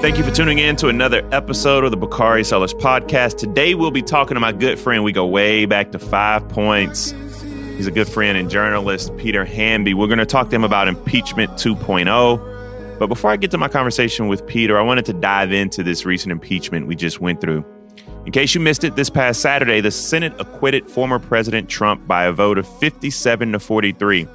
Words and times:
Thank 0.00 0.16
you 0.16 0.22
for 0.22 0.30
tuning 0.30 0.60
in 0.60 0.76
to 0.76 0.86
another 0.86 1.28
episode 1.32 1.82
of 1.82 1.90
the 1.90 1.96
Bakari 1.96 2.44
Sellers 2.44 2.72
Podcast. 2.72 3.36
Today 3.36 3.74
we'll 3.74 3.90
be 3.90 4.00
talking 4.00 4.36
to 4.36 4.40
my 4.40 4.52
good 4.52 4.78
friend. 4.78 5.02
We 5.02 5.10
go 5.10 5.26
way 5.26 5.66
back 5.66 5.90
to 5.90 5.98
five 5.98 6.48
points. 6.48 7.10
He's 7.76 7.88
a 7.88 7.90
good 7.90 8.08
friend 8.08 8.38
and 8.38 8.48
journalist, 8.48 9.14
Peter 9.16 9.44
Hamby. 9.44 9.94
We're 9.94 10.06
going 10.06 10.20
to 10.20 10.24
talk 10.24 10.50
to 10.50 10.54
him 10.54 10.62
about 10.62 10.86
impeachment 10.86 11.50
2.0. 11.54 12.98
But 13.00 13.08
before 13.08 13.32
I 13.32 13.36
get 13.36 13.50
to 13.50 13.58
my 13.58 13.66
conversation 13.66 14.28
with 14.28 14.46
Peter, 14.46 14.78
I 14.78 14.82
wanted 14.82 15.04
to 15.06 15.14
dive 15.14 15.50
into 15.50 15.82
this 15.82 16.06
recent 16.06 16.30
impeachment 16.30 16.86
we 16.86 16.94
just 16.94 17.20
went 17.20 17.40
through. 17.40 17.64
In 18.24 18.30
case 18.30 18.54
you 18.54 18.60
missed 18.60 18.84
it, 18.84 18.94
this 18.94 19.10
past 19.10 19.40
Saturday, 19.40 19.80
the 19.80 19.90
Senate 19.90 20.32
acquitted 20.38 20.88
former 20.88 21.18
President 21.18 21.68
Trump 21.68 22.06
by 22.06 22.26
a 22.26 22.32
vote 22.32 22.56
of 22.56 22.68
57 22.78 23.50
to 23.50 23.58
43. 23.58 24.28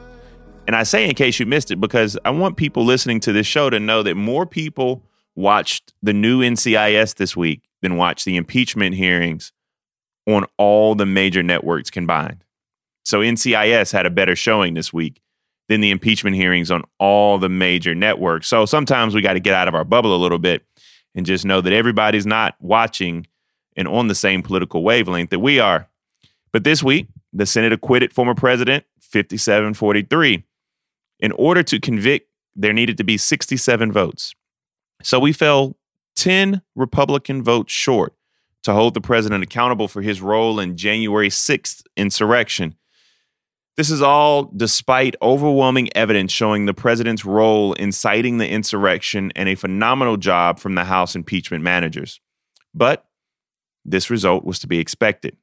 And 0.68 0.76
I 0.76 0.84
say 0.84 1.08
in 1.08 1.16
case 1.16 1.40
you 1.40 1.46
missed 1.46 1.72
it 1.72 1.78
because 1.78 2.18
I 2.26 2.32
want 2.32 2.58
people 2.58 2.84
listening 2.84 3.22
to 3.22 3.32
this 3.32 3.48
show 3.48 3.70
to 3.70 3.80
know 3.80 4.04
that 4.04 4.16
more 4.16 4.46
people 4.46 5.02
watched 5.36 5.94
the 6.02 6.14
new 6.14 6.42
NCIS 6.42 7.16
this 7.16 7.36
week 7.36 7.64
then 7.84 7.98
watched 7.98 8.26
the 8.26 8.38
impeachment 8.38 8.96
hearings 8.96 9.52
on 10.26 10.46
all 10.58 10.96
the 10.96 11.06
major 11.06 11.44
networks 11.44 11.92
combined. 11.92 12.44
So 13.04 13.20
NCIS 13.20 13.92
had 13.92 14.06
a 14.06 14.10
better 14.10 14.36
showing 14.36 14.74
this 14.74 14.94
week 14.94 15.22
than 15.68 15.82
the 15.82 15.92
impeachment 15.92 16.36
hearings 16.36 16.72
on 16.72 16.84
all 16.98 17.38
the 17.38 17.50
major 17.50 17.94
networks. 17.94 18.48
So 18.48 18.66
sometimes 18.66 19.14
we 19.14 19.22
got 19.22 19.34
to 19.34 19.40
get 19.40 19.54
out 19.54 19.68
of 19.68 19.76
our 19.76 19.84
bubble 19.84 20.16
a 20.16 20.18
little 20.18 20.40
bit 20.40 20.66
and 21.14 21.26
just 21.26 21.46
know 21.46 21.62
that 21.62 21.74
everybody's 21.74 22.26
not 22.26 22.56
watching 22.60 23.28
and 23.76 23.88
on 23.88 24.08
the 24.08 24.16
same 24.16 24.42
political 24.42 24.82
wavelength 24.82 25.30
that 25.32 25.40
we 25.40 25.60
are. 25.60 25.90
But 26.54 26.64
this 26.64 26.82
week, 26.82 27.08
the 27.34 27.46
Senate 27.46 27.74
acquitted 27.74 28.14
former 28.14 28.36
president 28.36 28.86
5743. 29.02 30.44
In 31.20 31.32
order 31.34 31.64
to 31.64 31.80
convict, 31.80 32.30
there 32.56 32.74
needed 32.74 32.98
to 32.98 33.04
be 33.04 33.18
67 33.18 33.92
votes. 33.92 34.36
So 35.04 35.20
we 35.20 35.34
fell 35.34 35.76
10 36.16 36.62
Republican 36.76 37.44
votes 37.44 37.72
short 37.72 38.14
to 38.64 38.74
hold 38.74 38.94
the 38.94 39.02
president 39.02 39.44
accountable 39.44 39.88
for 39.88 40.02
his 40.02 40.22
role 40.22 40.60
in 40.60 40.78
January 40.78 41.30
6th 41.30 41.84
insurrection. 41.98 42.76
This 43.76 43.90
is 43.90 44.02
all 44.02 44.44
despite 44.56 45.16
overwhelming 45.22 45.90
evidence 45.96 46.32
showing 46.32 46.66
the 46.66 46.74
president's 46.74 47.26
role 47.26 47.74
in 47.74 47.86
inciting 47.86 48.38
the 48.38 48.48
insurrection 48.48 49.32
and 49.36 49.50
a 49.50 49.56
phenomenal 49.56 50.16
job 50.16 50.60
from 50.60 50.76
the 50.76 50.86
House 50.86 51.16
impeachment 51.16 51.64
managers. 51.64 52.22
But 52.74 53.06
this 53.84 54.10
result 54.10 54.46
was 54.46 54.60
to 54.60 54.68
be 54.68 54.80
expected. 54.80 55.36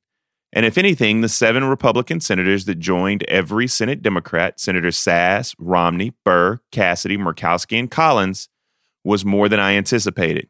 And 0.52 0.64
if 0.64 0.78
anything, 0.78 1.20
the 1.20 1.28
seven 1.28 1.64
Republican 1.64 2.20
senators 2.20 2.64
that 2.64 2.78
joined 2.78 3.24
every 3.24 3.68
Senate 3.68 4.00
Democrat, 4.02 4.58
Senators 4.58 4.96
Sasse, 4.96 5.54
Romney, 5.58 6.12
Burr, 6.24 6.60
Cassidy, 6.72 7.16
Murkowski, 7.16 7.78
and 7.78 7.90
Collins, 7.90 8.48
was 9.04 9.24
more 9.24 9.48
than 9.48 9.60
I 9.60 9.72
anticipated. 9.72 10.48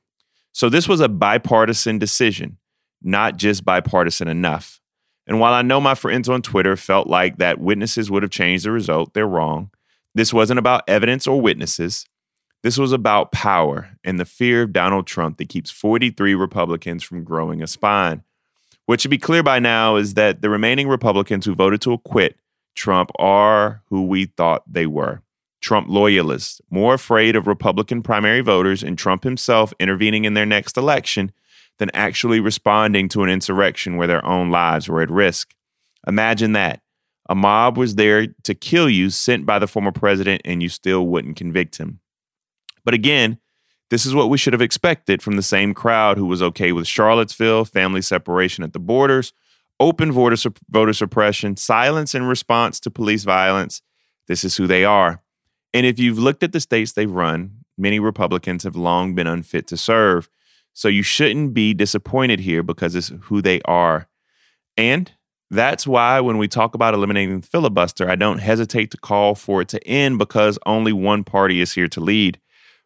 So 0.52 0.68
this 0.68 0.88
was 0.88 1.00
a 1.00 1.08
bipartisan 1.08 1.98
decision, 1.98 2.58
not 3.02 3.36
just 3.36 3.64
bipartisan 3.64 4.28
enough. 4.28 4.80
And 5.26 5.38
while 5.38 5.52
I 5.52 5.62
know 5.62 5.80
my 5.80 5.94
friends 5.94 6.28
on 6.28 6.42
Twitter 6.42 6.76
felt 6.76 7.06
like 7.06 7.38
that 7.38 7.60
witnesses 7.60 8.10
would 8.10 8.22
have 8.22 8.32
changed 8.32 8.64
the 8.64 8.72
result, 8.72 9.14
they're 9.14 9.26
wrong. 9.26 9.70
This 10.14 10.32
wasn't 10.32 10.58
about 10.58 10.82
evidence 10.88 11.26
or 11.26 11.40
witnesses. 11.40 12.04
This 12.62 12.76
was 12.76 12.92
about 12.92 13.32
power 13.32 13.90
and 14.04 14.18
the 14.18 14.24
fear 14.24 14.62
of 14.62 14.72
Donald 14.72 15.06
Trump 15.06 15.38
that 15.38 15.48
keeps 15.48 15.70
43 15.70 16.34
Republicans 16.34 17.02
from 17.02 17.24
growing 17.24 17.62
a 17.62 17.66
spine. 17.66 18.22
What 18.86 19.00
should 19.00 19.10
be 19.10 19.18
clear 19.18 19.42
by 19.42 19.60
now 19.60 19.96
is 19.96 20.14
that 20.14 20.42
the 20.42 20.50
remaining 20.50 20.88
Republicans 20.88 21.46
who 21.46 21.54
voted 21.54 21.80
to 21.82 21.92
acquit 21.92 22.36
Trump 22.74 23.10
are 23.18 23.82
who 23.88 24.06
we 24.06 24.26
thought 24.26 24.64
they 24.66 24.86
were. 24.86 25.22
Trump 25.60 25.88
loyalists, 25.88 26.60
more 26.70 26.94
afraid 26.94 27.36
of 27.36 27.46
Republican 27.46 28.02
primary 28.02 28.40
voters 28.40 28.82
and 28.82 28.96
Trump 28.96 29.24
himself 29.24 29.72
intervening 29.78 30.24
in 30.24 30.34
their 30.34 30.46
next 30.46 30.76
election 30.76 31.32
than 31.78 31.90
actually 31.94 32.40
responding 32.40 33.08
to 33.08 33.22
an 33.22 33.30
insurrection 33.30 33.96
where 33.96 34.06
their 34.06 34.24
own 34.24 34.50
lives 34.50 34.88
were 34.88 35.02
at 35.02 35.10
risk. 35.10 35.54
Imagine 36.06 36.52
that. 36.52 36.82
A 37.28 37.34
mob 37.34 37.76
was 37.76 37.94
there 37.94 38.26
to 38.42 38.54
kill 38.54 38.90
you, 38.90 39.08
sent 39.10 39.46
by 39.46 39.58
the 39.58 39.68
former 39.68 39.92
president, 39.92 40.42
and 40.44 40.62
you 40.62 40.68
still 40.68 41.06
wouldn't 41.06 41.36
convict 41.36 41.76
him. 41.76 42.00
But 42.84 42.94
again, 42.94 43.38
this 43.90 44.06
is 44.06 44.14
what 44.14 44.30
we 44.30 44.38
should 44.38 44.52
have 44.52 44.62
expected 44.62 45.22
from 45.22 45.36
the 45.36 45.42
same 45.42 45.74
crowd 45.74 46.16
who 46.16 46.26
was 46.26 46.42
okay 46.42 46.72
with 46.72 46.86
Charlottesville, 46.86 47.64
family 47.64 48.02
separation 48.02 48.64
at 48.64 48.72
the 48.72 48.78
borders, 48.78 49.32
open 49.78 50.12
voter, 50.12 50.50
voter 50.68 50.92
suppression, 50.92 51.56
silence 51.56 52.14
in 52.14 52.24
response 52.24 52.80
to 52.80 52.90
police 52.90 53.24
violence. 53.24 53.82
This 54.26 54.44
is 54.44 54.56
who 54.56 54.66
they 54.66 54.84
are. 54.84 55.22
And 55.72 55.86
if 55.86 55.98
you've 55.98 56.18
looked 56.18 56.42
at 56.42 56.52
the 56.52 56.60
states 56.60 56.92
they've 56.92 57.10
run, 57.10 57.52
many 57.78 57.98
Republicans 58.00 58.64
have 58.64 58.76
long 58.76 59.14
been 59.14 59.26
unfit 59.26 59.66
to 59.68 59.76
serve. 59.76 60.28
So 60.72 60.88
you 60.88 61.02
shouldn't 61.02 61.54
be 61.54 61.74
disappointed 61.74 62.40
here 62.40 62.62
because 62.62 62.94
it's 62.94 63.12
who 63.22 63.42
they 63.42 63.60
are. 63.62 64.08
And 64.76 65.10
that's 65.50 65.86
why 65.86 66.20
when 66.20 66.38
we 66.38 66.46
talk 66.46 66.74
about 66.74 66.94
eliminating 66.94 67.40
the 67.40 67.46
filibuster, 67.46 68.08
I 68.08 68.14
don't 68.14 68.38
hesitate 68.38 68.90
to 68.92 68.96
call 68.96 69.34
for 69.34 69.62
it 69.62 69.68
to 69.68 69.86
end 69.86 70.18
because 70.18 70.58
only 70.64 70.92
one 70.92 71.24
party 71.24 71.60
is 71.60 71.72
here 71.72 71.88
to 71.88 72.00
lead. 72.00 72.40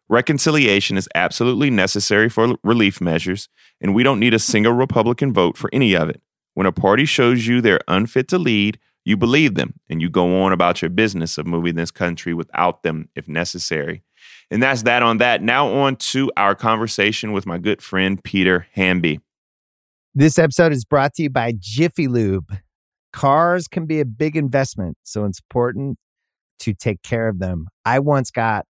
Reconciliation 0.09 0.97
is 0.97 1.09
absolutely 1.15 1.69
necessary 1.69 2.29
for 2.29 2.55
relief 2.63 3.01
measures, 3.01 3.49
and 3.81 3.93
we 3.93 4.03
don't 4.03 4.19
need 4.19 4.33
a 4.33 4.39
single 4.39 4.73
Republican 4.73 5.33
vote 5.33 5.57
for 5.57 5.69
any 5.73 5.95
of 5.95 6.09
it. 6.09 6.21
When 6.53 6.67
a 6.67 6.71
party 6.71 7.05
shows 7.05 7.47
you 7.47 7.59
they're 7.59 7.81
unfit 7.87 8.27
to 8.29 8.37
lead, 8.37 8.79
you 9.05 9.15
believe 9.15 9.53
them 9.53 9.75
and 9.87 10.01
you 10.01 10.09
go 10.09 10.41
on 10.41 10.51
about 10.51 10.81
your 10.81 10.89
business 10.89 11.37
of 11.37 11.45
moving 11.45 11.75
this 11.75 11.91
country 11.91 12.33
without 12.33 12.83
them 12.83 13.07
if 13.15 13.27
necessary. 13.27 14.03
And 14.49 14.61
that's 14.61 14.83
that 14.83 15.03
on 15.03 15.19
that. 15.19 15.41
Now, 15.41 15.67
on 15.67 15.95
to 15.97 16.31
our 16.35 16.55
conversation 16.55 17.31
with 17.31 17.45
my 17.45 17.59
good 17.59 17.81
friend, 17.81 18.21
Peter 18.23 18.67
Hamby. 18.73 19.21
This 20.15 20.39
episode 20.39 20.71
is 20.71 20.85
brought 20.85 21.13
to 21.15 21.23
you 21.23 21.29
by 21.29 21.53
Jiffy 21.57 22.07
Lube. 22.07 22.57
Cars 23.13 23.67
can 23.67 23.85
be 23.85 23.99
a 23.99 24.05
big 24.05 24.35
investment, 24.35 24.97
so 25.03 25.25
it's 25.25 25.39
important 25.39 25.97
to 26.59 26.73
take 26.73 27.01
care 27.03 27.27
of 27.27 27.39
them. 27.39 27.67
I 27.85 27.99
once 27.99 28.31
got 28.31 28.65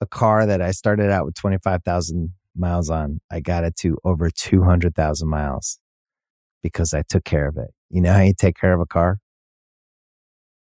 a 0.00 0.06
car 0.06 0.46
that 0.46 0.60
I 0.62 0.70
started 0.70 1.10
out 1.10 1.24
with 1.24 1.34
25,000 1.34 2.32
miles 2.56 2.90
on. 2.90 3.20
I 3.30 3.40
got 3.40 3.64
it 3.64 3.76
to 3.76 3.98
over 4.04 4.30
200,000 4.30 5.28
miles 5.28 5.78
because 6.62 6.94
I 6.94 7.02
took 7.02 7.24
care 7.24 7.48
of 7.48 7.56
it. 7.56 7.70
You 7.90 8.00
know 8.00 8.12
how 8.12 8.20
you 8.20 8.34
take 8.36 8.56
care 8.56 8.72
of 8.72 8.80
a 8.80 8.86
car? 8.86 9.18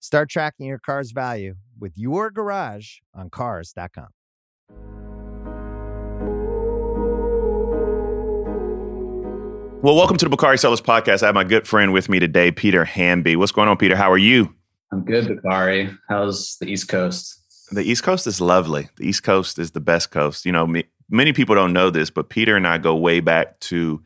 Start 0.00 0.30
tracking 0.30 0.66
your 0.66 0.78
car's 0.78 1.12
value 1.12 1.54
with 1.78 1.92
your 1.96 2.30
garage 2.30 2.98
on 3.14 3.30
cars.com. 3.30 4.08
Well, 9.82 9.94
welcome 9.94 10.16
to 10.16 10.24
the 10.24 10.30
Bakari 10.30 10.58
Sellers 10.58 10.80
Podcast. 10.80 11.22
I 11.22 11.26
have 11.26 11.34
my 11.34 11.44
good 11.44 11.66
friend 11.66 11.92
with 11.92 12.08
me 12.08 12.18
today, 12.18 12.50
Peter 12.50 12.84
Hamby. 12.84 13.36
What's 13.36 13.52
going 13.52 13.68
on, 13.68 13.76
Peter? 13.76 13.94
How 13.94 14.10
are 14.10 14.18
you? 14.18 14.52
I'm 14.90 15.04
good, 15.04 15.28
Bakari. 15.28 15.90
How's 16.08 16.56
the 16.60 16.66
East 16.66 16.88
Coast? 16.88 17.40
The 17.70 17.82
East 17.82 18.02
Coast 18.02 18.26
is 18.26 18.40
lovely. 18.40 18.88
The 18.96 19.06
East 19.06 19.22
Coast 19.22 19.58
is 19.58 19.72
the 19.72 19.80
best 19.80 20.10
coast. 20.10 20.46
You 20.46 20.52
know, 20.52 20.66
me, 20.66 20.84
many 21.08 21.32
people 21.32 21.54
don't 21.54 21.72
know 21.72 21.90
this, 21.90 22.10
but 22.10 22.30
Peter 22.30 22.56
and 22.56 22.66
I 22.66 22.78
go 22.78 22.96
way 22.96 23.20
back 23.20 23.60
to 23.60 24.02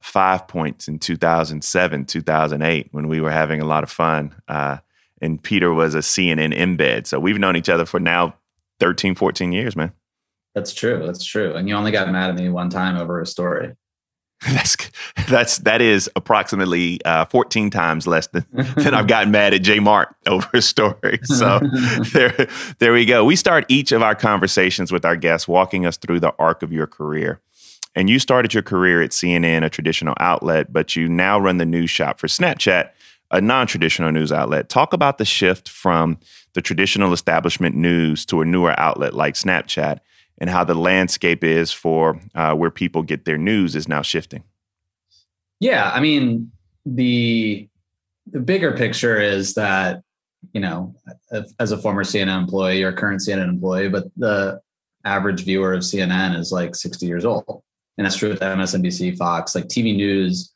Five 0.00 0.48
Points 0.48 0.88
in 0.88 0.98
2007, 0.98 2.04
2008, 2.04 2.88
when 2.90 3.08
we 3.08 3.20
were 3.20 3.30
having 3.30 3.60
a 3.60 3.66
lot 3.66 3.84
of 3.84 3.90
fun. 3.90 4.34
Uh, 4.48 4.78
and 5.22 5.42
Peter 5.42 5.72
was 5.72 5.94
a 5.94 5.98
CNN 5.98 6.54
embed. 6.54 7.06
So 7.06 7.18
we've 7.18 7.38
known 7.38 7.56
each 7.56 7.68
other 7.68 7.86
for 7.86 8.00
now 8.00 8.34
13, 8.80 9.14
14 9.14 9.52
years, 9.52 9.76
man. 9.76 9.92
That's 10.54 10.74
true. 10.74 11.06
That's 11.06 11.24
true. 11.24 11.54
And 11.54 11.68
you 11.68 11.74
only 11.74 11.92
got 11.92 12.10
mad 12.10 12.30
at 12.30 12.36
me 12.36 12.48
one 12.50 12.68
time 12.68 12.98
over 12.98 13.20
a 13.20 13.26
story. 13.26 13.74
That's 14.50 14.76
that's 15.28 15.58
that 15.58 15.80
is 15.80 16.10
approximately 16.16 16.98
uh, 17.04 17.26
14 17.26 17.70
times 17.70 18.08
less 18.08 18.26
than, 18.26 18.44
than 18.74 18.92
I've 18.92 19.06
gotten 19.06 19.30
mad 19.30 19.54
at 19.54 19.62
J 19.62 19.78
Mark 19.78 20.16
over 20.26 20.48
a 20.52 20.60
story. 20.60 21.20
So 21.24 21.60
there 22.12 22.48
there 22.80 22.92
we 22.92 23.04
go. 23.04 23.24
We 23.24 23.36
start 23.36 23.64
each 23.68 23.92
of 23.92 24.02
our 24.02 24.16
conversations 24.16 24.90
with 24.90 25.04
our 25.04 25.14
guests 25.14 25.46
walking 25.46 25.86
us 25.86 25.96
through 25.96 26.18
the 26.18 26.34
arc 26.40 26.64
of 26.64 26.72
your 26.72 26.88
career. 26.88 27.40
And 27.94 28.10
you 28.10 28.18
started 28.18 28.52
your 28.52 28.64
career 28.64 29.00
at 29.00 29.10
CNN, 29.10 29.64
a 29.64 29.70
traditional 29.70 30.14
outlet, 30.18 30.72
but 30.72 30.96
you 30.96 31.08
now 31.08 31.38
run 31.38 31.58
the 31.58 31.66
news 31.66 31.90
shop 31.90 32.18
for 32.18 32.26
Snapchat, 32.26 32.90
a 33.32 33.40
non-traditional 33.40 34.12
news 34.12 34.30
outlet. 34.30 34.68
Talk 34.68 34.92
about 34.92 35.18
the 35.18 35.24
shift 35.24 35.68
from 35.68 36.18
the 36.52 36.62
traditional 36.62 37.12
establishment 37.12 37.74
news 37.74 38.26
to 38.26 38.42
a 38.42 38.44
newer 38.44 38.78
outlet 38.78 39.14
like 39.14 39.34
Snapchat 39.34 40.00
and 40.38 40.50
how 40.50 40.64
the 40.64 40.74
landscape 40.74 41.42
is 41.42 41.72
for 41.72 42.20
uh, 42.34 42.54
where 42.54 42.70
people 42.70 43.02
get 43.02 43.24
their 43.24 43.38
news 43.38 43.74
is 43.74 43.88
now 43.88 44.02
shifting. 44.02 44.44
Yeah, 45.60 45.90
I 45.92 46.00
mean 46.00 46.50
the 46.84 47.68
the 48.30 48.40
bigger 48.40 48.76
picture 48.76 49.20
is 49.20 49.54
that 49.54 50.02
you 50.52 50.60
know, 50.60 50.94
as 51.60 51.70
a 51.70 51.78
former 51.78 52.02
CNN 52.02 52.36
employee 52.36 52.82
or 52.82 52.92
current 52.92 53.20
CNN 53.20 53.48
employee, 53.48 53.88
but 53.88 54.06
the 54.16 54.60
average 55.04 55.44
viewer 55.44 55.72
of 55.72 55.82
CNN 55.82 56.36
is 56.36 56.50
like 56.50 56.74
60 56.74 57.06
years 57.06 57.24
old, 57.24 57.62
and 57.96 58.04
that's 58.04 58.16
true 58.16 58.30
with 58.30 58.40
MSNBC, 58.40 59.16
Fox. 59.16 59.54
Like 59.54 59.66
TV 59.66 59.94
news 59.94 60.52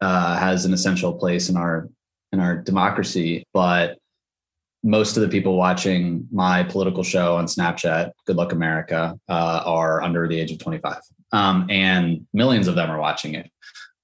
uh, 0.00 0.38
has 0.38 0.64
an 0.64 0.72
essential 0.72 1.12
place 1.12 1.48
in 1.48 1.56
our 1.56 1.88
in 2.32 2.40
our 2.40 2.56
democracy, 2.56 3.44
but 3.54 3.98
most 4.82 5.16
of 5.16 5.22
the 5.22 5.28
people 5.28 5.56
watching 5.56 6.26
my 6.30 6.62
political 6.62 7.02
show 7.02 7.36
on 7.36 7.46
Snapchat, 7.46 8.12
Good 8.26 8.36
Luck 8.36 8.52
America, 8.52 9.18
uh, 9.28 9.62
are 9.64 10.02
under 10.02 10.28
the 10.28 10.38
age 10.38 10.52
of 10.52 10.58
25. 10.58 10.98
Um, 11.32 11.66
and 11.68 12.26
millions 12.32 12.68
of 12.68 12.74
them 12.74 12.90
are 12.90 13.00
watching 13.00 13.34
it. 13.34 13.50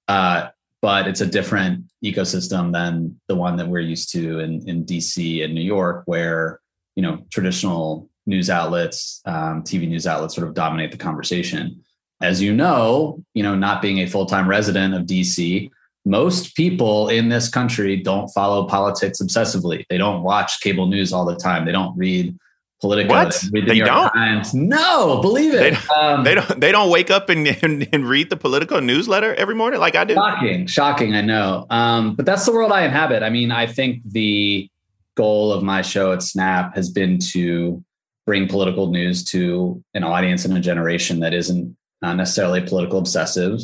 Uh, 0.08 0.48
but 0.82 1.06
it's 1.06 1.20
a 1.20 1.26
different 1.26 1.84
ecosystem 2.04 2.72
than 2.72 3.18
the 3.28 3.34
one 3.34 3.56
that 3.56 3.68
we're 3.68 3.80
used 3.80 4.10
to 4.12 4.40
in, 4.40 4.68
in 4.68 4.84
DC 4.84 5.42
and 5.42 5.54
New 5.54 5.62
York, 5.62 6.02
where, 6.06 6.60
you 6.96 7.02
know, 7.02 7.24
traditional 7.30 8.10
news 8.26 8.50
outlets, 8.50 9.22
um, 9.24 9.62
TV 9.62 9.88
news 9.88 10.06
outlets 10.06 10.34
sort 10.34 10.46
of 10.46 10.54
dominate 10.54 10.90
the 10.90 10.98
conversation. 10.98 11.82
As 12.20 12.42
you 12.42 12.52
know, 12.52 13.22
you 13.32 13.42
know, 13.42 13.54
not 13.54 13.80
being 13.80 13.98
a 14.00 14.06
full-time 14.06 14.48
resident 14.48 14.94
of 14.94 15.02
DC, 15.02 15.70
most 16.04 16.54
people 16.54 17.08
in 17.08 17.28
this 17.28 17.48
country 17.48 17.96
don't 17.96 18.28
follow 18.28 18.66
politics 18.66 19.22
obsessively. 19.22 19.84
They 19.88 19.98
don't 19.98 20.22
watch 20.22 20.60
cable 20.60 20.86
news 20.86 21.12
all 21.12 21.24
the 21.24 21.36
time. 21.36 21.64
They 21.64 21.72
don't 21.72 21.96
read 21.96 22.36
Politico. 22.80 23.14
What? 23.14 23.42
They, 23.52 23.60
the 23.60 23.66
they 23.66 23.78
don't. 23.78 24.12
Times. 24.12 24.52
No, 24.52 25.20
believe 25.22 25.54
it. 25.54 25.58
They 25.58 25.70
don't, 25.70 25.90
um, 25.90 26.24
they 26.24 26.34
don't. 26.34 26.60
They 26.60 26.72
don't 26.72 26.90
wake 26.90 27.10
up 27.10 27.30
and, 27.30 27.46
and, 27.62 27.88
and 27.92 28.06
read 28.06 28.28
the 28.28 28.36
Politico 28.36 28.80
newsletter 28.80 29.34
every 29.36 29.54
morning 29.54 29.80
like 29.80 29.96
I 29.96 30.04
do. 30.04 30.14
Shocking, 30.14 30.66
shocking. 30.66 31.14
I 31.14 31.22
know, 31.22 31.66
um, 31.70 32.14
but 32.14 32.26
that's 32.26 32.44
the 32.44 32.52
world 32.52 32.72
I 32.72 32.84
inhabit. 32.84 33.22
I 33.22 33.30
mean, 33.30 33.50
I 33.50 33.66
think 33.66 34.02
the 34.04 34.68
goal 35.16 35.52
of 35.52 35.62
my 35.62 35.80
show 35.80 36.12
at 36.12 36.22
Snap 36.22 36.74
has 36.74 36.90
been 36.90 37.18
to 37.32 37.82
bring 38.26 38.48
political 38.48 38.90
news 38.90 39.24
to 39.24 39.82
an 39.94 40.04
audience 40.04 40.44
and 40.44 40.56
a 40.56 40.60
generation 40.60 41.20
that 41.20 41.32
isn't 41.32 41.74
not 42.02 42.16
necessarily 42.16 42.60
political 42.60 42.98
obsessive 42.98 43.60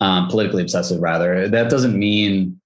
um, 0.00 0.28
politically 0.28 0.62
obsessive 0.62 1.00
rather. 1.00 1.48
That 1.48 1.70
doesn't 1.70 1.98
mean 1.98 2.60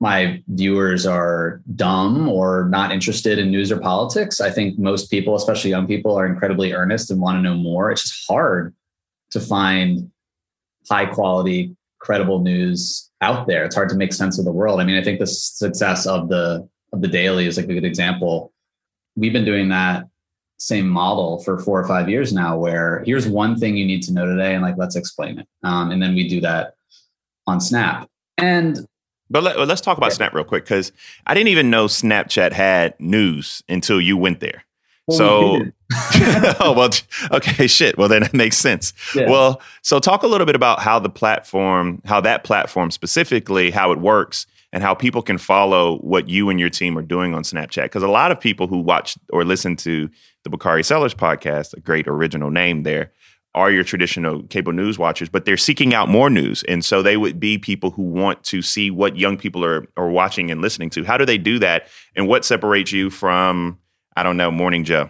my 0.00 0.42
viewers 0.48 1.06
are 1.06 1.62
dumb 1.74 2.28
or 2.28 2.68
not 2.68 2.92
interested 2.92 3.38
in 3.38 3.50
news 3.50 3.72
or 3.72 3.78
politics. 3.78 4.40
I 4.40 4.50
think 4.50 4.78
most 4.78 5.10
people, 5.10 5.34
especially 5.34 5.70
young 5.70 5.86
people, 5.86 6.16
are 6.16 6.26
incredibly 6.26 6.72
earnest 6.72 7.10
and 7.10 7.20
want 7.20 7.38
to 7.38 7.42
know 7.42 7.54
more. 7.54 7.90
It's 7.90 8.02
just 8.02 8.26
hard 8.28 8.74
to 9.30 9.40
find 9.40 10.10
high 10.90 11.06
quality, 11.06 11.74
credible 11.98 12.40
news 12.40 13.10
out 13.22 13.46
there. 13.46 13.64
It's 13.64 13.74
hard 13.74 13.88
to 13.88 13.96
make 13.96 14.12
sense 14.12 14.38
of 14.38 14.44
the 14.44 14.52
world. 14.52 14.80
I 14.80 14.84
mean, 14.84 14.96
I 14.96 15.02
think 15.02 15.18
the 15.18 15.26
success 15.26 16.06
of 16.06 16.28
the 16.28 16.68
of 16.92 17.00
the 17.00 17.08
daily 17.08 17.46
is 17.46 17.56
like 17.56 17.68
a 17.68 17.74
good 17.74 17.84
example. 17.84 18.52
We've 19.16 19.32
been 19.32 19.44
doing 19.44 19.70
that 19.70 20.06
same 20.58 20.88
model 20.88 21.42
for 21.42 21.58
four 21.58 21.80
or 21.80 21.86
five 21.86 22.08
years 22.08 22.32
now 22.32 22.56
where 22.56 23.02
here's 23.04 23.28
one 23.28 23.58
thing 23.58 23.76
you 23.76 23.84
need 23.84 24.02
to 24.02 24.12
know 24.12 24.26
today 24.26 24.54
and 24.54 24.62
like 24.62 24.76
let's 24.78 24.96
explain 24.96 25.38
it. 25.38 25.46
Um, 25.62 25.90
and 25.90 26.02
then 26.02 26.14
we 26.14 26.28
do 26.28 26.40
that 26.40 26.74
on 27.46 27.60
snap. 27.60 28.08
And 28.38 28.86
but 29.28 29.42
let, 29.42 29.58
us 29.58 29.80
talk 29.80 29.98
about 29.98 30.12
yeah. 30.12 30.16
snap 30.16 30.34
real 30.34 30.44
quick 30.44 30.64
because 30.64 30.92
i 31.26 31.34
didn't 31.34 31.48
even 31.48 31.68
know 31.68 31.86
snapchat 31.86 32.52
had 32.52 32.94
news 33.00 33.62
until 33.68 34.00
you 34.00 34.16
went 34.16 34.40
there. 34.40 34.64
Well, 35.06 35.18
so 35.18 35.52
we 35.58 35.72
oh 36.60 36.74
well 36.76 36.90
okay 37.32 37.66
shit. 37.66 37.98
Well 37.98 38.08
then 38.08 38.22
it 38.22 38.34
makes 38.34 38.56
sense. 38.56 38.92
Yeah. 39.14 39.28
well 39.28 39.60
so 39.82 39.98
talk 39.98 40.22
a 40.22 40.26
little 40.26 40.46
bit 40.46 40.56
about 40.56 40.80
how 40.80 40.98
the 40.98 41.10
platform 41.10 42.00
how 42.06 42.20
that 42.22 42.44
platform 42.44 42.90
specifically 42.90 43.70
how 43.70 43.92
it 43.92 43.98
works 43.98 44.46
and 44.76 44.82
how 44.82 44.92
people 44.92 45.22
can 45.22 45.38
follow 45.38 45.96
what 46.00 46.28
you 46.28 46.50
and 46.50 46.60
your 46.60 46.68
team 46.68 46.98
are 46.98 47.02
doing 47.02 47.34
on 47.34 47.42
Snapchat. 47.42 47.84
Because 47.84 48.02
a 48.02 48.08
lot 48.08 48.30
of 48.30 48.38
people 48.38 48.66
who 48.66 48.76
watch 48.76 49.16
or 49.32 49.42
listen 49.42 49.74
to 49.76 50.10
the 50.44 50.50
Bakari 50.50 50.84
Sellers 50.84 51.14
podcast, 51.14 51.72
a 51.72 51.80
great 51.80 52.06
original 52.06 52.50
name 52.50 52.82
there, 52.82 53.10
are 53.54 53.70
your 53.70 53.84
traditional 53.84 54.42
cable 54.42 54.74
news 54.74 54.98
watchers, 54.98 55.30
but 55.30 55.46
they're 55.46 55.56
seeking 55.56 55.94
out 55.94 56.10
more 56.10 56.28
news. 56.28 56.62
And 56.64 56.84
so 56.84 57.00
they 57.00 57.16
would 57.16 57.40
be 57.40 57.56
people 57.56 57.90
who 57.90 58.02
want 58.02 58.44
to 58.44 58.60
see 58.60 58.90
what 58.90 59.16
young 59.16 59.38
people 59.38 59.64
are, 59.64 59.86
are 59.96 60.10
watching 60.10 60.50
and 60.50 60.60
listening 60.60 60.90
to. 60.90 61.04
How 61.04 61.16
do 61.16 61.24
they 61.24 61.38
do 61.38 61.58
that? 61.60 61.88
And 62.14 62.28
what 62.28 62.44
separates 62.44 62.92
you 62.92 63.08
from, 63.08 63.78
I 64.14 64.22
don't 64.22 64.36
know, 64.36 64.50
Morning 64.50 64.84
Joe? 64.84 65.08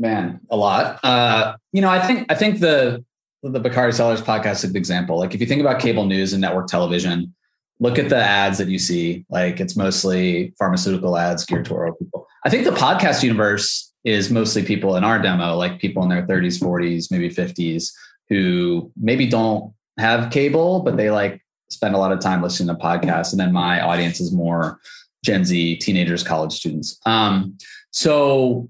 Man, 0.00 0.40
a 0.50 0.56
lot. 0.56 0.98
Uh, 1.04 1.54
you 1.72 1.80
know, 1.80 1.88
I 1.88 2.04
think 2.04 2.26
I 2.32 2.34
think 2.34 2.58
the 2.58 3.04
the 3.44 3.60
Bakari 3.60 3.92
Sellers 3.92 4.22
podcast 4.22 4.64
is 4.64 4.70
an 4.70 4.76
example. 4.76 5.18
Like 5.18 5.36
if 5.36 5.40
you 5.40 5.46
think 5.46 5.60
about 5.60 5.80
cable 5.80 6.04
news 6.04 6.32
and 6.32 6.40
network 6.40 6.66
television, 6.66 7.32
look 7.78 7.98
at 7.98 8.08
the 8.08 8.16
ads 8.16 8.58
that 8.58 8.68
you 8.68 8.78
see. 8.78 9.24
Like 9.28 9.60
it's 9.60 9.76
mostly 9.76 10.54
pharmaceutical 10.58 11.16
ads 11.16 11.44
geared 11.44 11.66
toward 11.66 11.98
people. 11.98 12.26
I 12.44 12.50
think 12.50 12.64
the 12.64 12.70
podcast 12.70 13.22
universe 13.22 13.92
is 14.04 14.30
mostly 14.30 14.62
people 14.62 14.96
in 14.96 15.04
our 15.04 15.20
demo, 15.20 15.56
like 15.56 15.80
people 15.80 16.02
in 16.02 16.08
their 16.08 16.26
30s, 16.26 16.62
40s, 16.62 17.10
maybe 17.10 17.28
50s, 17.28 17.92
who 18.28 18.90
maybe 18.96 19.26
don't 19.26 19.72
have 19.98 20.30
cable, 20.30 20.80
but 20.80 20.96
they 20.96 21.10
like 21.10 21.42
spend 21.70 21.94
a 21.94 21.98
lot 21.98 22.12
of 22.12 22.20
time 22.20 22.42
listening 22.42 22.74
to 22.74 22.80
podcasts. 22.80 23.32
And 23.32 23.40
then 23.40 23.52
my 23.52 23.80
audience 23.80 24.20
is 24.20 24.32
more 24.32 24.78
Gen 25.24 25.44
Z, 25.44 25.76
teenagers, 25.78 26.22
college 26.22 26.52
students. 26.52 26.98
Um, 27.04 27.58
so, 27.90 28.68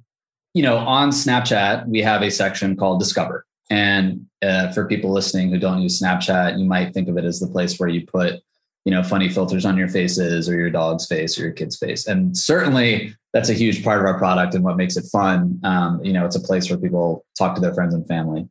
you 0.54 0.62
know, 0.62 0.78
on 0.78 1.10
Snapchat, 1.10 1.86
we 1.86 2.00
have 2.00 2.22
a 2.22 2.30
section 2.30 2.76
called 2.76 2.98
Discover. 2.98 3.44
And 3.68 4.26
uh, 4.42 4.72
for 4.72 4.86
people 4.86 5.12
listening 5.12 5.50
who 5.50 5.58
don't 5.58 5.82
use 5.82 6.00
Snapchat, 6.00 6.58
you 6.58 6.64
might 6.64 6.94
think 6.94 7.08
of 7.08 7.18
it 7.18 7.24
as 7.24 7.40
the 7.40 7.48
place 7.48 7.78
where 7.78 7.88
you 7.88 8.06
put 8.06 8.40
you 8.86 8.92
know 8.92 9.02
funny 9.02 9.28
filters 9.28 9.66
on 9.66 9.76
your 9.76 9.88
faces 9.88 10.48
or 10.48 10.56
your 10.56 10.70
dog's 10.70 11.06
face 11.06 11.38
or 11.38 11.42
your 11.42 11.52
kid's 11.52 11.76
face. 11.76 12.06
And 12.06 12.36
certainly 12.36 13.14
that's 13.32 13.50
a 13.50 13.52
huge 13.52 13.84
part 13.84 14.00
of 14.00 14.06
our 14.06 14.16
product 14.16 14.54
and 14.54 14.64
what 14.64 14.76
makes 14.76 14.96
it 14.96 15.04
fun. 15.12 15.60
Um, 15.64 16.02
you 16.02 16.12
know 16.12 16.24
it's 16.24 16.36
a 16.36 16.40
place 16.40 16.70
where 16.70 16.78
people 16.78 17.26
talk 17.36 17.54
to 17.56 17.60
their 17.60 17.74
friends 17.74 17.92
and 17.92 18.06
family. 18.06 18.48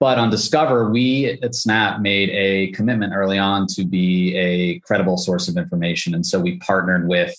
But 0.00 0.18
on 0.18 0.28
discover 0.28 0.90
we 0.90 1.38
at 1.40 1.54
snap 1.54 2.00
made 2.00 2.28
a 2.30 2.72
commitment 2.72 3.14
early 3.14 3.38
on 3.38 3.66
to 3.68 3.84
be 3.86 4.36
a 4.36 4.80
credible 4.80 5.16
source 5.16 5.48
of 5.48 5.56
information. 5.56 6.14
And 6.14 6.26
so 6.26 6.40
we 6.40 6.58
partnered 6.58 7.08
with 7.08 7.34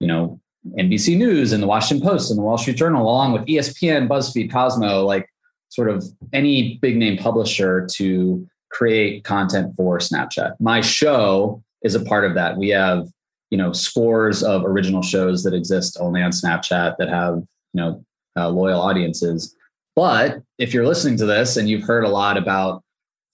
you 0.00 0.08
know 0.08 0.40
nbc 0.78 1.16
news 1.16 1.52
and 1.52 1.60
the 1.60 1.66
washington 1.66 2.06
post 2.06 2.30
and 2.30 2.38
the 2.38 2.42
wall 2.42 2.56
street 2.56 2.76
journal 2.76 3.02
along 3.02 3.32
with 3.32 3.44
espn 3.46 4.06
buzzfeed 4.06 4.48
cosmo 4.48 5.04
like 5.04 5.28
sort 5.70 5.90
of 5.90 6.04
any 6.32 6.78
big 6.80 6.96
name 6.96 7.18
publisher 7.18 7.84
to 7.90 8.46
create 8.72 9.24
content 9.24 9.74
for 9.76 9.98
snapchat. 9.98 10.54
My 10.58 10.80
show 10.80 11.62
is 11.84 11.94
a 11.94 12.04
part 12.04 12.24
of 12.24 12.34
that. 12.34 12.56
We 12.56 12.68
have, 12.70 13.08
you 13.50 13.58
know, 13.58 13.72
scores 13.72 14.42
of 14.42 14.64
original 14.64 15.02
shows 15.02 15.42
that 15.44 15.54
exist 15.54 15.98
only 16.00 16.22
on 16.22 16.30
Snapchat 16.30 16.96
that 16.98 17.08
have, 17.08 17.36
you 17.36 17.80
know, 17.80 18.04
uh, 18.36 18.48
loyal 18.48 18.80
audiences. 18.80 19.54
But 19.94 20.42
if 20.58 20.72
you're 20.72 20.86
listening 20.86 21.18
to 21.18 21.26
this 21.26 21.56
and 21.56 21.68
you've 21.68 21.84
heard 21.84 22.04
a 22.04 22.08
lot 22.08 22.36
about 22.38 22.82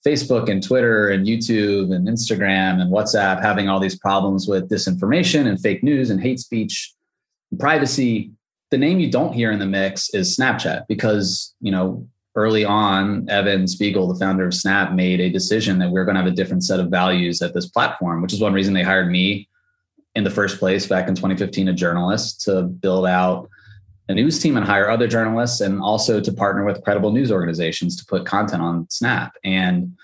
Facebook 0.05 0.49
and 0.49 0.63
Twitter 0.63 1.09
and 1.09 1.25
YouTube 1.25 1.93
and 1.93 2.07
Instagram 2.07 2.81
and 2.81 2.91
WhatsApp 2.91 3.41
having 3.41 3.69
all 3.69 3.79
these 3.79 3.97
problems 3.97 4.47
with 4.47 4.69
disinformation 4.69 5.47
and 5.47 5.59
fake 5.59 5.83
news 5.83 6.09
and 6.09 6.21
hate 6.21 6.39
speech 6.39 6.93
and 7.51 7.59
privacy, 7.59 8.31
the 8.71 8.77
name 8.77 8.99
you 8.99 9.11
don't 9.11 9.33
hear 9.33 9.51
in 9.51 9.59
the 9.59 9.65
mix 9.65 10.13
is 10.13 10.37
Snapchat 10.37 10.85
because, 10.87 11.53
you 11.59 11.71
know, 11.71 12.07
early 12.35 12.65
on, 12.65 13.27
Evan 13.29 13.67
Spiegel, 13.67 14.07
the 14.07 14.19
founder 14.19 14.45
of 14.45 14.53
Snap, 14.53 14.93
made 14.93 15.19
a 15.19 15.29
decision 15.29 15.79
that 15.79 15.91
we 15.91 15.99
are 15.99 16.05
going 16.05 16.15
to 16.15 16.21
have 16.21 16.31
a 16.31 16.35
different 16.35 16.63
set 16.63 16.79
of 16.79 16.89
values 16.89 17.41
at 17.41 17.53
this 17.53 17.65
platform, 17.65 18.21
which 18.21 18.33
is 18.33 18.39
one 18.39 18.53
reason 18.53 18.73
they 18.73 18.83
hired 18.83 19.11
me 19.11 19.47
in 20.15 20.23
the 20.23 20.29
first 20.29 20.59
place 20.59 20.87
back 20.87 21.07
in 21.07 21.15
2015, 21.15 21.67
a 21.67 21.73
journalist 21.73 22.41
to 22.41 22.63
build 22.63 23.05
out 23.05 23.49
a 24.07 24.13
news 24.13 24.39
team 24.39 24.57
and 24.57 24.65
hire 24.65 24.89
other 24.89 25.07
journalists 25.07 25.61
and 25.61 25.79
also 25.81 26.19
to 26.19 26.31
partner 26.31 26.65
with 26.65 26.83
credible 26.83 27.11
news 27.11 27.31
organizations 27.31 27.95
to 27.95 28.05
put 28.05 28.25
content 28.25 28.61
on 28.61 28.89
Snap. 28.89 29.33
And 29.43 29.95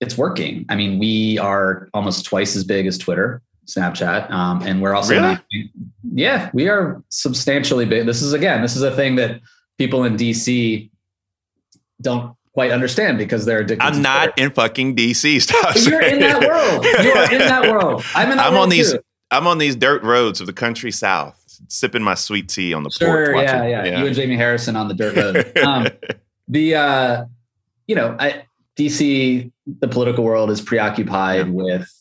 it's 0.00 0.16
working. 0.16 0.64
I 0.68 0.76
mean, 0.76 0.98
we 0.98 1.38
are 1.38 1.88
almost 1.92 2.24
twice 2.24 2.54
as 2.54 2.62
big 2.62 2.86
as 2.86 2.96
Twitter, 2.98 3.42
Snapchat, 3.66 4.30
um, 4.30 4.62
and 4.62 4.80
we're 4.80 4.94
also 4.94 5.14
really? 5.14 5.72
yeah, 6.14 6.50
we 6.54 6.68
are 6.68 7.02
substantially 7.08 7.84
big. 7.84 8.06
This 8.06 8.22
is 8.22 8.32
again, 8.32 8.62
this 8.62 8.76
is 8.76 8.82
a 8.82 8.94
thing 8.94 9.16
that 9.16 9.40
people 9.76 10.04
in 10.04 10.16
DC 10.16 10.88
don't 12.00 12.34
quite 12.52 12.70
understand 12.72 13.18
because 13.18 13.44
they're 13.44 13.60
addicted. 13.60 13.84
I'm 13.84 14.02
not 14.02 14.36
in 14.38 14.50
fucking 14.50 14.96
DC. 14.96 15.40
Stop. 15.42 15.76
You're 15.76 16.02
in 16.02 16.20
that 16.20 16.40
world. 16.40 16.84
You 16.84 17.12
are 17.12 17.32
in 17.32 17.38
that 17.38 17.70
world. 17.70 18.04
I'm 18.14 18.30
in 18.30 18.36
that 18.36 18.46
I'm 18.46 18.52
world 18.54 18.64
on 18.64 18.68
these. 18.70 18.92
too. 18.92 19.00
I'm 19.30 19.46
on 19.46 19.58
these 19.58 19.76
dirt 19.76 20.02
roads 20.02 20.40
of 20.40 20.46
the 20.46 20.52
country 20.54 20.90
south, 20.90 21.38
sipping 21.68 22.02
my 22.02 22.14
sweet 22.14 22.48
tea 22.48 22.72
on 22.72 22.82
the 22.82 22.90
Sure, 22.90 23.32
porch. 23.32 23.44
yeah, 23.44 23.56
watching- 23.60 23.70
yeah, 23.70 24.00
You 24.00 24.06
and 24.06 24.14
Jamie 24.16 24.36
Harrison 24.36 24.74
on 24.74 24.88
the 24.88 24.94
dirt 24.94 25.16
road. 25.16 25.52
Um, 25.64 25.86
the 26.48 26.74
uh, 26.76 27.24
you 27.86 27.94
know, 27.94 28.16
I, 28.18 28.44
DC, 28.76 29.50
the 29.80 29.88
political 29.88 30.24
world 30.24 30.50
is 30.50 30.60
preoccupied 30.62 31.46
Yeah. 31.46 31.52
with 31.52 31.92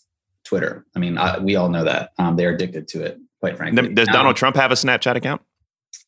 Twitter. 0.45 0.85
I 0.95 0.99
mean, 0.99 1.17
I, 1.17 1.39
we 1.39 1.55
all 1.57 1.67
know 1.69 1.83
that. 1.83 2.11
Um, 2.17 2.37
they're 2.37 2.53
addicted 2.53 2.87
to 2.89 3.03
it, 3.03 3.19
quite 3.41 3.57
frankly. 3.57 3.89
Does 3.93 4.07
Um, 4.07 4.13
Donald 4.13 4.35
Trump 4.37 4.55
have 4.55 4.71
a 4.71 4.75
Snapchat 4.75 5.15
account? 5.17 5.41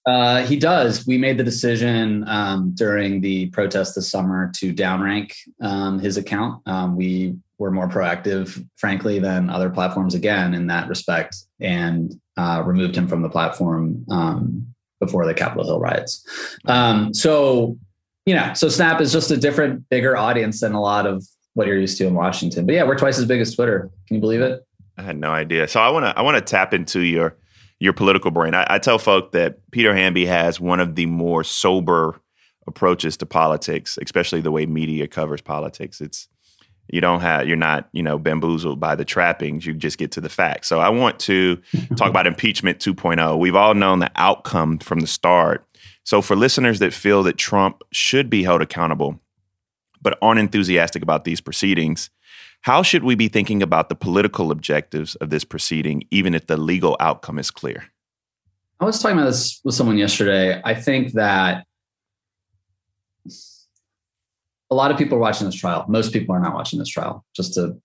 Uh, 0.09 0.43
he 0.43 0.57
does. 0.57 1.05
We 1.05 1.19
made 1.19 1.37
the 1.37 1.43
decision 1.43 2.27
um, 2.27 2.71
during 2.73 3.21
the 3.21 3.45
protest 3.51 3.93
this 3.93 4.09
summer 4.09 4.51
to 4.55 4.73
downrank 4.73 5.35
um, 5.61 5.99
his 5.99 6.17
account. 6.17 6.63
Um, 6.65 6.95
we 6.95 7.35
were 7.59 7.69
more 7.69 7.87
proactive, 7.87 8.65
frankly, 8.75 9.19
than 9.19 9.51
other 9.51 9.69
platforms 9.69 10.15
again 10.15 10.55
in 10.55 10.65
that 10.67 10.89
respect, 10.89 11.35
and 11.59 12.19
uh, 12.37 12.63
removed 12.65 12.95
him 12.95 13.07
from 13.07 13.21
the 13.21 13.29
platform 13.29 14.03
um, 14.09 14.73
before 14.99 15.27
the 15.27 15.33
Capitol 15.35 15.65
Hill 15.65 15.79
riots. 15.79 16.25
Um, 16.65 17.13
so, 17.13 17.77
you 18.25 18.33
know, 18.33 18.53
so 18.55 18.67
Snap 18.67 19.01
is 19.01 19.11
just 19.11 19.29
a 19.29 19.37
different, 19.37 19.87
bigger 19.89 20.17
audience 20.17 20.61
than 20.61 20.73
a 20.73 20.81
lot 20.81 21.05
of 21.05 21.23
what 21.53 21.67
you're 21.67 21.79
used 21.79 21.99
to 21.99 22.07
in 22.07 22.15
Washington. 22.15 22.65
But 22.65 22.73
yeah, 22.73 22.83
we're 22.83 22.97
twice 22.97 23.19
as 23.19 23.25
big 23.25 23.41
as 23.41 23.55
Twitter. 23.55 23.91
Can 24.07 24.15
you 24.15 24.21
believe 24.21 24.41
it? 24.41 24.65
I 24.97 25.03
had 25.03 25.17
no 25.17 25.31
idea. 25.31 25.67
So 25.67 25.79
I 25.79 25.89
want 25.89 26.05
to 26.05 26.17
I 26.17 26.21
want 26.23 26.35
to 26.35 26.41
tap 26.41 26.73
into 26.73 27.01
your 27.01 27.37
your 27.79 27.93
political 27.93 28.31
brain. 28.31 28.53
I, 28.53 28.65
I 28.69 28.79
tell 28.79 28.99
folk 28.99 29.31
that 29.31 29.59
Peter 29.71 29.95
Hamby 29.95 30.25
has 30.25 30.59
one 30.59 30.79
of 30.79 30.95
the 30.95 31.05
more 31.05 31.43
sober 31.43 32.19
approaches 32.67 33.17
to 33.17 33.25
politics, 33.25 33.97
especially 34.01 34.41
the 34.41 34.51
way 34.51 34.65
media 34.65 35.07
covers 35.07 35.41
politics. 35.41 36.01
It's 36.01 36.27
you 36.91 37.01
don't 37.01 37.21
have 37.21 37.47
you're 37.47 37.57
not 37.57 37.87
you 37.91 38.03
know 38.03 38.17
bamboozled 38.17 38.79
by 38.79 38.95
the 38.95 39.05
trappings. 39.05 39.65
You 39.65 39.73
just 39.73 39.97
get 39.97 40.11
to 40.13 40.21
the 40.21 40.29
facts. 40.29 40.67
So 40.67 40.79
I 40.79 40.89
want 40.89 41.19
to 41.21 41.57
talk 41.95 42.09
about 42.09 42.27
impeachment 42.27 42.79
2.0. 42.79 43.37
We've 43.39 43.55
all 43.55 43.73
known 43.73 43.99
the 43.99 44.11
outcome 44.15 44.79
from 44.79 44.99
the 44.99 45.07
start. 45.07 45.65
So 46.03 46.21
for 46.21 46.35
listeners 46.35 46.79
that 46.79 46.93
feel 46.93 47.23
that 47.23 47.37
Trump 47.37 47.83
should 47.91 48.29
be 48.29 48.43
held 48.43 48.61
accountable, 48.61 49.19
but 50.01 50.17
aren't 50.21 50.39
enthusiastic 50.39 51.03
about 51.03 51.23
these 51.23 51.41
proceedings. 51.41 52.09
How 52.61 52.83
should 52.83 53.03
we 53.03 53.15
be 53.15 53.29
thinking 53.29 53.63
about 53.63 53.89
the 53.89 53.95
political 53.95 54.51
objectives 54.51 55.15
of 55.15 55.29
this 55.29 55.43
proceeding, 55.43 56.03
even 56.11 56.35
if 56.35 56.47
the 56.47 56.57
legal 56.57 56.97
outcome 56.99 57.39
is 57.39 57.51
clear? 57.51 57.85
I 58.79 58.85
was 58.85 59.01
talking 59.01 59.17
about 59.17 59.27
this 59.27 59.59
with 59.63 59.75
someone 59.75 59.97
yesterday. 59.97 60.61
I 60.63 60.73
think 60.73 61.13
that 61.13 61.65
a 64.71 64.75
lot 64.75 64.91
of 64.91 64.97
people 64.97 65.17
are 65.17 65.21
watching 65.21 65.45
this 65.45 65.55
trial. 65.55 65.85
Most 65.87 66.13
people 66.13 66.35
are 66.35 66.39
not 66.39 66.53
watching 66.53 66.79
this 66.79 66.89
trial, 66.89 67.25
just 67.35 67.53
to 67.55 67.77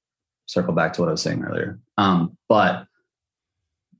circle 0.46 0.74
back 0.74 0.92
to 0.94 1.00
what 1.00 1.08
I 1.08 1.12
was 1.12 1.22
saying 1.22 1.42
earlier. 1.42 1.78
Um, 1.96 2.36
but 2.48 2.86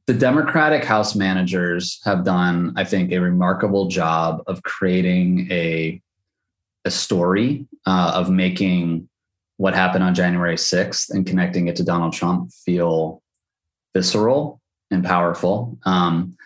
the 0.07 0.15
Democratic 0.15 0.85
House 0.85 1.15
managers 1.15 2.01
have 2.05 2.25
done, 2.25 2.75
I 2.77 2.85
think, 2.85 3.11
a 3.11 3.19
remarkable 3.19 3.89
job 3.89 4.43
of 4.47 4.63
creating 4.63 5.51
a, 5.51 6.01
a 6.85 6.91
story 6.91 7.67
uh, 7.87 8.13
of 8.15 8.29
making 8.29 9.09
what 9.57 9.75
happened 9.75 10.05
on 10.05 10.15
January 10.15 10.57
6th 10.57 11.11
and 11.11 11.27
connecting 11.27 11.69
it 11.69 11.77
to 11.77 11.85
Donald 11.85 12.13
Trump 12.13 12.53
feel 12.53 13.23
visceral 13.95 14.61
and 14.91 15.05
powerful. 15.05 15.79
Um, 15.85 16.37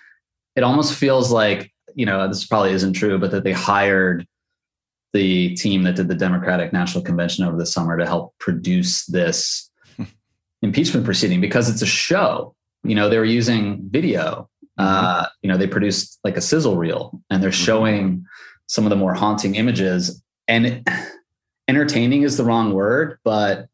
it 0.57 0.63
almost 0.63 0.95
feels 0.95 1.31
like, 1.31 1.73
you 1.95 2.05
know, 2.05 2.29
this 2.29 2.47
probably 2.47 2.73
isn't 2.73 2.93
true, 2.93 3.19
but 3.19 3.31
that 3.31 3.45
they 3.45 3.53
hired 3.53 4.27
the 5.13 5.55
team 5.55 5.85
that 5.85 5.97
did 5.97 6.09
the 6.09 6.15
Democratic 6.15 6.73
National 6.73 7.03
Convention 7.03 7.45
over 7.45 7.57
the 7.57 7.67
summer 7.67 7.97
to 7.97 8.05
help 8.05 8.35
produce 8.39 9.07
this 9.07 9.71
impeachment 10.63 11.07
proceeding 11.07 11.41
because 11.41 11.71
it's 11.71 11.83
a 11.83 11.87
show. 11.87 12.55
You 12.85 12.95
know, 12.95 13.09
they 13.09 13.19
were 13.19 13.25
using 13.25 13.81
video. 13.89 14.49
Uh, 14.77 15.27
you 15.43 15.49
know, 15.49 15.57
they 15.57 15.67
produced 15.67 16.21
like 16.25 16.37
a 16.37 16.41
sizzle 16.41 16.77
reel 16.77 17.21
and 17.31 17.43
they're 17.43 17.51
showing 17.51 18.25
some 18.67 18.85
of 18.85 18.91
the 18.91 18.97
more 18.97 19.15
haunting 19.15 19.55
images. 19.55 20.23
And 20.47 20.67
it, 20.67 20.89
entertaining 21.69 22.23
is 22.23 22.37
the 22.37 22.45
wrong 22.45 22.73
word, 22.73 23.19
but 23.25 23.69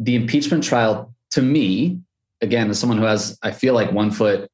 the 0.00 0.16
impeachment 0.16 0.64
trial 0.64 1.14
to 1.30 1.42
me, 1.42 2.00
again, 2.40 2.70
as 2.70 2.78
someone 2.78 2.98
who 2.98 3.04
has, 3.04 3.38
I 3.42 3.50
feel 3.50 3.74
like 3.74 3.92
one 3.92 4.10
foot 4.10 4.50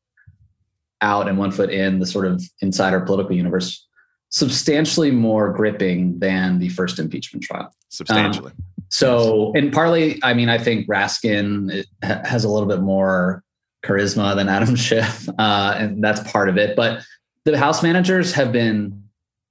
out 1.00 1.28
and 1.28 1.38
one 1.38 1.50
foot 1.50 1.70
in 1.70 1.98
the 1.98 2.06
sort 2.06 2.26
of 2.26 2.42
insider 2.60 3.00
political 3.00 3.34
universe, 3.34 3.86
substantially 4.30 5.10
more 5.10 5.52
gripping 5.52 6.18
than 6.18 6.58
the 6.58 6.68
first 6.70 6.98
impeachment 6.98 7.44
trial. 7.44 7.74
Substantially. 7.88 8.52
So, 8.88 9.52
and 9.54 9.72
partly, 9.72 10.20
I 10.22 10.34
mean, 10.34 10.48
I 10.48 10.58
think 10.58 10.86
Raskin 10.86 11.84
ha- 12.04 12.20
has 12.24 12.44
a 12.44 12.48
little 12.48 12.68
bit 12.68 12.80
more 12.80 13.42
charisma 13.84 14.36
than 14.36 14.48
Adam 14.48 14.76
Schiff, 14.76 15.28
uh, 15.38 15.74
and 15.78 16.02
that's 16.02 16.20
part 16.30 16.48
of 16.48 16.58
it. 16.58 16.76
But 16.76 17.02
the 17.44 17.58
House 17.58 17.82
managers 17.82 18.32
have 18.32 18.52
been 18.52 19.04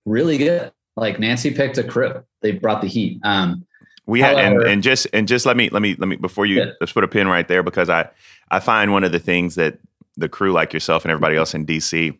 really 0.06 0.38
good. 0.38 0.72
Like 0.98 1.20
Nancy 1.20 1.52
picked 1.52 1.78
a 1.78 1.84
crew; 1.84 2.24
they 2.42 2.52
brought 2.52 2.82
the 2.82 2.88
heat. 2.88 3.20
Um, 3.24 3.66
we 4.06 4.20
had 4.20 4.38
and, 4.38 4.56
however- 4.56 4.68
and 4.68 4.84
just 4.84 5.08
and 5.14 5.28
just 5.28 5.46
let 5.46 5.56
me 5.56 5.70
let 5.70 5.82
me 5.82 5.96
let 5.98 6.08
me 6.08 6.16
before 6.18 6.46
you 6.46 6.58
Yeah. 6.58 6.72
let's 6.82 6.92
put 6.92 7.04
a 7.04 7.08
pin 7.08 7.28
right 7.28 7.48
there 7.48 7.64
because 7.64 7.90
I 7.90 8.10
I 8.50 8.60
find 8.60 8.92
one 8.92 9.04
of 9.04 9.12
the 9.12 9.20
things 9.20 9.56
that 9.56 9.78
the 10.18 10.28
crew 10.28 10.52
like 10.52 10.74
yourself 10.74 11.06
and 11.06 11.12
everybody 11.12 11.38
else 11.38 11.54
in 11.54 11.66
DC 11.66 12.18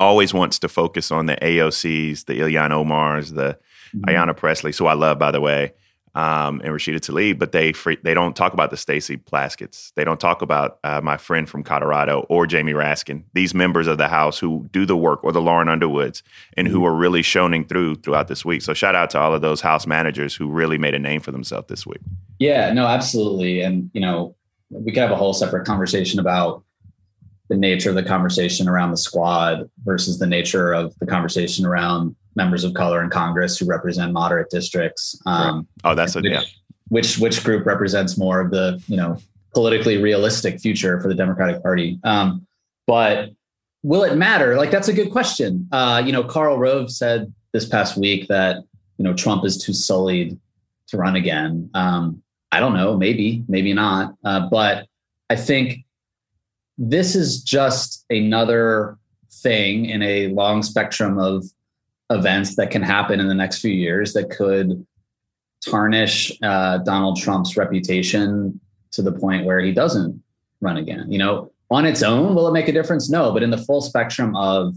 always 0.00 0.32
wants 0.34 0.58
to 0.60 0.68
focus 0.68 1.10
on 1.10 1.26
the 1.26 1.36
AOCs, 1.42 2.26
the 2.26 2.34
Ilhan 2.34 2.70
Omars, 2.70 3.34
the 3.34 3.58
Mhm. 3.96 4.02
Ayanna 4.02 4.36
Pressley, 4.36 4.72
who 4.78 4.86
I 4.86 4.92
love 4.92 5.18
by 5.18 5.30
the 5.30 5.40
way, 5.40 5.72
um, 6.18 6.60
and 6.64 6.74
Rashida 6.74 6.98
Tlaib, 6.98 7.38
but 7.38 7.52
they 7.52 7.72
free, 7.72 7.96
they 8.02 8.12
don't 8.12 8.34
talk 8.34 8.52
about 8.52 8.70
the 8.70 8.76
Stacey 8.76 9.16
Plaskett's. 9.16 9.92
They 9.94 10.02
don't 10.02 10.18
talk 10.18 10.42
about 10.42 10.80
uh, 10.82 11.00
my 11.00 11.16
friend 11.16 11.48
from 11.48 11.62
Colorado 11.62 12.26
or 12.28 12.44
Jamie 12.44 12.72
Raskin. 12.72 13.22
These 13.34 13.54
members 13.54 13.86
of 13.86 13.98
the 13.98 14.08
House 14.08 14.36
who 14.36 14.68
do 14.72 14.84
the 14.84 14.96
work, 14.96 15.22
or 15.22 15.30
the 15.30 15.40
Lauren 15.40 15.68
Underwoods, 15.68 16.24
and 16.56 16.66
who 16.66 16.84
are 16.84 16.92
really 16.92 17.22
shoning 17.22 17.68
through 17.68 17.94
throughout 17.96 18.26
this 18.26 18.44
week. 18.44 18.62
So 18.62 18.74
shout 18.74 18.96
out 18.96 19.10
to 19.10 19.20
all 19.20 19.32
of 19.32 19.42
those 19.42 19.60
House 19.60 19.86
managers 19.86 20.34
who 20.34 20.48
really 20.48 20.76
made 20.76 20.94
a 20.94 20.98
name 20.98 21.20
for 21.20 21.30
themselves 21.30 21.68
this 21.68 21.86
week. 21.86 22.00
Yeah, 22.40 22.72
no, 22.72 22.86
absolutely. 22.86 23.60
And, 23.60 23.88
you 23.92 24.00
know, 24.00 24.34
we 24.70 24.90
could 24.90 25.00
have 25.00 25.12
a 25.12 25.16
whole 25.16 25.34
separate 25.34 25.66
conversation 25.66 26.18
about 26.18 26.64
the 27.48 27.56
nature 27.56 27.88
of 27.88 27.96
the 27.96 28.02
conversation 28.02 28.68
around 28.68 28.90
the 28.90 28.96
squad 28.96 29.68
versus 29.84 30.18
the 30.18 30.26
nature 30.26 30.72
of 30.72 30.94
the 30.98 31.06
conversation 31.06 31.64
around 31.64 32.14
members 32.34 32.62
of 32.62 32.74
color 32.74 33.02
in 33.02 33.10
Congress 33.10 33.58
who 33.58 33.66
represent 33.66 34.12
moderate 34.12 34.50
districts. 34.50 35.20
Um, 35.26 35.66
Oh, 35.84 35.94
that's 35.94 36.14
a 36.14 36.20
which, 36.20 36.32
yeah. 36.32 36.42
which 36.88 37.18
which 37.18 37.42
group 37.42 37.66
represents 37.66 38.18
more 38.18 38.40
of 38.40 38.50
the, 38.50 38.82
you 38.86 38.96
know, 38.96 39.18
politically 39.54 39.96
realistic 39.96 40.60
future 40.60 41.00
for 41.00 41.08
the 41.08 41.14
Democratic 41.14 41.62
Party. 41.62 41.98
Um, 42.04 42.46
but 42.86 43.30
will 43.82 44.04
it 44.04 44.16
matter? 44.16 44.56
Like 44.56 44.70
that's 44.70 44.88
a 44.88 44.92
good 44.92 45.10
question. 45.10 45.68
Uh, 45.72 46.02
you 46.04 46.12
know, 46.12 46.22
Karl 46.22 46.58
Rove 46.58 46.90
said 46.90 47.32
this 47.52 47.66
past 47.66 47.96
week 47.96 48.28
that, 48.28 48.58
you 48.98 49.04
know, 49.04 49.14
Trump 49.14 49.44
is 49.44 49.56
too 49.56 49.72
sullied 49.72 50.38
to 50.88 50.96
run 50.96 51.16
again. 51.16 51.70
Um, 51.74 52.22
I 52.52 52.60
don't 52.60 52.74
know, 52.74 52.96
maybe, 52.96 53.44
maybe 53.48 53.72
not. 53.72 54.14
Uh, 54.24 54.48
but 54.48 54.86
I 55.30 55.36
think 55.36 55.84
this 56.78 57.16
is 57.16 57.42
just 57.42 58.04
another 58.08 58.96
thing 59.30 59.86
in 59.86 60.00
a 60.02 60.28
long 60.28 60.62
spectrum 60.62 61.18
of 61.18 61.44
events 62.10 62.56
that 62.56 62.70
can 62.70 62.82
happen 62.82 63.20
in 63.20 63.28
the 63.28 63.34
next 63.34 63.60
few 63.60 63.72
years 63.72 64.12
that 64.14 64.30
could 64.30 64.86
tarnish 65.66 66.32
uh, 66.42 66.78
Donald 66.78 67.18
Trump's 67.20 67.56
reputation 67.56 68.58
to 68.92 69.02
the 69.02 69.12
point 69.12 69.44
where 69.44 69.60
he 69.60 69.72
doesn't 69.72 70.22
run 70.60 70.76
again. 70.76 71.10
You 71.10 71.18
know, 71.18 71.52
on 71.70 71.84
its 71.84 72.02
own, 72.02 72.34
will 72.34 72.48
it 72.48 72.52
make 72.52 72.68
a 72.68 72.72
difference? 72.72 73.10
No, 73.10 73.32
but 73.32 73.42
in 73.42 73.50
the 73.50 73.58
full 73.58 73.80
spectrum 73.80 74.34
of, 74.36 74.74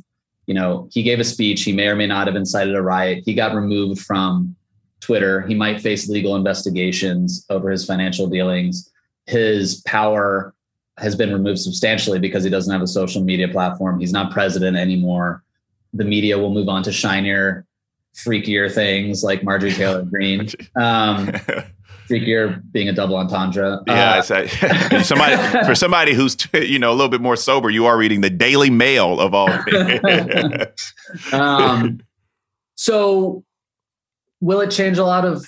you 0.47 0.53
know, 0.53 0.89
he 0.91 1.03
gave 1.03 1.19
a 1.19 1.23
speech, 1.23 1.63
he 1.63 1.71
may 1.71 1.87
or 1.87 1.95
may 1.95 2.07
not 2.07 2.27
have 2.27 2.35
incited 2.35 2.75
a 2.75 2.81
riot, 2.81 3.23
he 3.25 3.33
got 3.33 3.55
removed 3.55 4.01
from 4.01 4.55
Twitter, 4.99 5.41
he 5.41 5.55
might 5.55 5.81
face 5.81 6.09
legal 6.09 6.35
investigations 6.35 7.45
over 7.49 7.69
his 7.69 7.85
financial 7.85 8.27
dealings. 8.27 8.91
His 9.27 9.81
power 9.81 10.53
has 11.01 11.15
been 11.15 11.33
removed 11.33 11.59
substantially 11.59 12.19
because 12.19 12.43
he 12.43 12.49
doesn't 12.49 12.71
have 12.71 12.81
a 12.81 12.87
social 12.87 13.21
media 13.21 13.47
platform. 13.47 13.99
He's 13.99 14.13
not 14.13 14.31
president 14.31 14.77
anymore. 14.77 15.43
The 15.93 16.05
media 16.05 16.37
will 16.37 16.53
move 16.53 16.69
on 16.69 16.83
to 16.83 16.91
shinier, 16.91 17.65
freakier 18.15 18.71
things 18.71 19.23
like 19.23 19.43
Marjorie 19.43 19.73
Taylor 19.73 20.03
Greene. 20.03 20.47
Um, 20.75 21.27
freakier 22.09 22.61
being 22.71 22.87
a 22.89 22.93
double 22.93 23.15
entendre. 23.15 23.79
Yeah, 23.87 24.21
Uh, 24.29 24.47
a- 24.91 25.03
somebody 25.03 25.35
for 25.65 25.75
somebody 25.75 26.13
who's 26.13 26.37
you 26.53 26.77
know 26.79 26.91
a 26.91 26.95
little 26.95 27.09
bit 27.09 27.21
more 27.21 27.35
sober. 27.35 27.69
You 27.69 27.85
are 27.87 27.97
reading 27.97 28.21
the 28.21 28.29
Daily 28.29 28.69
Mail 28.69 29.19
of 29.19 29.33
all. 29.33 29.49
things. 29.63 30.93
um, 31.33 31.99
so, 32.75 33.43
will 34.39 34.61
it 34.61 34.71
change 34.71 34.97
a 34.97 35.05
lot 35.05 35.25
of 35.25 35.45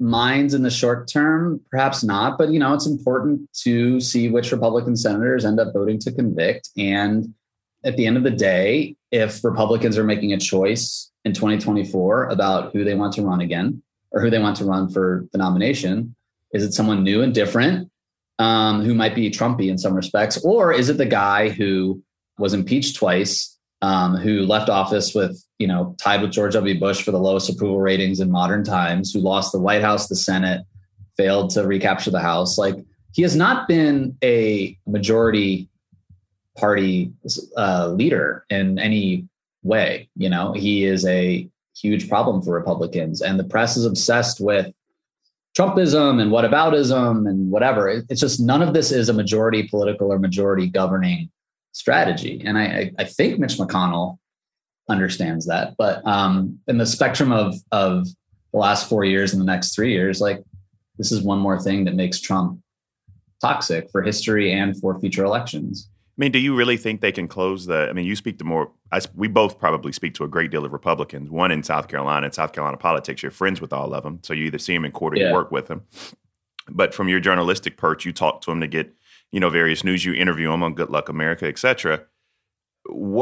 minds 0.00 0.54
in 0.54 0.62
the 0.62 0.70
short 0.70 1.08
term? 1.08 1.60
Perhaps 1.70 2.04
not, 2.04 2.38
but 2.38 2.50
you 2.50 2.58
know, 2.58 2.74
it's 2.74 2.86
important 2.86 3.48
to 3.62 4.00
see 4.00 4.28
which 4.28 4.52
Republican 4.52 4.96
senators 4.96 5.44
end 5.44 5.60
up 5.60 5.72
voting 5.72 5.98
to 6.00 6.12
convict. 6.12 6.70
And 6.76 7.34
at 7.84 7.96
the 7.96 8.06
end 8.06 8.16
of 8.16 8.22
the 8.22 8.30
day, 8.30 8.96
if 9.10 9.44
Republicans 9.44 9.96
are 9.98 10.04
making 10.04 10.32
a 10.32 10.38
choice 10.38 11.10
in 11.24 11.32
2024 11.32 12.28
about 12.28 12.72
who 12.72 12.84
they 12.84 12.94
want 12.94 13.12
to 13.14 13.22
run 13.22 13.40
again 13.40 13.82
or 14.10 14.20
who 14.20 14.30
they 14.30 14.38
want 14.38 14.56
to 14.56 14.64
run 14.64 14.88
for 14.88 15.26
the 15.32 15.38
nomination, 15.38 16.14
is 16.52 16.64
it 16.64 16.72
someone 16.72 17.02
new 17.02 17.22
and 17.22 17.34
different 17.34 17.90
um, 18.38 18.82
who 18.82 18.94
might 18.94 19.14
be 19.14 19.30
Trumpy 19.30 19.68
in 19.68 19.78
some 19.78 19.94
respects, 19.94 20.42
or 20.44 20.72
is 20.72 20.88
it 20.88 20.96
the 20.96 21.06
guy 21.06 21.48
who 21.48 22.02
was 22.38 22.54
impeached 22.54 22.96
twice, 22.96 23.57
um, 23.82 24.16
who 24.16 24.42
left 24.42 24.68
office 24.68 25.14
with 25.14 25.42
you 25.58 25.66
know 25.66 25.94
tied 25.98 26.22
with 26.22 26.32
George 26.32 26.54
W. 26.54 26.78
Bush 26.78 27.02
for 27.02 27.10
the 27.10 27.18
lowest 27.18 27.48
approval 27.48 27.80
ratings 27.80 28.20
in 28.20 28.30
modern 28.30 28.64
times, 28.64 29.12
who 29.12 29.20
lost 29.20 29.52
the 29.52 29.58
White 29.58 29.82
House, 29.82 30.08
the 30.08 30.16
Senate, 30.16 30.64
failed 31.16 31.50
to 31.50 31.66
recapture 31.66 32.10
the 32.10 32.20
House, 32.20 32.58
like 32.58 32.76
he 33.12 33.22
has 33.22 33.36
not 33.36 33.68
been 33.68 34.16
a 34.22 34.76
majority 34.86 35.68
party 36.56 37.12
uh, 37.56 37.88
leader 37.88 38.44
in 38.50 38.78
any 38.78 39.26
way. 39.62 40.08
You 40.16 40.28
know, 40.28 40.52
he 40.52 40.84
is 40.84 41.06
a 41.06 41.48
huge 41.76 42.08
problem 42.08 42.42
for 42.42 42.52
Republicans, 42.52 43.20
and 43.20 43.38
the 43.38 43.44
press 43.44 43.76
is 43.76 43.84
obsessed 43.84 44.40
with 44.40 44.74
Trumpism 45.56 46.20
and 46.20 46.30
whataboutism 46.30 47.28
and 47.28 47.50
whatever. 47.50 47.88
It's 47.88 48.20
just 48.20 48.40
none 48.40 48.62
of 48.62 48.74
this 48.74 48.92
is 48.92 49.08
a 49.08 49.12
majority 49.12 49.64
political 49.64 50.12
or 50.12 50.18
majority 50.18 50.68
governing 50.68 51.30
strategy. 51.72 52.42
And 52.44 52.58
I, 52.58 52.92
I 52.98 53.04
think 53.04 53.38
Mitch 53.38 53.56
McConnell 53.56 54.18
understands 54.88 55.46
that. 55.46 55.74
But 55.76 56.06
um, 56.06 56.58
in 56.66 56.78
the 56.78 56.86
spectrum 56.86 57.32
of 57.32 57.54
of 57.72 58.06
the 58.52 58.58
last 58.58 58.88
four 58.88 59.04
years 59.04 59.32
and 59.32 59.40
the 59.40 59.46
next 59.46 59.74
three 59.74 59.92
years, 59.92 60.20
like 60.20 60.42
this 60.96 61.12
is 61.12 61.22
one 61.22 61.38
more 61.38 61.60
thing 61.60 61.84
that 61.84 61.94
makes 61.94 62.20
Trump 62.20 62.60
toxic 63.40 63.90
for 63.90 64.02
history 64.02 64.52
and 64.52 64.78
for 64.80 64.98
future 64.98 65.24
elections. 65.24 65.88
I 66.18 66.20
mean, 66.22 66.32
do 66.32 66.40
you 66.40 66.56
really 66.56 66.76
think 66.76 67.00
they 67.00 67.12
can 67.12 67.28
close 67.28 67.66
the? 67.66 67.88
I 67.88 67.92
mean, 67.92 68.04
you 68.04 68.16
speak 68.16 68.38
to 68.38 68.44
more. 68.44 68.72
I, 68.90 69.00
we 69.14 69.28
both 69.28 69.58
probably 69.60 69.92
speak 69.92 70.14
to 70.14 70.24
a 70.24 70.28
great 70.28 70.50
deal 70.50 70.64
of 70.64 70.72
Republicans. 70.72 71.30
One 71.30 71.52
in 71.52 71.62
South 71.62 71.86
Carolina, 71.86 72.26
in 72.26 72.32
South 72.32 72.52
Carolina 72.52 72.76
politics, 72.76 73.22
you're 73.22 73.30
friends 73.30 73.60
with 73.60 73.72
all 73.72 73.94
of 73.94 74.02
them, 74.02 74.18
so 74.22 74.34
you 74.34 74.46
either 74.46 74.58
see 74.58 74.74
them 74.74 74.84
in 74.84 74.90
court 74.90 75.14
or 75.14 75.16
yeah. 75.18 75.28
you 75.28 75.34
work 75.34 75.52
with 75.52 75.68
them. 75.68 75.82
But 76.68 76.92
from 76.92 77.08
your 77.08 77.20
journalistic 77.20 77.76
perch, 77.76 78.04
you 78.04 78.12
talk 78.12 78.40
to 78.42 78.50
them 78.50 78.60
to 78.60 78.66
get, 78.66 78.92
you 79.32 79.40
know, 79.40 79.50
various 79.50 79.84
news. 79.84 80.04
You 80.04 80.14
interview 80.14 80.50
them 80.50 80.62
on 80.62 80.74
Good 80.74 80.90
Luck 80.90 81.08
America, 81.08 81.46
etc. 81.46 82.04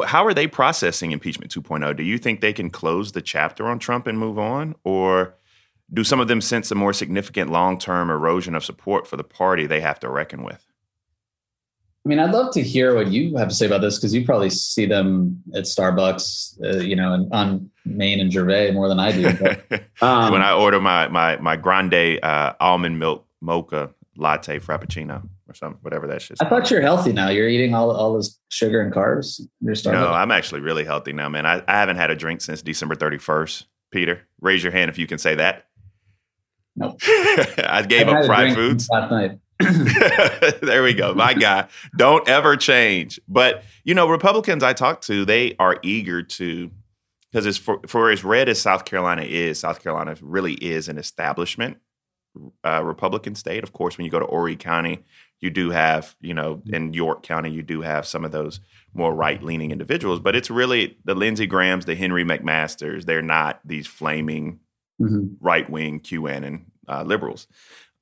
How 0.06 0.24
are 0.24 0.34
they 0.34 0.46
processing 0.46 1.12
impeachment 1.12 1.52
2.0? 1.52 1.96
Do 1.96 2.04
you 2.04 2.18
think 2.18 2.40
they 2.40 2.52
can 2.52 2.70
close 2.70 3.12
the 3.12 3.22
chapter 3.22 3.66
on 3.66 3.78
Trump 3.78 4.06
and 4.06 4.18
move 4.18 4.38
on, 4.38 4.76
or 4.84 5.34
do 5.92 6.04
some 6.04 6.20
of 6.20 6.28
them 6.28 6.40
sense 6.40 6.70
a 6.70 6.74
more 6.74 6.92
significant 6.92 7.50
long-term 7.50 8.10
erosion 8.10 8.54
of 8.54 8.64
support 8.64 9.06
for 9.06 9.16
the 9.16 9.24
party 9.24 9.66
they 9.66 9.80
have 9.80 10.00
to 10.00 10.08
reckon 10.08 10.42
with? 10.42 10.64
I 12.04 12.08
mean, 12.08 12.20
I'd 12.20 12.30
love 12.30 12.52
to 12.54 12.62
hear 12.62 12.94
what 12.94 13.08
you 13.08 13.36
have 13.36 13.48
to 13.48 13.54
say 13.54 13.66
about 13.66 13.80
this 13.80 13.98
because 13.98 14.14
you 14.14 14.24
probably 14.24 14.50
see 14.50 14.86
them 14.86 15.42
at 15.54 15.64
Starbucks, 15.64 16.64
uh, 16.64 16.78
you 16.78 16.94
know, 16.94 17.28
on 17.32 17.68
Main 17.84 18.20
and 18.20 18.32
Gervais 18.32 18.70
more 18.70 18.88
than 18.88 19.00
I 19.00 19.10
do. 19.10 19.32
But, 19.32 19.82
um, 20.00 20.30
when 20.30 20.42
I 20.42 20.52
order 20.52 20.80
my 20.80 21.08
my 21.08 21.36
my 21.38 21.56
grande 21.56 22.20
uh, 22.22 22.54
almond 22.60 23.00
milk 23.00 23.26
mocha 23.40 23.90
latte 24.16 24.60
frappuccino 24.60 25.28
or 25.48 25.54
something, 25.54 25.78
whatever 25.82 26.06
that 26.08 26.22
shit. 26.22 26.38
I 26.40 26.48
thought 26.48 26.70
you're 26.70 26.80
healthy 26.80 27.12
now. 27.12 27.28
You're 27.28 27.48
eating 27.48 27.74
all 27.74 27.90
all 27.90 28.16
this 28.16 28.38
sugar 28.48 28.80
and 28.80 28.92
carbs. 28.92 29.40
You're 29.60 29.74
Starbucks. 29.74 29.92
No, 29.92 30.08
I'm 30.08 30.30
actually 30.30 30.60
really 30.60 30.84
healthy 30.84 31.12
now, 31.12 31.28
man. 31.28 31.46
I, 31.46 31.62
I 31.68 31.78
haven't 31.78 31.96
had 31.96 32.10
a 32.10 32.16
drink 32.16 32.40
since 32.40 32.62
December 32.62 32.94
31st. 32.94 33.64
Peter, 33.90 34.22
raise 34.40 34.62
your 34.62 34.72
hand 34.72 34.88
if 34.88 34.98
you 34.98 35.06
can 35.06 35.18
say 35.18 35.36
that. 35.36 35.66
Nope. 36.74 36.98
I 37.06 37.84
gave 37.88 38.08
I 38.08 38.20
up 38.20 38.26
fried 38.26 38.54
foods 38.54 38.88
last 38.90 39.10
night. 39.10 39.38
there 40.60 40.82
we 40.82 40.92
go. 40.92 41.14
My 41.14 41.32
guy. 41.32 41.68
Don't 41.96 42.28
ever 42.28 42.56
change. 42.56 43.18
But, 43.26 43.64
you 43.84 43.94
know, 43.94 44.06
Republicans 44.06 44.62
I 44.62 44.74
talk 44.74 45.00
to, 45.02 45.24
they 45.24 45.56
are 45.58 45.78
eager 45.82 46.22
to, 46.22 46.70
because 47.30 47.46
it's 47.46 47.56
for, 47.56 47.80
for 47.86 48.10
as 48.10 48.22
red 48.22 48.50
as 48.50 48.60
South 48.60 48.84
Carolina 48.84 49.22
is, 49.22 49.60
South 49.60 49.82
Carolina 49.82 50.16
really 50.20 50.54
is 50.54 50.88
an 50.88 50.98
establishment 50.98 51.78
uh, 52.64 52.82
Republican 52.84 53.34
state. 53.34 53.62
Of 53.62 53.72
course, 53.72 53.96
when 53.96 54.04
you 54.04 54.10
go 54.10 54.20
to 54.20 54.26
Horry 54.26 54.56
County, 54.56 55.04
you 55.40 55.50
do 55.50 55.70
have, 55.70 56.16
you 56.20 56.34
know, 56.34 56.62
in 56.66 56.92
York 56.92 57.22
County, 57.22 57.50
you 57.50 57.62
do 57.62 57.82
have 57.82 58.06
some 58.06 58.24
of 58.24 58.32
those 58.32 58.60
more 58.94 59.14
right 59.14 59.42
leaning 59.42 59.70
individuals. 59.70 60.20
But 60.20 60.34
it's 60.34 60.50
really 60.50 60.96
the 61.04 61.14
Lindsey 61.14 61.46
Grahams, 61.46 61.84
the 61.84 61.94
Henry 61.94 62.24
McMasters. 62.24 63.04
They're 63.04 63.22
not 63.22 63.60
these 63.64 63.86
flaming 63.86 64.60
mm-hmm. 65.00 65.34
right 65.40 65.68
wing 65.68 66.00
QAnon 66.00 66.62
uh, 66.88 67.02
liberals. 67.02 67.46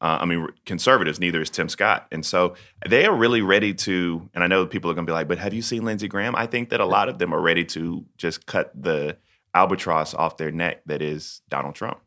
Uh, 0.01 0.18
I 0.20 0.27
mean, 0.27 0.49
conservatives, 0.66 1.18
neither 1.18 1.40
is 1.40 1.51
Tim 1.51 1.68
Scott. 1.68 2.07
And 2.12 2.27
so 2.27 2.55
they 2.87 3.07
are 3.07 3.14
really 3.14 3.40
ready 3.40 3.73
to, 3.75 4.29
and 4.35 4.44
I 4.44 4.47
know 4.49 4.66
people 4.66 4.90
are 4.90 4.94
going 4.94 5.07
to 5.07 5.11
be 5.11 5.14
like, 5.14 5.29
but 5.29 5.38
have 5.38 5.55
you 5.55 5.62
seen 5.62 5.85
Lindsey 5.85 6.09
Graham? 6.09 6.37
I 6.37 6.47
think 6.47 6.68
that 6.70 6.81
a 6.81 6.85
lot 6.85 7.09
of 7.09 7.18
them 7.18 7.33
are 7.33 7.40
ready 7.40 7.64
to 7.66 8.05
just 8.18 8.44
cut 8.44 8.70
the 8.75 9.16
albatross 9.55 10.12
off 10.12 10.37
their 10.37 10.51
neck 10.51 10.83
that 10.87 11.01
is 11.01 11.40
Donald 11.49 11.75
Trump. 11.75 12.01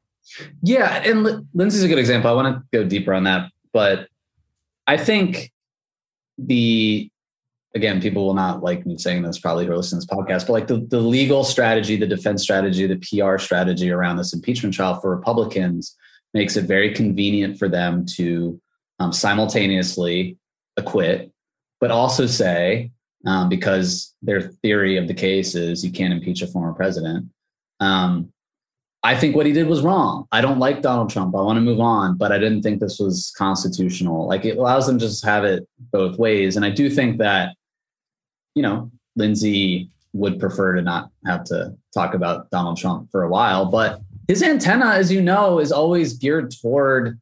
Yeah. 0.62 1.02
And 1.04 1.26
L- 1.26 1.48
Lindsey's 1.54 1.84
a 1.84 1.88
good 1.88 1.98
example. 1.98 2.30
I 2.30 2.34
want 2.34 2.56
to 2.56 2.78
go 2.78 2.88
deeper 2.88 3.14
on 3.14 3.24
that. 3.24 3.50
But 3.74 4.10
I 4.88 4.98
think 4.98 5.52
the, 6.38 7.10
again, 7.76 8.02
people 8.02 8.26
will 8.26 8.34
not 8.34 8.64
like 8.64 8.86
me 8.86 8.98
saying 8.98 9.22
this 9.24 9.38
probably 9.38 9.66
who 9.66 9.74
are 9.74 9.78
listening 9.78 10.02
to 10.02 10.08
this 10.08 10.18
podcast, 10.18 10.48
but 10.48 10.54
like 10.54 10.68
the, 10.68 10.78
the 10.90 11.00
legal 11.00 11.44
strategy, 11.44 11.98
the 11.98 12.08
defense 12.08 12.42
strategy, 12.42 12.88
the 12.88 12.96
PR 12.98 13.38
strategy 13.38 13.92
around 13.92 14.18
this 14.18 14.34
impeachment 14.34 14.74
trial 14.74 15.00
for 15.00 15.16
Republicans 15.16 15.96
makes 16.34 16.56
it 16.56 16.66
very 16.66 16.94
convenient 16.94 17.60
for 17.60 17.68
them 17.68 18.06
to 18.06 18.60
um, 19.00 19.12
simultaneously 19.12 20.38
acquit, 20.78 21.32
but 21.80 21.92
also 21.92 22.26
say, 22.26 22.92
um, 23.26 23.50
because 23.50 24.16
their 24.22 24.42
theory 24.42 24.98
of 24.98 25.08
the 25.08 25.14
case 25.14 25.56
is 25.56 25.84
you 25.84 25.92
can't 25.92 26.14
impeach 26.14 26.42
a 26.42 26.48
former 26.48 26.74
president. 26.74 27.26
Um, 27.80 28.32
I 29.08 29.16
think 29.16 29.38
what 29.38 29.46
he 29.46 29.54
did 29.54 29.68
was 29.68 29.84
wrong. 29.84 30.28
I 30.34 30.42
don't 30.42 30.60
like 30.60 30.82
Donald 30.82 31.10
Trump. 31.10 31.34
I 31.34 31.42
want 31.42 31.56
to 31.56 31.62
move 31.62 31.80
on, 31.80 32.18
but 32.18 32.34
I 32.34 32.38
didn't 32.38 32.62
think 32.62 32.82
this 32.82 33.00
was 33.00 33.34
constitutional. 33.38 34.28
Like 34.28 34.44
it 34.44 34.58
allows 34.58 34.86
them 34.86 35.00
to 35.00 35.06
just 35.06 35.24
have 35.24 35.46
it 35.46 35.66
both 35.94 36.20
ways. 36.20 36.58
And 36.58 36.66
I 36.66 36.72
do 36.72 36.90
think 36.90 37.18
that, 37.20 37.56
you 38.54 38.62
know, 38.62 38.92
Lindsey 39.16 39.90
would 40.12 40.42
prefer 40.42 40.76
to 40.76 40.82
not 40.82 41.10
have 41.26 41.46
to 41.46 41.74
talk 41.94 42.16
about 42.16 42.50
Donald 42.50 42.78
Trump 42.78 43.10
for 43.10 43.24
a 43.24 43.30
while, 43.30 43.68
but 43.68 44.02
his 44.28 44.44
antenna, 44.44 44.88
as 44.88 45.10
you 45.10 45.22
know, 45.22 45.60
is 45.60 45.72
always 45.72 46.12
geared 46.18 46.52
toward 46.52 47.18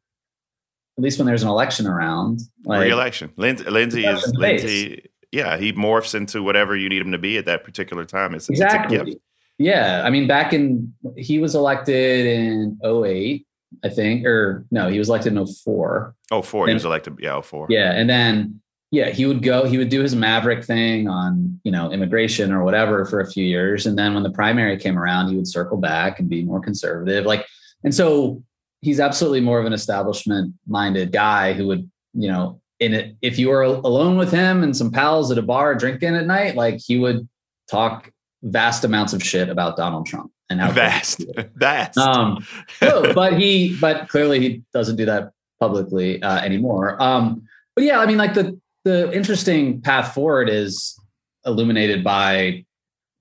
at 0.98 1.04
least 1.04 1.20
when 1.20 1.26
there's 1.26 1.44
an 1.44 1.48
election 1.48 1.86
around. 1.86 2.40
Like, 2.64 2.80
Re-election. 2.80 3.30
Lindsey, 3.36 3.70
Lindsey 3.70 4.04
is 4.04 4.26
Lindsey. 4.34 5.08
Yeah, 5.30 5.56
he 5.56 5.72
morphs 5.72 6.16
into 6.16 6.42
whatever 6.42 6.74
you 6.74 6.88
need 6.88 7.02
him 7.02 7.12
to 7.12 7.18
be 7.18 7.38
at 7.38 7.44
that 7.44 7.62
particular 7.62 8.04
time. 8.04 8.34
It's, 8.34 8.48
exactly. 8.48 8.96
It's 8.96 9.20
yeah, 9.58 10.02
I 10.04 10.10
mean, 10.10 10.26
back 10.26 10.52
in 10.52 10.94
he 11.16 11.38
was 11.38 11.54
elected 11.54 12.26
in 12.26 12.78
08, 12.84 13.46
I 13.84 13.88
think, 13.88 14.26
or 14.26 14.64
no, 14.70 14.88
he 14.88 14.98
was 14.98 15.08
elected 15.08 15.36
in 15.36 15.46
04. 15.46 16.14
Oh, 16.30 16.42
four. 16.42 16.68
he 16.68 16.74
was 16.74 16.84
elected. 16.84 17.16
Yeah, 17.20 17.40
04. 17.40 17.68
Yeah, 17.70 17.92
and 17.92 18.08
then 18.08 18.60
yeah, 18.90 19.10
he 19.10 19.26
would 19.26 19.42
go, 19.42 19.64
he 19.64 19.78
would 19.78 19.88
do 19.88 20.02
his 20.02 20.14
Maverick 20.14 20.64
thing 20.64 21.08
on, 21.08 21.60
you 21.64 21.72
know, 21.72 21.90
immigration 21.90 22.52
or 22.52 22.62
whatever 22.62 23.04
for 23.04 23.20
a 23.20 23.30
few 23.30 23.44
years. 23.44 23.84
And 23.84 23.98
then 23.98 24.14
when 24.14 24.22
the 24.22 24.30
primary 24.30 24.76
came 24.76 24.98
around, 24.98 25.28
he 25.28 25.36
would 25.36 25.48
circle 25.48 25.76
back 25.76 26.20
and 26.20 26.28
be 26.28 26.44
more 26.44 26.60
conservative. 26.60 27.26
Like, 27.26 27.46
and 27.82 27.94
so 27.94 28.42
he's 28.82 29.00
absolutely 29.00 29.40
more 29.40 29.58
of 29.58 29.66
an 29.66 29.72
establishment 29.72 30.54
minded 30.66 31.10
guy 31.10 31.52
who 31.52 31.66
would, 31.66 31.90
you 32.14 32.28
know, 32.28 32.60
in 32.78 32.94
it, 32.94 33.16
if 33.22 33.38
you 33.38 33.48
were 33.48 33.62
alone 33.62 34.16
with 34.16 34.30
him 34.30 34.62
and 34.62 34.76
some 34.76 34.92
pals 34.92 35.32
at 35.32 35.38
a 35.38 35.42
bar 35.42 35.74
drinking 35.74 36.14
at 36.14 36.26
night, 36.26 36.54
like 36.54 36.78
he 36.78 36.98
would 36.98 37.28
talk 37.68 38.12
vast 38.46 38.84
amounts 38.84 39.12
of 39.12 39.22
shit 39.22 39.48
about 39.48 39.76
Donald 39.76 40.06
Trump 40.06 40.30
and 40.48 40.60
how 40.60 40.70
vast, 40.70 41.24
vast. 41.56 41.98
Um, 41.98 42.44
no, 42.80 43.12
but 43.14 43.38
he, 43.38 43.76
but 43.80 44.08
clearly 44.08 44.40
he 44.40 44.62
doesn't 44.72 44.96
do 44.96 45.04
that 45.06 45.32
publicly 45.60 46.22
uh, 46.22 46.40
anymore. 46.40 47.00
Um, 47.02 47.46
but 47.74 47.84
yeah, 47.84 47.98
I 47.98 48.06
mean, 48.06 48.18
like 48.18 48.34
the 48.34 48.58
the 48.84 49.12
interesting 49.12 49.80
path 49.80 50.14
forward 50.14 50.48
is 50.48 50.98
illuminated 51.44 52.04
by 52.04 52.64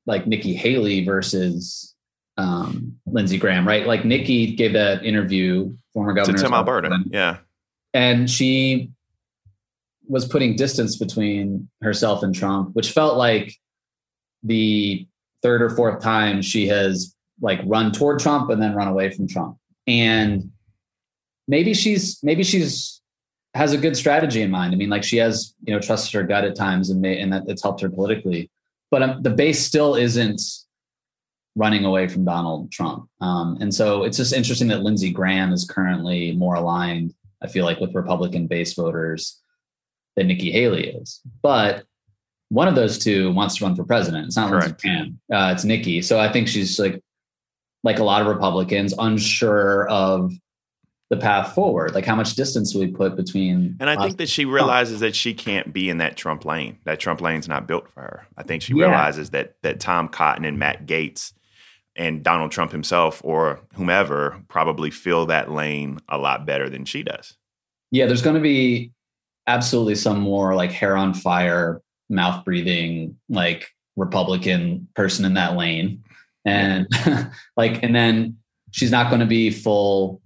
like 0.05 0.27
Nikki 0.27 0.53
Haley 0.53 1.03
versus 1.03 1.95
um, 2.37 2.95
Lindsey 3.07 3.37
Graham, 3.37 3.67
right? 3.67 3.87
Like 3.87 4.05
Nikki 4.05 4.55
gave 4.55 4.73
that 4.73 5.03
interview, 5.03 5.75
former 5.93 6.13
governor 6.13 6.37
to 6.37 6.43
Tim 6.43 6.53
Alberta, 6.53 6.99
yeah, 7.09 7.37
and 7.93 8.29
she 8.29 8.91
was 10.07 10.27
putting 10.27 10.55
distance 10.55 10.97
between 10.97 11.67
herself 11.81 12.21
and 12.21 12.35
Trump, 12.35 12.75
which 12.75 12.91
felt 12.91 13.17
like 13.17 13.55
the 14.43 15.07
third 15.45 15.61
or 15.61 15.69
fourth 15.69 16.01
time 16.01 16.41
she 16.41 16.67
has 16.67 17.15
like 17.39 17.59
run 17.65 17.91
toward 17.91 18.19
Trump 18.19 18.49
and 18.49 18.59
then 18.59 18.73
run 18.73 18.87
away 18.87 19.11
from 19.11 19.27
Trump, 19.27 19.57
and 19.85 20.51
maybe 21.47 21.73
she's 21.75 22.19
maybe 22.23 22.43
she's 22.43 23.01
has 23.53 23.71
a 23.71 23.77
good 23.77 23.95
strategy 23.95 24.41
in 24.41 24.49
mind. 24.49 24.73
I 24.73 24.77
mean, 24.77 24.89
like 24.89 25.03
she 25.03 25.17
has, 25.17 25.53
you 25.63 25.73
know, 25.73 25.79
trusted 25.79 26.13
her 26.13 26.23
gut 26.27 26.43
at 26.43 26.55
times 26.55 26.89
and 26.89 26.99
may, 26.99 27.19
and 27.21 27.31
that 27.31 27.43
it's 27.47 27.61
helped 27.61 27.81
her 27.81 27.89
politically. 27.89 28.49
But 28.89 29.03
um, 29.03 29.21
the 29.21 29.29
base 29.29 29.63
still 29.63 29.95
isn't 29.95 30.41
running 31.55 31.85
away 31.85 32.07
from 32.07 32.25
Donald 32.25 32.71
Trump. 32.71 33.07
Um, 33.21 33.57
and 33.61 33.73
so 33.73 34.03
it's 34.03 34.17
just 34.17 34.33
interesting 34.33 34.67
that 34.69 34.81
Lindsey 34.81 35.09
Graham 35.09 35.53
is 35.53 35.63
currently 35.65 36.33
more 36.33 36.55
aligned, 36.55 37.13
I 37.41 37.47
feel 37.47 37.63
like, 37.63 37.79
with 37.79 37.95
Republican 37.95 38.47
base 38.47 38.73
voters 38.73 39.41
than 40.17 40.27
Nikki 40.27 40.51
Haley 40.51 40.89
is. 40.89 41.21
But 41.41 41.85
one 42.49 42.67
of 42.67 42.75
those 42.75 42.99
two 42.99 43.31
wants 43.33 43.55
to 43.57 43.65
run 43.65 43.75
for 43.75 43.83
president. 43.83 44.27
It's 44.27 44.35
not 44.35 44.51
Lindsey 44.51 44.73
Graham. 44.79 45.19
Uh, 45.31 45.51
it's 45.53 45.63
Nikki. 45.63 46.01
So 46.01 46.19
I 46.19 46.31
think 46.31 46.47
she's 46.47 46.79
like, 46.79 47.01
like 47.83 47.99
a 47.99 48.03
lot 48.03 48.21
of 48.21 48.27
Republicans, 48.27 48.93
unsure 48.97 49.87
of 49.89 50.31
the 51.09 51.17
path 51.17 51.53
forward. 51.53 51.93
Like 51.93 52.05
how 52.05 52.15
much 52.15 52.35
distance 52.35 52.73
do 52.73 52.79
we 52.79 52.87
put 52.87 53.15
between? 53.15 53.77
And 53.79 53.89
I 53.89 54.01
think 54.01 54.17
that 54.17 54.29
she 54.29 54.45
realizes 54.45 55.01
that 55.01 55.15
she 55.15 55.33
can't 55.33 55.71
be 55.71 55.89
in 55.89 55.99
that 55.99 56.17
Trump 56.17 56.45
lane. 56.45 56.79
That 56.85 56.99
Trump 56.99 57.21
lane's 57.21 57.47
not 57.47 57.67
built 57.67 57.89
for 57.89 58.01
her. 58.01 58.27
I 58.37 58.43
think 58.43 58.63
she 58.63 58.73
yeah. 58.73 58.85
realizes 58.85 59.29
that 59.31 59.55
that 59.61 59.79
Tom 59.79 60.07
Cotton 60.07 60.45
and 60.45 60.57
Matt 60.57 60.87
Gaetz 60.87 61.33
and 61.95 62.23
Donald 62.23 62.51
Trump 62.51 62.71
himself 62.71 63.21
or 63.23 63.59
whomever 63.75 64.41
probably 64.47 64.91
fill 64.91 65.27
that 65.27 65.51
lane 65.51 65.99
a 66.09 66.17
lot 66.17 66.45
better 66.45 66.69
than 66.69 66.85
she 66.85 67.03
does. 67.03 67.37
Yeah, 67.91 68.07
there's 68.07 68.21
going 68.21 68.35
to 68.35 68.41
be 68.41 68.91
absolutely 69.47 69.95
some 69.95 70.19
more 70.19 70.55
like 70.55 70.71
hair 70.71 70.97
on 70.97 71.13
fire, 71.13 71.81
mouth 72.09 72.45
breathing, 72.45 73.17
like 73.29 73.67
Republican 73.95 74.87
person 74.95 75.25
in 75.25 75.33
that 75.35 75.55
lane. 75.55 76.03
And 76.45 76.87
like, 77.57 77.83
and 77.83 77.95
then 77.95 78.37
she's 78.71 78.91
not 78.91 79.09
going 79.09 79.21
to 79.21 79.25
be 79.25 79.51
full 79.51 80.21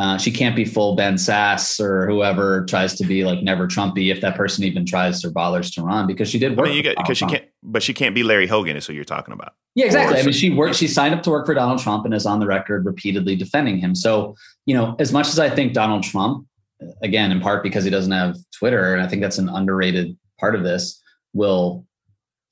uh, 0.00 0.16
she 0.16 0.30
can't 0.30 0.56
be 0.56 0.64
full 0.64 0.96
Ben 0.96 1.16
Sasse 1.16 1.78
or 1.78 2.06
whoever 2.08 2.64
tries 2.64 2.94
to 2.94 3.04
be 3.04 3.22
like 3.22 3.42
never 3.42 3.68
Trumpy 3.68 4.10
if 4.10 4.22
that 4.22 4.34
person 4.34 4.64
even 4.64 4.86
tries 4.86 5.22
or 5.26 5.30
bothers 5.30 5.70
to 5.72 5.82
run 5.82 6.06
because 6.06 6.26
she 6.26 6.38
did 6.38 6.56
work. 6.56 6.70
Because 6.72 7.18
she 7.18 7.26
can't, 7.26 7.44
but 7.62 7.82
she 7.82 7.92
can't 7.92 8.14
be 8.14 8.22
Larry 8.22 8.46
Hogan. 8.46 8.78
Is 8.78 8.86
who 8.86 8.94
you're 8.94 9.04
talking 9.04 9.34
about? 9.34 9.56
Yeah, 9.74 9.84
exactly. 9.84 10.16
Or, 10.16 10.20
I 10.20 10.22
mean, 10.22 10.32
she 10.32 10.48
worked. 10.48 10.76
She 10.76 10.86
signed 10.86 11.14
up 11.14 11.22
to 11.24 11.30
work 11.30 11.44
for 11.44 11.52
Donald 11.52 11.80
Trump 11.80 12.06
and 12.06 12.14
is 12.14 12.24
on 12.24 12.40
the 12.40 12.46
record 12.46 12.86
repeatedly 12.86 13.36
defending 13.36 13.76
him. 13.76 13.94
So, 13.94 14.36
you 14.64 14.74
know, 14.74 14.96
as 14.98 15.12
much 15.12 15.28
as 15.28 15.38
I 15.38 15.50
think 15.50 15.74
Donald 15.74 16.02
Trump, 16.02 16.46
again, 17.02 17.30
in 17.30 17.38
part 17.38 17.62
because 17.62 17.84
he 17.84 17.90
doesn't 17.90 18.12
have 18.12 18.36
Twitter, 18.58 18.94
and 18.94 19.02
I 19.02 19.06
think 19.06 19.20
that's 19.20 19.36
an 19.36 19.50
underrated 19.50 20.16
part 20.40 20.54
of 20.54 20.64
this, 20.64 21.00
will 21.32 21.86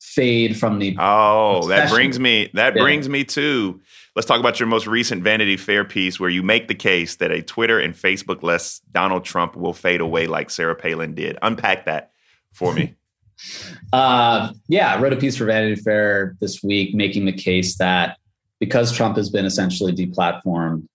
fade 0.01 0.57
from 0.57 0.79
the. 0.79 0.97
Oh, 0.99 1.67
that 1.69 1.91
brings 1.91 2.21
me. 2.21 2.51
That 2.55 2.75
brings 2.75 3.09
me 3.09 3.25
to 3.25 3.81
Let's 4.19 4.27
talk 4.27 4.41
about 4.41 4.59
your 4.59 4.67
most 4.67 4.89
recent 4.89 5.23
Vanity 5.23 5.57
Fair 5.57 5.85
piece 5.85 6.19
where 6.19 6.29
you 6.29 6.43
make 6.43 6.67
the 6.67 6.75
case 6.75 7.15
that 7.19 7.31
a 7.31 7.41
Twitter 7.41 7.79
and 7.79 7.95
Facebook 7.95 8.43
less 8.43 8.81
Donald 8.91 9.25
Trump 9.25 9.55
will 9.55 9.73
fade 9.73 10.01
away 10.01 10.27
like 10.27 10.51
Sarah 10.51 10.75
Palin 10.75 11.15
did. 11.15 11.39
Unpack 11.41 11.85
that 11.85 12.11
for 12.53 12.75
me. 12.75 12.97
uh, 13.93 14.53
yeah, 14.67 14.93
I 14.93 15.01
wrote 15.01 15.13
a 15.13 15.17
piece 15.17 15.37
for 15.37 15.45
Vanity 15.45 15.81
Fair 15.81 16.35
this 16.41 16.65
week 16.65 16.97
making 16.97 17.27
the 17.27 17.33
case 17.33 17.77
that 17.77 18.19
because 18.59 18.91
Trump 18.91 19.17
has 19.19 19.31
been 19.31 19.45
essentially 19.45 19.93
deplatformed, 19.93 20.89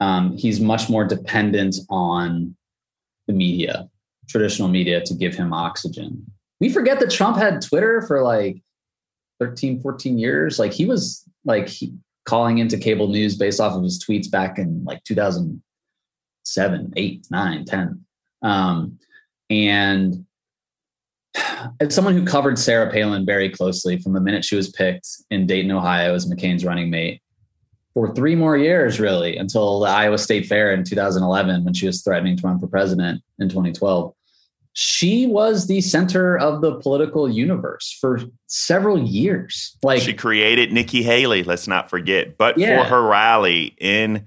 um, 0.00 0.36
he's 0.36 0.60
much 0.60 0.90
more 0.90 1.06
dependent 1.06 1.76
on 1.88 2.54
the 3.26 3.32
media, 3.32 3.88
traditional 4.28 4.68
media, 4.68 5.00
to 5.00 5.14
give 5.14 5.34
him 5.34 5.54
oxygen. 5.54 6.30
We 6.60 6.68
forget 6.70 7.00
that 7.00 7.10
Trump 7.10 7.36
had 7.36 7.60
Twitter 7.60 8.02
for 8.02 8.22
like 8.22 8.62
13, 9.40 9.80
14 9.80 10.18
years. 10.18 10.58
Like 10.58 10.72
he 10.72 10.86
was 10.86 11.24
like 11.44 11.68
he, 11.68 11.94
calling 12.24 12.58
into 12.58 12.76
cable 12.76 13.08
news 13.08 13.36
based 13.36 13.60
off 13.60 13.74
of 13.74 13.82
his 13.82 14.02
tweets 14.02 14.30
back 14.30 14.58
in 14.58 14.84
like 14.84 15.02
2007, 15.04 16.92
8, 16.96 17.26
9, 17.30 17.64
10. 17.64 18.04
Um, 18.42 18.98
and 19.48 20.24
as 21.80 21.94
someone 21.94 22.14
who 22.14 22.24
covered 22.24 22.58
Sarah 22.58 22.90
Palin 22.90 23.24
very 23.24 23.48
closely 23.48 23.98
from 23.98 24.12
the 24.12 24.20
minute 24.20 24.44
she 24.44 24.56
was 24.56 24.70
picked 24.70 25.08
in 25.30 25.46
Dayton, 25.46 25.70
Ohio 25.70 26.14
as 26.14 26.26
McCain's 26.26 26.64
running 26.64 26.90
mate 26.90 27.22
for 27.94 28.14
three 28.14 28.34
more 28.34 28.58
years, 28.58 29.00
really, 29.00 29.36
until 29.38 29.80
the 29.80 29.88
Iowa 29.88 30.18
State 30.18 30.46
Fair 30.46 30.72
in 30.72 30.84
2011 30.84 31.64
when 31.64 31.72
she 31.72 31.86
was 31.86 32.02
threatening 32.02 32.36
to 32.36 32.46
run 32.46 32.58
for 32.58 32.66
president 32.66 33.22
in 33.38 33.48
2012 33.48 34.12
she 34.78 35.26
was 35.26 35.68
the 35.68 35.80
center 35.80 36.36
of 36.36 36.60
the 36.60 36.74
political 36.74 37.30
universe 37.30 37.96
for 37.98 38.20
several 38.46 39.02
years. 39.02 39.74
Like 39.82 40.02
she 40.02 40.12
created 40.12 40.70
Nikki 40.70 41.02
Haley, 41.02 41.44
let's 41.44 41.66
not 41.66 41.88
forget. 41.88 42.36
But 42.36 42.58
yeah. 42.58 42.82
for 42.82 42.90
her 42.90 43.02
rally 43.02 43.74
in 43.78 44.26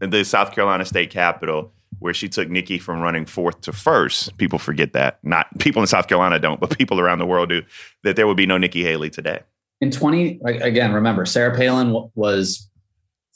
the 0.00 0.24
South 0.24 0.52
Carolina 0.52 0.84
state 0.84 1.10
capitol, 1.10 1.72
where 2.00 2.12
she 2.12 2.28
took 2.28 2.48
Nikki 2.48 2.80
from 2.80 3.02
running 3.02 3.24
fourth 3.24 3.60
to 3.60 3.72
first, 3.72 4.36
people 4.36 4.58
forget 4.58 4.94
that. 4.94 5.20
Not 5.22 5.46
people 5.60 5.80
in 5.80 5.86
South 5.86 6.08
Carolina 6.08 6.40
don't, 6.40 6.58
but 6.58 6.76
people 6.76 6.98
around 6.98 7.20
the 7.20 7.26
world 7.26 7.50
do. 7.50 7.62
That 8.02 8.16
there 8.16 8.26
would 8.26 8.36
be 8.36 8.46
no 8.46 8.58
Nikki 8.58 8.82
Haley 8.82 9.10
today. 9.10 9.42
In 9.80 9.92
20, 9.92 10.40
again, 10.44 10.92
remember, 10.92 11.24
Sarah 11.24 11.56
Palin 11.56 12.10
was 12.16 12.68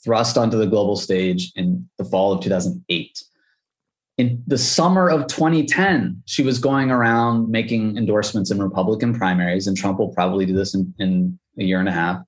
thrust 0.03 0.37
onto 0.37 0.57
the 0.57 0.67
global 0.67 0.97
stage 0.97 1.53
in 1.55 1.87
the 1.97 2.03
fall 2.03 2.33
of 2.33 2.43
2008 2.43 3.23
in 4.19 4.43
the 4.47 4.57
summer 4.57 5.09
of 5.09 5.27
2010, 5.27 6.21
she 6.25 6.43
was 6.43 6.59
going 6.59 6.91
around 6.91 7.47
making 7.49 7.95
endorsements 7.95 8.51
in 8.51 8.61
Republican 8.61 9.17
primaries, 9.17 9.65
and 9.65 9.77
Trump 9.77 9.97
will 9.97 10.09
probably 10.09 10.45
do 10.45 10.53
this 10.53 10.75
in, 10.75 10.93
in 10.99 11.39
a 11.57 11.63
year 11.63 11.79
and 11.79 11.87
a 11.87 11.93
half, 11.93 12.21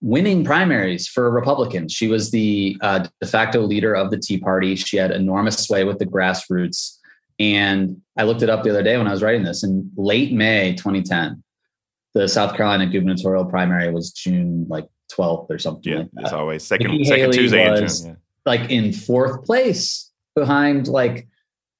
winning 0.00 0.42
primaries 0.42 1.06
for 1.06 1.30
Republicans. 1.30 1.92
She 1.92 2.08
was 2.08 2.30
the 2.30 2.78
uh, 2.80 3.06
de 3.20 3.26
facto 3.26 3.60
leader 3.60 3.94
of 3.94 4.10
the 4.10 4.16
Tea 4.16 4.38
Party. 4.38 4.74
She 4.74 4.96
had 4.96 5.10
enormous 5.10 5.58
sway 5.58 5.84
with 5.84 5.98
the 5.98 6.06
grassroots. 6.06 6.96
And 7.38 8.00
I 8.16 8.22
looked 8.22 8.40
it 8.40 8.48
up 8.48 8.64
the 8.64 8.70
other 8.70 8.82
day 8.82 8.96
when 8.96 9.06
I 9.06 9.10
was 9.10 9.22
writing 9.22 9.44
this. 9.44 9.62
In 9.62 9.90
late 9.98 10.32
May 10.32 10.76
2010, 10.76 11.42
the 12.14 12.26
South 12.26 12.56
Carolina 12.56 12.86
gubernatorial 12.86 13.44
primary 13.44 13.92
was 13.92 14.12
June 14.12 14.64
like 14.70 14.86
12th 15.12 15.50
or 15.50 15.58
something. 15.58 15.92
Yeah, 15.92 15.98
like 15.98 16.24
it's 16.24 16.32
always 16.32 16.64
second, 16.64 17.04
second 17.04 17.32
Tuesday 17.32 17.68
in 17.68 17.86
June. 17.86 18.06
Yeah. 18.06 18.14
Like 18.46 18.70
in 18.70 18.94
fourth 18.94 19.44
place 19.44 20.07
behind 20.38 20.88
like 20.88 21.28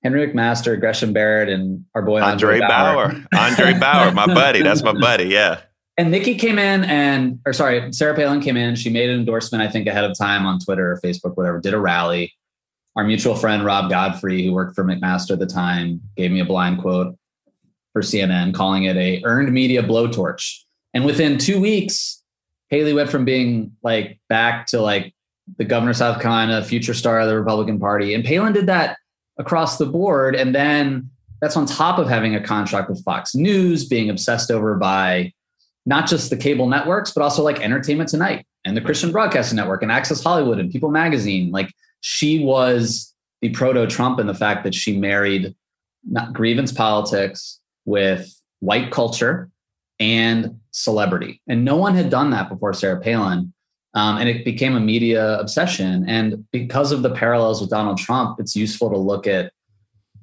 Henry 0.02 0.26
McMaster, 0.26 0.78
Gresham 0.78 1.12
Barrett, 1.12 1.48
and 1.48 1.84
our 1.94 2.02
boy 2.02 2.20
Andre, 2.20 2.60
Andre 2.60 2.68
Bauer. 2.68 3.08
Bauer. 3.08 3.26
Andre 3.34 3.78
Bauer, 3.78 4.12
my 4.12 4.26
buddy. 4.26 4.62
That's 4.62 4.82
my 4.82 4.92
buddy. 4.92 5.24
Yeah. 5.24 5.60
And 5.96 6.12
Nikki 6.12 6.36
came 6.36 6.60
in 6.60 6.84
and, 6.84 7.40
or 7.44 7.52
sorry, 7.52 7.92
Sarah 7.92 8.14
Palin 8.14 8.40
came 8.40 8.56
in. 8.56 8.76
She 8.76 8.88
made 8.88 9.10
an 9.10 9.18
endorsement, 9.18 9.62
I 9.62 9.68
think, 9.68 9.88
ahead 9.88 10.04
of 10.04 10.16
time 10.16 10.46
on 10.46 10.60
Twitter 10.60 10.92
or 10.92 11.00
Facebook, 11.00 11.36
whatever, 11.36 11.60
did 11.60 11.74
a 11.74 11.80
rally. 11.80 12.32
Our 12.94 13.04
mutual 13.04 13.34
friend, 13.34 13.64
Rob 13.64 13.90
Godfrey, 13.90 14.44
who 14.44 14.52
worked 14.52 14.76
for 14.76 14.84
McMaster 14.84 15.32
at 15.32 15.40
the 15.40 15.46
time, 15.46 16.00
gave 16.16 16.30
me 16.30 16.38
a 16.38 16.44
blind 16.44 16.80
quote 16.80 17.16
for 17.92 18.02
CNN, 18.02 18.54
calling 18.54 18.84
it 18.84 18.96
a 18.96 19.22
earned 19.24 19.52
media 19.52 19.82
blowtorch. 19.82 20.58
And 20.94 21.04
within 21.04 21.36
two 21.36 21.60
weeks, 21.60 22.22
Haley 22.70 22.92
went 22.92 23.10
from 23.10 23.24
being 23.24 23.72
like 23.82 24.20
back 24.28 24.66
to 24.68 24.80
like 24.80 25.14
the 25.56 25.64
governor 25.64 25.90
of 25.90 25.96
South 25.96 26.20
Carolina, 26.20 26.62
future 26.64 26.94
star 26.94 27.20
of 27.20 27.28
the 27.28 27.38
Republican 27.38 27.78
Party. 27.78 28.14
And 28.14 28.24
Palin 28.24 28.52
did 28.52 28.66
that 28.66 28.98
across 29.38 29.78
the 29.78 29.86
board. 29.86 30.34
And 30.34 30.54
then 30.54 31.10
that's 31.40 31.56
on 31.56 31.66
top 31.66 31.98
of 31.98 32.08
having 32.08 32.34
a 32.34 32.42
contract 32.42 32.90
with 32.90 33.02
Fox 33.04 33.34
News, 33.34 33.86
being 33.86 34.10
obsessed 34.10 34.50
over 34.50 34.74
by 34.74 35.32
not 35.86 36.06
just 36.06 36.30
the 36.30 36.36
cable 36.36 36.68
networks, 36.68 37.12
but 37.12 37.22
also 37.22 37.42
like 37.42 37.60
Entertainment 37.60 38.10
Tonight 38.10 38.46
and 38.64 38.76
the 38.76 38.80
Christian 38.80 39.10
Broadcasting 39.10 39.56
Network 39.56 39.82
and 39.82 39.90
Access 39.90 40.22
Hollywood 40.22 40.58
and 40.58 40.70
People 40.70 40.90
Magazine. 40.90 41.50
Like 41.50 41.72
she 42.00 42.44
was 42.44 43.14
the 43.40 43.50
proto 43.50 43.86
Trump 43.86 44.18
in 44.18 44.26
the 44.26 44.34
fact 44.34 44.64
that 44.64 44.74
she 44.74 44.98
married 44.98 45.54
not 46.04 46.32
grievance 46.32 46.72
politics 46.72 47.60
with 47.84 48.34
white 48.60 48.90
culture 48.90 49.48
and 50.00 50.58
celebrity. 50.70 51.40
And 51.48 51.64
no 51.64 51.76
one 51.76 51.94
had 51.94 52.10
done 52.10 52.30
that 52.30 52.48
before 52.48 52.72
Sarah 52.72 53.00
Palin. 53.00 53.52
Um, 53.98 54.18
and 54.18 54.28
it 54.28 54.44
became 54.44 54.76
a 54.76 54.80
media 54.80 55.40
obsession. 55.40 56.08
And 56.08 56.48
because 56.52 56.92
of 56.92 57.02
the 57.02 57.10
parallels 57.10 57.60
with 57.60 57.70
Donald 57.70 57.98
Trump, 57.98 58.38
it's 58.38 58.54
useful 58.54 58.88
to 58.90 58.96
look 58.96 59.26
at 59.26 59.52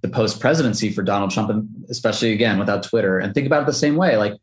the 0.01 0.07
post 0.07 0.39
presidency 0.39 0.93
for 0.93 1.03
Donald 1.03 1.31
Trump, 1.31 1.49
and 1.49 1.67
especially 1.89 2.31
again 2.31 2.57
without 2.57 2.83
Twitter, 2.83 3.19
and 3.19 3.33
think 3.33 3.45
about 3.45 3.63
it 3.63 3.65
the 3.65 3.73
same 3.73 3.97
way. 3.97 4.15
Like 4.15 4.39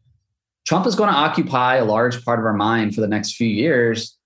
Trump 0.67 0.87
is 0.87 0.95
going 0.95 1.09
to 1.09 1.17
occupy 1.17 1.77
a 1.77 1.85
large 1.87 2.23
part 2.27 2.41
of 2.41 2.45
our 2.45 2.53
mind 2.53 2.95
for 2.95 3.01
the 3.01 3.09
next 3.09 3.37
few 3.37 3.49
years. 3.49 4.19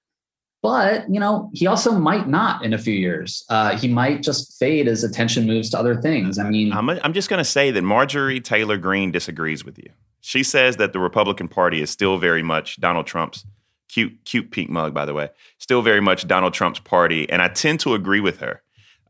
But 0.61 1.09
you 1.09 1.21
know, 1.21 1.51
he 1.55 1.69
also 1.69 1.93
might 1.93 2.27
not 2.27 2.65
in 2.65 2.73
a 2.73 2.79
few 2.79 2.95
years. 2.95 3.45
Uh, 3.49 3.79
he 3.79 3.87
might 3.87 4.25
just 4.25 4.59
fade 4.59 4.89
as 4.89 5.05
attention 5.05 5.47
moves 5.47 5.71
to 5.71 5.79
other 5.79 5.95
things. 5.95 6.37
I 6.37 6.51
mean, 6.51 6.73
I'm, 6.73 6.91
I'm 6.91 7.13
just 7.13 7.31
going 7.31 7.39
to 7.39 7.45
say 7.45 7.71
that 7.71 7.83
Marjorie 7.83 8.41
Taylor 8.41 8.77
Greene 8.77 9.13
disagrees 9.13 9.65
with 9.65 9.79
you. 9.79 9.91
She 10.21 10.43
says 10.43 10.79
that 10.79 10.93
the 10.93 10.99
Republican 10.99 11.47
Party 11.47 11.81
is 11.81 11.91
still 11.91 12.19
very 12.19 12.43
much 12.43 12.81
Donald 12.81 13.07
Trump's 13.07 13.45
Cute, 13.89 14.19
cute 14.25 14.51
pink 14.51 14.69
mug, 14.69 14.93
by 14.93 15.05
the 15.05 15.15
way. 15.15 15.31
Still 15.59 15.83
very 15.83 16.01
much 16.01 16.27
Donald 16.27 16.55
Trump's 16.55 16.81
party, 16.81 17.29
and 17.31 17.41
I 17.41 17.49
tend 17.49 17.81
to 17.81 17.95
agree 17.95 18.21
with 18.21 18.41
her. 18.41 18.63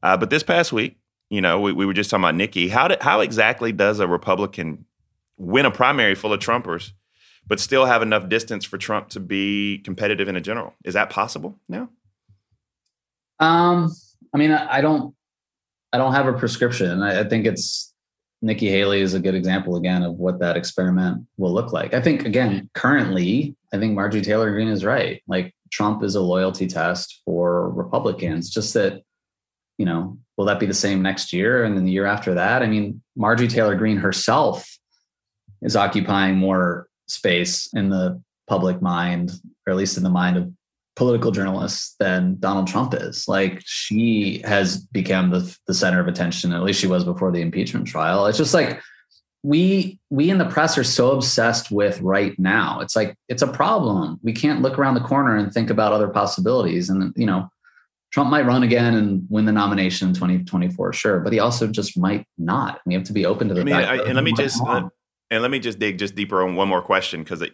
Uh, 0.02 0.16
but 0.16 0.30
this 0.30 0.42
past 0.42 0.72
week, 0.72 0.98
you 1.30 1.40
know, 1.40 1.60
we, 1.60 1.72
we 1.72 1.86
were 1.86 1.94
just 1.94 2.10
talking 2.10 2.24
about 2.24 2.34
Nikki. 2.34 2.68
How 2.68 2.88
did, 2.88 3.02
how 3.02 3.20
exactly 3.20 3.72
does 3.72 4.00
a 4.00 4.06
Republican 4.06 4.84
win 5.38 5.66
a 5.66 5.70
primary 5.70 6.14
full 6.14 6.32
of 6.32 6.40
Trumpers, 6.40 6.92
but 7.46 7.58
still 7.58 7.86
have 7.86 8.02
enough 8.02 8.28
distance 8.28 8.64
for 8.64 8.78
Trump 8.78 9.08
to 9.10 9.20
be 9.20 9.78
competitive 9.78 10.28
in 10.28 10.36
a 10.36 10.40
general? 10.40 10.74
Is 10.84 10.94
that 10.94 11.10
possible 11.10 11.58
now? 11.68 11.88
Um, 13.40 13.92
I 14.34 14.38
mean, 14.38 14.52
I, 14.52 14.76
I 14.76 14.80
don't, 14.80 15.14
I 15.92 15.98
don't 15.98 16.12
have 16.12 16.26
a 16.26 16.32
prescription. 16.32 17.02
I, 17.02 17.20
I 17.20 17.24
think 17.24 17.46
it's 17.46 17.92
Nikki 18.42 18.68
Haley 18.68 19.00
is 19.00 19.14
a 19.14 19.20
good 19.20 19.34
example 19.34 19.76
again 19.76 20.02
of 20.02 20.14
what 20.14 20.38
that 20.40 20.56
experiment 20.56 21.26
will 21.36 21.52
look 21.52 21.72
like. 21.72 21.94
I 21.94 22.00
think 22.00 22.24
again, 22.24 22.70
currently, 22.74 23.56
I 23.72 23.78
think 23.78 23.94
Marjorie 23.94 24.22
Taylor 24.22 24.50
Greene 24.52 24.68
is 24.68 24.84
right. 24.84 25.22
Like 25.26 25.54
Trump 25.72 26.02
is 26.02 26.14
a 26.14 26.20
loyalty 26.20 26.66
test 26.66 27.22
for 27.24 27.70
Republicans. 27.70 28.50
Just 28.50 28.74
that, 28.74 29.02
you 29.78 29.84
know, 29.86 30.18
will 30.36 30.46
that 30.46 30.60
be 30.60 30.66
the 30.66 30.74
same 30.74 31.02
next 31.02 31.32
year 31.32 31.64
and 31.64 31.76
then 31.76 31.84
the 31.84 31.92
year 31.92 32.06
after 32.06 32.34
that? 32.34 32.62
I 32.62 32.66
mean, 32.66 33.02
Marjorie 33.16 33.48
Taylor 33.48 33.74
Greene 33.74 33.96
herself 33.96 34.78
is 35.62 35.76
occupying 35.76 36.36
more 36.36 36.88
space 37.08 37.68
in 37.74 37.88
the 37.90 38.22
public 38.46 38.80
mind, 38.80 39.32
or 39.66 39.72
at 39.72 39.76
least 39.76 39.96
in 39.96 40.02
the 40.02 40.10
mind 40.10 40.36
of 40.36 40.52
political 40.94 41.30
journalists 41.30 41.94
than 41.98 42.36
Donald 42.40 42.66
Trump 42.66 42.94
is. 42.94 43.28
Like 43.28 43.62
she 43.64 44.40
has 44.44 44.78
become 44.78 45.30
the, 45.30 45.56
the 45.66 45.74
center 45.74 46.00
of 46.00 46.08
attention, 46.08 46.52
at 46.52 46.62
least 46.62 46.80
she 46.80 46.86
was 46.86 47.04
before 47.04 47.30
the 47.30 47.42
impeachment 47.42 47.86
trial. 47.86 48.26
It's 48.26 48.38
just 48.38 48.54
like 48.54 48.80
we 49.42 49.98
we 50.10 50.30
in 50.30 50.38
the 50.38 50.46
press 50.46 50.76
are 50.76 50.84
so 50.84 51.12
obsessed 51.12 51.70
with 51.70 52.00
right 52.00 52.36
now. 52.38 52.80
It's 52.80 52.96
like 52.96 53.16
it's 53.28 53.42
a 53.42 53.46
problem. 53.46 54.18
We 54.22 54.32
can't 54.32 54.62
look 54.62 54.78
around 54.78 54.94
the 54.94 55.00
corner 55.00 55.36
and 55.36 55.52
think 55.52 55.70
about 55.70 55.92
other 55.92 56.08
possibilities. 56.08 56.88
And 56.88 57.12
you 57.16 57.26
know, 57.26 57.48
Trump 58.12 58.30
might 58.30 58.46
run 58.46 58.62
again 58.62 58.94
and 58.94 59.26
win 59.28 59.44
the 59.44 59.52
nomination 59.52 60.08
in 60.08 60.14
2024, 60.14 60.92
sure, 60.92 61.20
but 61.20 61.32
he 61.32 61.38
also 61.38 61.66
just 61.66 61.98
might 61.98 62.26
not. 62.38 62.80
We 62.86 62.94
have 62.94 63.04
to 63.04 63.12
be 63.12 63.26
open 63.26 63.48
to 63.48 63.54
the 63.54 63.60
I 63.60 63.64
mean, 63.64 63.74
I, 63.74 63.96
and 63.98 64.14
let 64.14 64.24
me 64.24 64.32
just 64.32 64.60
uh, 64.66 64.88
and 65.30 65.42
let 65.42 65.50
me 65.50 65.58
just 65.58 65.78
dig 65.78 65.98
just 65.98 66.14
deeper 66.14 66.42
on 66.42 66.56
one 66.56 66.68
more 66.68 66.82
question 66.82 67.22
because 67.22 67.44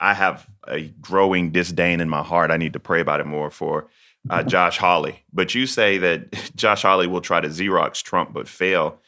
I 0.00 0.14
have 0.14 0.46
a 0.66 0.88
growing 1.00 1.50
disdain 1.50 2.00
in 2.00 2.08
my 2.08 2.22
heart. 2.22 2.50
I 2.50 2.56
need 2.56 2.72
to 2.74 2.80
pray 2.80 3.00
about 3.00 3.20
it 3.20 3.26
more 3.26 3.50
for 3.50 3.88
uh, 4.30 4.42
Josh 4.44 4.78
Hawley. 4.78 5.24
But 5.32 5.54
you 5.54 5.66
say 5.66 5.98
that 5.98 6.32
Josh 6.56 6.82
Hawley 6.82 7.06
will 7.06 7.20
try 7.20 7.40
to 7.40 7.48
Xerox 7.48 8.02
Trump 8.02 8.32
but 8.32 8.48
fail. 8.48 9.00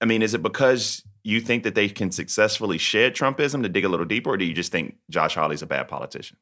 I 0.00 0.06
mean, 0.06 0.22
is 0.22 0.34
it 0.34 0.42
because 0.42 1.02
you 1.22 1.40
think 1.40 1.64
that 1.64 1.74
they 1.74 1.88
can 1.88 2.10
successfully 2.10 2.78
shed 2.78 3.14
Trumpism 3.14 3.62
to 3.62 3.68
dig 3.68 3.84
a 3.84 3.88
little 3.88 4.06
deeper, 4.06 4.30
or 4.30 4.36
do 4.36 4.44
you 4.44 4.54
just 4.54 4.72
think 4.72 4.96
Josh 5.10 5.34
Hawley's 5.34 5.62
a 5.62 5.66
bad 5.66 5.88
politician? 5.88 6.36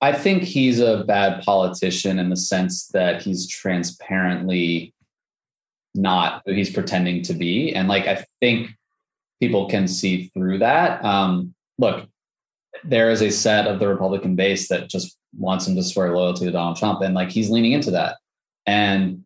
I 0.00 0.12
think 0.12 0.44
he's 0.44 0.80
a 0.80 1.04
bad 1.04 1.42
politician 1.42 2.18
in 2.18 2.30
the 2.30 2.36
sense 2.36 2.86
that 2.88 3.22
he's 3.22 3.48
transparently 3.48 4.94
not 5.94 6.42
who 6.46 6.52
he's 6.52 6.70
pretending 6.70 7.22
to 7.22 7.34
be. 7.34 7.74
And 7.74 7.88
like, 7.88 8.06
I 8.06 8.24
think 8.40 8.70
people 9.40 9.68
can 9.68 9.88
see 9.88 10.28
through 10.28 10.58
that. 10.58 11.04
Um, 11.04 11.54
look, 11.78 12.06
there 12.84 13.10
is 13.10 13.22
a 13.22 13.30
set 13.30 13.66
of 13.66 13.80
the 13.80 13.88
Republican 13.88 14.36
base 14.36 14.68
that 14.68 14.88
just 14.88 15.16
wants 15.36 15.66
him 15.66 15.74
to 15.74 15.82
swear 15.82 16.14
loyalty 16.14 16.44
to 16.44 16.52
Donald 16.52 16.76
Trump. 16.76 17.00
And 17.00 17.14
like, 17.14 17.30
he's 17.30 17.50
leaning 17.50 17.72
into 17.72 17.90
that. 17.90 18.18
And 18.66 19.24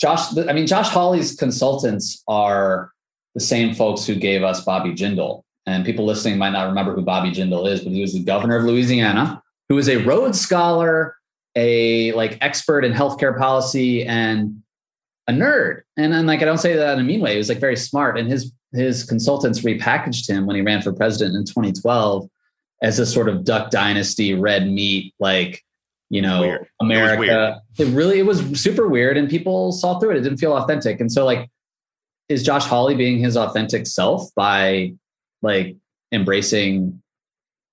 Josh, 0.00 0.36
I 0.36 0.52
mean, 0.52 0.66
Josh 0.66 0.88
Hawley's 0.88 1.36
consultants 1.36 2.22
are 2.26 2.90
the 3.38 3.44
same 3.44 3.72
folks 3.72 4.04
who 4.04 4.16
gave 4.16 4.42
us 4.42 4.64
Bobby 4.64 4.90
Jindal. 4.90 5.42
And 5.64 5.84
people 5.84 6.04
listening 6.04 6.38
might 6.38 6.50
not 6.50 6.66
remember 6.66 6.92
who 6.92 7.02
Bobby 7.02 7.30
Jindal 7.30 7.70
is, 7.70 7.82
but 7.82 7.92
he 7.92 8.00
was 8.00 8.12
the 8.12 8.24
governor 8.24 8.56
of 8.56 8.64
Louisiana, 8.64 9.40
who 9.68 9.76
was 9.76 9.88
a 9.88 9.98
Rhodes 9.98 10.40
Scholar, 10.40 11.14
a 11.54 12.10
like 12.12 12.36
expert 12.40 12.84
in 12.84 12.92
healthcare 12.92 13.38
policy, 13.38 14.04
and 14.04 14.60
a 15.28 15.32
nerd. 15.32 15.82
And 15.96 16.12
then 16.12 16.26
like 16.26 16.42
I 16.42 16.46
don't 16.46 16.58
say 16.58 16.74
that 16.74 16.94
in 16.94 17.00
a 17.00 17.04
mean 17.04 17.20
way. 17.20 17.32
He 17.32 17.38
was 17.38 17.48
like 17.48 17.60
very 17.60 17.76
smart. 17.76 18.18
And 18.18 18.28
his 18.28 18.52
his 18.72 19.04
consultants 19.04 19.60
repackaged 19.60 20.28
him 20.28 20.46
when 20.46 20.56
he 20.56 20.62
ran 20.62 20.82
for 20.82 20.92
president 20.92 21.36
in 21.36 21.44
2012 21.44 22.28
as 22.82 22.98
a 22.98 23.06
sort 23.06 23.28
of 23.28 23.44
Duck 23.44 23.70
Dynasty 23.70 24.34
red 24.34 24.68
meat, 24.68 25.14
like 25.20 25.62
you 26.10 26.22
know, 26.22 26.58
America. 26.80 27.60
It, 27.78 27.88
it 27.88 27.94
really 27.94 28.18
it 28.18 28.26
was 28.26 28.40
super 28.60 28.88
weird, 28.88 29.16
and 29.16 29.28
people 29.28 29.70
saw 29.70 30.00
through 30.00 30.12
it. 30.12 30.16
It 30.16 30.22
didn't 30.22 30.38
feel 30.38 30.56
authentic. 30.56 31.00
And 31.00 31.12
so 31.12 31.24
like 31.24 31.48
is 32.28 32.42
Josh 32.42 32.64
Hawley 32.64 32.94
being 32.94 33.18
his 33.18 33.36
authentic 33.36 33.86
self 33.86 34.34
by 34.34 34.92
like 35.42 35.76
embracing 36.12 37.02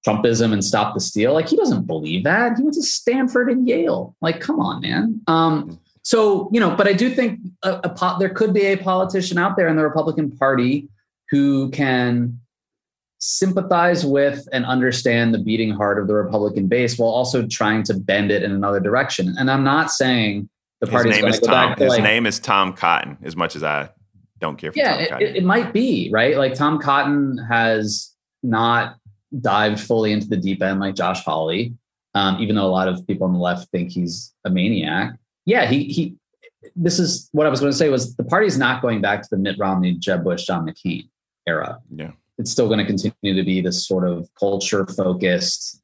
Trumpism 0.07 0.53
and 0.53 0.63
stop 0.63 0.93
the 0.93 0.99
steal? 0.99 1.33
Like 1.33 1.49
he 1.49 1.55
doesn't 1.55 1.87
believe 1.87 2.23
that. 2.23 2.57
He 2.57 2.63
went 2.63 2.75
to 2.75 2.83
Stanford 2.83 3.49
and 3.49 3.67
Yale. 3.67 4.15
Like, 4.21 4.39
come 4.39 4.59
on, 4.59 4.81
man. 4.81 5.21
Um, 5.27 5.79
so 6.03 6.49
you 6.53 6.59
know, 6.59 6.75
but 6.75 6.87
I 6.87 6.93
do 6.93 7.09
think 7.09 7.39
a, 7.63 7.81
a 7.83 7.89
po- 7.89 8.17
there 8.19 8.29
could 8.29 8.53
be 8.53 8.65
a 8.65 8.77
politician 8.77 9.37
out 9.37 9.57
there 9.57 9.67
in 9.67 9.75
the 9.75 9.83
Republican 9.83 10.31
Party 10.31 10.87
who 11.29 11.69
can 11.71 12.39
sympathize 13.19 14.05
with 14.05 14.47
and 14.53 14.65
understand 14.65 15.33
the 15.33 15.39
beating 15.39 15.71
heart 15.71 15.97
of 15.97 16.07
the 16.07 16.13
Republican 16.13 16.67
base 16.67 16.97
while 16.97 17.09
also 17.09 17.47
trying 17.47 17.81
to 17.81 17.93
bend 17.93 18.29
it 18.29 18.43
in 18.43 18.51
another 18.51 18.79
direction. 18.79 19.33
And 19.39 19.49
I'm 19.49 19.63
not 19.63 19.89
saying 19.89 20.47
the 20.79 20.87
party 20.87 21.09
name 21.09 21.25
is 21.25 21.39
Tom. 21.39 21.75
His 21.77 21.89
like, 21.89 22.03
name 22.03 22.27
is 22.27 22.39
Tom 22.39 22.73
Cotton. 22.73 23.17
As 23.23 23.35
much 23.35 23.55
as 23.55 23.63
I 23.63 23.89
don't 24.39 24.57
care. 24.57 24.71
for 24.71 24.77
yeah, 24.77 25.17
it, 25.17 25.37
it, 25.37 25.43
might 25.43 25.73
be 25.73 26.09
right. 26.11 26.37
Like 26.37 26.55
Tom 26.55 26.79
Cotton 26.79 27.37
has 27.37 28.13
not 28.43 28.97
dived 29.39 29.79
fully 29.79 30.11
into 30.11 30.27
the 30.27 30.37
deep 30.37 30.61
end 30.61 30.79
like 30.79 30.95
Josh 30.95 31.23
Hawley, 31.23 31.73
um, 32.13 32.41
even 32.41 32.55
though 32.55 32.65
a 32.65 32.67
lot 32.67 32.87
of 32.87 33.05
people 33.07 33.27
on 33.27 33.33
the 33.33 33.39
left 33.39 33.69
think 33.71 33.91
he's 33.91 34.33
a 34.43 34.49
maniac. 34.49 35.17
Yeah, 35.45 35.65
he 35.67 35.85
he. 35.85 36.15
This 36.75 36.99
is 36.99 37.29
what 37.31 37.45
I 37.45 37.49
was 37.49 37.59
going 37.59 37.71
to 37.71 37.77
say 37.77 37.89
was 37.89 38.15
the 38.15 38.23
party's 38.23 38.57
not 38.57 38.81
going 38.81 38.99
back 38.99 39.21
to 39.21 39.27
the 39.29 39.37
Mitt 39.37 39.57
Romney, 39.59 39.93
Jeb 39.93 40.23
Bush, 40.23 40.45
John 40.45 40.65
McCain 40.67 41.07
era. 41.47 41.79
Yeah, 41.95 42.11
it's 42.37 42.51
still 42.51 42.67
going 42.67 42.79
to 42.79 42.85
continue 42.85 43.35
to 43.35 43.43
be 43.43 43.61
this 43.61 43.87
sort 43.87 44.07
of 44.07 44.27
culture 44.37 44.85
focused, 44.85 45.81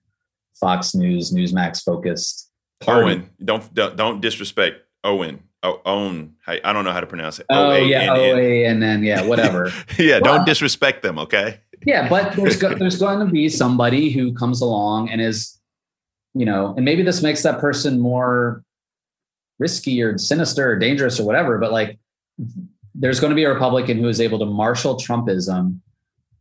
Fox 0.56 0.96
News, 0.96 1.32
Newsmax 1.32 1.84
focused. 1.84 2.50
Owen, 2.88 3.30
don't 3.44 3.74
don't 3.74 4.22
disrespect 4.22 4.82
Owen 5.04 5.44
oh, 5.64 5.82
own. 5.86 6.36
I 6.48 6.74
don't 6.74 6.84
know 6.84 6.92
how 6.92 7.02
to 7.02 7.08
pronounce 7.08 7.40
it. 7.40 7.46
Oh 7.50 7.76
yeah, 7.76 8.12
O 8.12 8.38
A 8.38 8.66
and 8.66 8.82
then 8.82 9.04
yeah, 9.04 9.24
whatever. 9.24 9.72
yeah, 9.98 10.20
well, 10.22 10.38
don't 10.38 10.46
disrespect 10.46 11.04
them, 11.04 11.20
okay? 11.20 11.60
yeah, 11.86 12.08
but 12.08 12.36
there's 12.36 12.58
go, 12.58 12.74
there's 12.76 13.00
going 13.00 13.26
to 13.26 13.32
be 13.32 13.50
somebody 13.50 14.12
who 14.12 14.34
comes 14.34 14.62
along 14.62 15.10
and 15.10 15.22
is, 15.22 15.60
you 16.34 16.46
know, 16.46 16.74
and 16.76 16.86
maybe 16.86 17.04
this 17.04 17.22
makes 17.22 17.44
that 17.44 17.60
person 17.60 18.00
more 18.00 18.64
risky 19.60 20.02
or 20.02 20.18
sinister 20.18 20.72
or 20.72 20.78
dangerous 20.78 21.20
or 21.20 21.26
whatever. 21.26 21.58
But 21.58 21.72
like, 21.72 22.00
there's 22.94 23.20
going 23.20 23.32
to 23.32 23.36
be 23.36 23.44
a 23.44 23.54
Republican 23.54 23.98
who 23.98 24.08
is 24.08 24.22
able 24.22 24.40
to 24.40 24.46
marshal 24.46 24.96
Trumpism, 24.96 25.80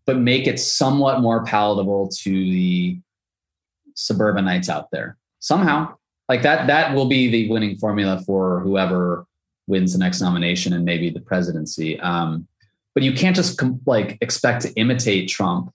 but 0.06 0.18
make 0.18 0.46
it 0.46 0.58
somewhat 0.58 1.20
more 1.20 1.44
palatable 1.44 2.08
to 2.22 2.30
the 2.30 3.00
suburbanites 3.94 4.68
out 4.68 4.90
there 4.90 5.16
somehow 5.40 5.94
like 6.30 6.42
that 6.42 6.68
that 6.68 6.94
will 6.94 7.06
be 7.06 7.28
the 7.28 7.50
winning 7.50 7.76
formula 7.76 8.22
for 8.24 8.60
whoever 8.60 9.26
wins 9.66 9.94
the 9.94 9.98
next 9.98 10.20
nomination 10.20 10.72
and 10.72 10.84
maybe 10.84 11.10
the 11.10 11.18
presidency. 11.18 11.98
Um, 11.98 12.46
but 12.94 13.02
you 13.02 13.12
can't 13.12 13.34
just 13.34 13.58
com- 13.58 13.80
like 13.84 14.16
expect 14.20 14.62
to 14.62 14.72
imitate 14.74 15.28
trump 15.28 15.74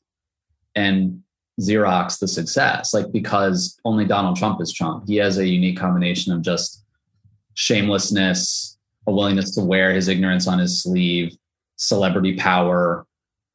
and 0.73 1.21
xerox 1.59 2.19
the 2.19 2.27
success 2.27 2.93
like 2.93 3.09
because 3.13 3.79
only 3.85 4.05
donald 4.05 4.37
trump 4.37 4.61
is 4.61 4.71
trump. 4.71 5.03
He 5.07 5.17
has 5.17 5.37
a 5.37 5.45
unique 5.45 5.77
combination 5.77 6.31
of 6.31 6.41
just 6.41 6.85
shamelessness 7.55 8.77
a 9.07 9.11
willingness 9.11 9.53
to 9.55 9.61
wear 9.61 9.93
his 9.93 10.07
ignorance 10.07 10.47
on 10.47 10.59
his 10.59 10.81
sleeve 10.81 11.35
celebrity 11.75 12.37
power 12.37 13.05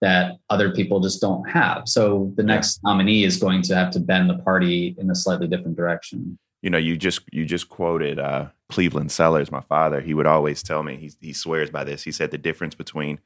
that 0.03 0.37
other 0.51 0.71
people 0.71 1.01
just 1.01 1.21
don't 1.21 1.49
have. 1.49 1.89
So 1.89 2.33
the 2.37 2.43
next 2.43 2.81
nominee 2.85 3.25
is 3.25 3.39
going 3.39 3.63
to 3.63 3.75
have 3.75 3.91
to 3.93 4.01
bend 4.01 4.29
the 4.29 4.39
party 4.39 4.95
in 4.99 5.11
a 5.11 5.15
slightly 5.15 5.47
different 5.47 5.77
direction 5.79 6.39
you 6.63 6.71
know, 6.71 6.79
you 6.79 6.97
just 6.97 7.21
you 7.33 7.47
just 7.47 7.69
quoted 7.69 8.19
uh, 8.19 8.49
Cleveland 8.69 9.13
Sellers, 9.13 9.51
my 9.51 9.63
father. 9.63 10.01
He 10.01 10.15
would 10.15 10.27
always 10.27 10.63
tell 10.63 10.83
me 10.83 10.97
he 10.97 11.13
he 11.21 11.33
swears 11.33 11.71
by 11.71 11.85
this. 11.85 12.03
He 12.03 12.13
said 12.13 12.31
the 12.31 12.39
difference 12.39 12.75
between 12.75 13.21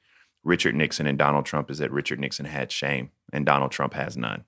Richard 0.45 0.75
Nixon 0.75 1.07
and 1.07 1.19
Donald 1.19 1.47
Trump 1.47 1.71
is 1.71 1.79
that 1.79 1.91
Richard 1.91 2.21
Nixon 2.21 2.47
had 2.47 2.71
shame 2.71 3.11
and 3.33 3.45
Donald 3.45 3.73
Trump 3.73 3.95
has 3.95 4.17
none. 4.17 4.45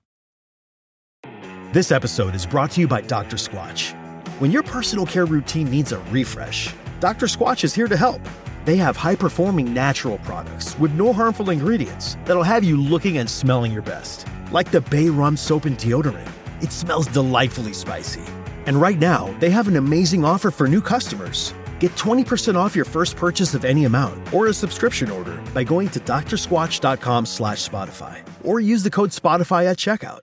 This 1.73 1.91
episode 1.91 2.33
is 2.33 2.45
brought 2.45 2.71
to 2.71 2.81
you 2.81 2.87
by 2.87 3.01
Dr. 3.01 3.35
Squatch. 3.35 3.91
When 4.39 4.51
your 4.51 4.63
personal 4.63 5.05
care 5.05 5.25
routine 5.25 5.69
needs 5.69 5.91
a 5.91 5.99
refresh, 6.11 6.73
Dr. 6.99 7.25
Squatch 7.25 7.63
is 7.63 7.73
here 7.73 7.87
to 7.87 7.97
help. 7.97 8.21
They 8.63 8.77
have 8.77 8.95
high 8.95 9.15
performing 9.15 9.73
natural 9.73 10.19
products 10.19 10.77
with 10.79 10.93
no 10.93 11.11
harmful 11.11 11.49
ingredients 11.49 12.15
that'll 12.25 12.43
have 12.43 12.63
you 12.63 12.77
looking 12.77 13.17
and 13.17 13.29
smelling 13.29 13.73
your 13.73 13.81
best. 13.81 14.27
Like 14.51 14.71
the 14.71 14.81
Bay 14.81 15.09
Rum 15.09 15.35
Soap 15.35 15.65
and 15.65 15.77
Deodorant, 15.77 16.29
it 16.61 16.71
smells 16.71 17.07
delightfully 17.07 17.73
spicy 17.73 18.23
and 18.67 18.79
right 18.79 18.99
now, 18.99 19.33
they 19.39 19.49
have 19.49 19.67
an 19.67 19.77
amazing 19.77 20.23
offer 20.23 20.51
for 20.51 20.67
new 20.67 20.81
customers. 20.81 21.53
Get 21.79 21.95
20% 21.95 22.55
off 22.55 22.75
your 22.75 22.85
first 22.85 23.15
purchase 23.15 23.53
of 23.53 23.65
any 23.65 23.85
amount 23.85 24.33
or 24.33 24.47
a 24.47 24.53
subscription 24.53 25.09
order 25.09 25.41
by 25.53 25.63
going 25.63 25.89
to 25.89 25.99
drsquatch.com 25.99 27.25
slash 27.25 27.67
Spotify 27.67 28.27
or 28.43 28.59
use 28.59 28.83
the 28.83 28.89
code 28.89 29.11
Spotify 29.11 29.65
at 29.65 29.77
checkout. 29.77 30.19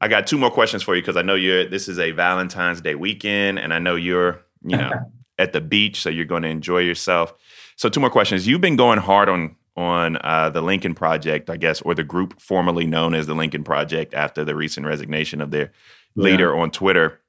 I 0.00 0.08
got 0.08 0.26
two 0.26 0.38
more 0.38 0.50
questions 0.50 0.82
for 0.82 0.96
you 0.96 1.02
because 1.02 1.16
I 1.16 1.22
know 1.22 1.34
you're 1.34 1.68
this 1.68 1.86
is 1.86 1.98
a 1.98 2.10
Valentine's 2.12 2.80
Day 2.80 2.94
weekend 2.94 3.58
and 3.58 3.72
I 3.74 3.78
know 3.78 3.96
you're, 3.96 4.40
you 4.62 4.76
know, 4.76 4.90
at 5.38 5.52
the 5.52 5.60
beach, 5.60 6.00
so 6.00 6.10
you're 6.10 6.24
going 6.24 6.42
to 6.42 6.48
enjoy 6.48 6.78
yourself. 6.78 7.34
So 7.76 7.88
two 7.88 8.00
more 8.00 8.10
questions. 8.10 8.46
You've 8.46 8.60
been 8.60 8.76
going 8.76 8.98
hard 8.98 9.28
on 9.28 9.56
on 9.76 10.18
uh, 10.22 10.50
the 10.50 10.60
Lincoln 10.60 10.94
Project, 10.94 11.48
I 11.48 11.56
guess, 11.56 11.80
or 11.82 11.94
the 11.94 12.04
group 12.04 12.40
formerly 12.40 12.86
known 12.86 13.14
as 13.14 13.26
the 13.26 13.34
Lincoln 13.34 13.64
Project 13.64 14.14
after 14.14 14.44
the 14.44 14.54
recent 14.54 14.86
resignation 14.86 15.40
of 15.40 15.50
their 15.50 15.72
yeah. 16.14 16.24
leader 16.24 16.56
on 16.56 16.70
Twitter. 16.70 17.20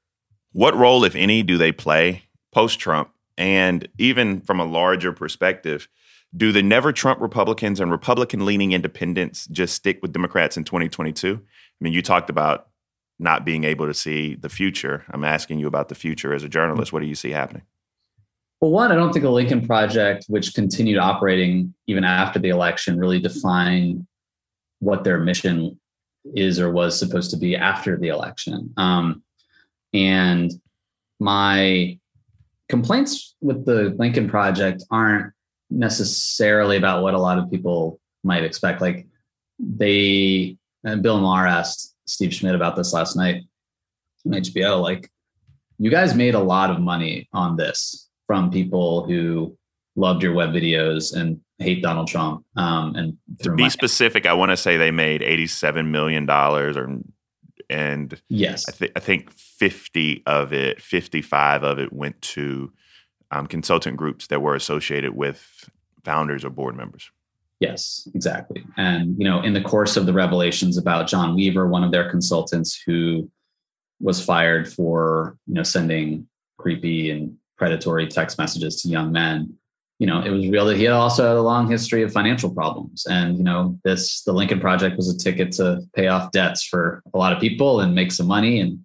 What 0.54 0.76
role, 0.76 1.04
if 1.04 1.15
any, 1.15 1.44
do 1.44 1.58
they 1.58 1.72
play 1.72 2.24
post 2.52 2.80
Trump? 2.80 3.10
And 3.38 3.88
even 3.98 4.41
from 4.41 4.60
a 4.60 4.65
larger 4.65 5.13
perspective, 5.13 5.88
do 6.36 6.52
the 6.52 6.63
never 6.63 6.94
Trump 6.94 7.20
Republicans 7.20 7.80
and 7.80 7.91
Republican 7.91 8.46
leaning 8.46 8.72
independents 8.72 9.48
just 9.48 9.76
stick 9.76 10.00
with 10.02 10.13
Democrats 10.13 10.58
in 10.58 10.63
2022? 10.63 11.39
I 11.41 11.84
mean, 11.84 11.94
you 11.94 12.02
talked 12.02 12.30
about 12.30 12.67
not 13.20 13.46
being 13.46 13.63
able 13.63 13.86
to 13.88 13.94
see 13.94 14.36
the 14.36 14.50
future. 14.50 15.06
I'm 15.10 15.24
asking 15.24 15.60
you 15.60 15.67
about 15.67 15.89
the 15.89 15.96
future 15.96 16.34
as 16.34 16.44
a 16.44 16.50
journalist. 16.50 16.94
What 16.94 17.02
do 17.02 17.08
you 17.08 17.15
see 17.15 17.32
happening? 17.32 17.63
Well, 18.62 18.72
one, 18.72 18.91
I 18.91 18.96
don't 18.96 19.12
think 19.12 19.24
the 19.24 19.32
Lincoln 19.32 19.65
Project, 19.65 20.26
which 20.28 20.54
continued 20.54 21.00
operating 21.00 21.74
even 21.88 22.04
after 22.04 22.39
the 22.39 22.50
election, 22.50 23.00
really 23.00 23.20
defined 23.20 24.06
what 24.80 25.04
their 25.04 25.20
mission 25.20 25.80
is 26.36 26.60
or 26.60 26.72
was 26.72 26.98
supposed 26.98 27.32
to 27.32 27.38
be 27.38 27.56
after 27.56 27.98
the 27.98 28.10
election. 28.10 28.74
Um, 28.78 29.24
and 29.94 30.52
my 31.20 32.00
complaints 32.70 33.36
with 33.42 33.66
the 33.66 33.96
Lincoln 33.98 34.30
Project 34.30 34.84
aren't 34.92 35.34
necessarily 35.70 36.78
about 36.78 37.04
what 37.04 37.14
a 37.14 37.20
lot 37.20 37.38
of 37.38 37.50
people 37.50 38.00
might 38.24 38.44
expect. 38.44 38.82
Like 38.82 39.08
they, 39.60 40.58
and 40.84 41.04
Bill 41.04 41.20
Maher 41.20 41.48
asked 41.48 41.96
Steve 42.06 42.34
Schmidt 42.34 42.56
about 42.56 42.76
this 42.76 42.94
last 42.94 43.16
night 43.16 43.44
on 44.26 44.34
HBO. 44.34 44.82
Like, 44.82 45.10
you 45.78 45.90
guys 45.90 46.14
made 46.14 46.36
a 46.36 46.40
lot 46.40 46.70
of 46.70 46.80
money 46.80 47.28
on 47.34 47.58
this 47.58 48.10
from 48.28 48.52
people 48.52 49.06
who 49.06 49.58
loved 49.96 50.24
your 50.24 50.34
web 50.34 50.52
videos 50.52 51.16
and 51.16 51.40
hate 51.62 51.82
Donald 51.82 52.08
Trump. 52.08 52.45
Um, 52.56 52.95
and 52.95 53.17
to 53.43 53.52
be 53.52 53.69
specific, 53.69 54.26
I 54.26 54.34
want 54.34 54.52
to 54.52 54.58
say 54.58 54.78
they 54.78 54.91
made 54.91 55.21
eighty-seven 55.21 55.91
million 55.91 56.26
dollars, 56.26 56.78
or 56.78 56.97
and 57.69 58.21
yes, 58.30 58.67
I, 58.67 58.71
th- 58.71 58.91
I, 58.95 59.00
think 59.00 59.32
fifty 59.32 60.24
of 60.26 60.54
it, 60.54 60.82
fifty-five 60.82 61.63
of 61.63 61.80
it 61.80 61.93
went 61.93 62.21
to 62.21 62.71
um, 63.32 63.47
consultant 63.47 63.97
groups 63.97 64.28
that 64.28 64.41
were 64.41 64.56
associated 64.56 65.15
with 65.15 65.69
founders 66.04 66.43
or 66.43 66.50
board 66.50 66.76
members. 66.76 67.12
Yes, 67.60 68.08
exactly. 68.15 68.63
And 68.78 69.17
you 69.17 69.24
know, 69.24 69.41
in 69.41 69.54
the 69.54 69.62
course 69.62 69.95
of 69.95 70.06
the 70.06 70.13
revelations 70.13 70.78
about 70.78 71.08
John 71.08 71.36
Weaver, 71.36 71.67
one 71.67 71.84
of 71.84 71.91
their 71.91 72.10
consultants 72.10 72.82
who 72.86 73.30
was 74.00 74.24
fired 74.24 74.71
for 74.71 75.38
you 75.47 75.54
know 75.54 75.63
sending 75.63 76.28
creepy 76.58 77.12
and 77.12 77.38
predatory 77.58 78.08
text 78.08 78.38
messages 78.39 78.82
to 78.82 78.89
young 78.89 79.12
men 79.12 79.56
you 80.02 80.08
know, 80.08 80.20
it 80.20 80.32
was 80.32 80.48
real 80.48 80.66
that 80.66 80.78
he 80.78 80.88
also 80.88 81.28
had 81.28 81.36
a 81.36 81.42
long 81.44 81.70
history 81.70 82.02
of 82.02 82.12
financial 82.12 82.50
problems. 82.50 83.06
And, 83.06 83.38
you 83.38 83.44
know, 83.44 83.78
this, 83.84 84.24
the 84.24 84.34
Lincoln 84.34 84.60
Project 84.60 84.98
was 84.98 85.14
a 85.14 85.16
ticket 85.16 85.52
to 85.54 85.82
pay 85.96 86.08
off 86.08 86.32
debts 86.32 86.66
for 86.66 87.04
a 87.14 87.20
lot 87.20 87.34
of 87.34 87.40
people 87.40 87.82
and 87.82 87.94
make 87.94 88.12
some 88.12 88.26
money. 88.26 88.62
And 88.62 88.80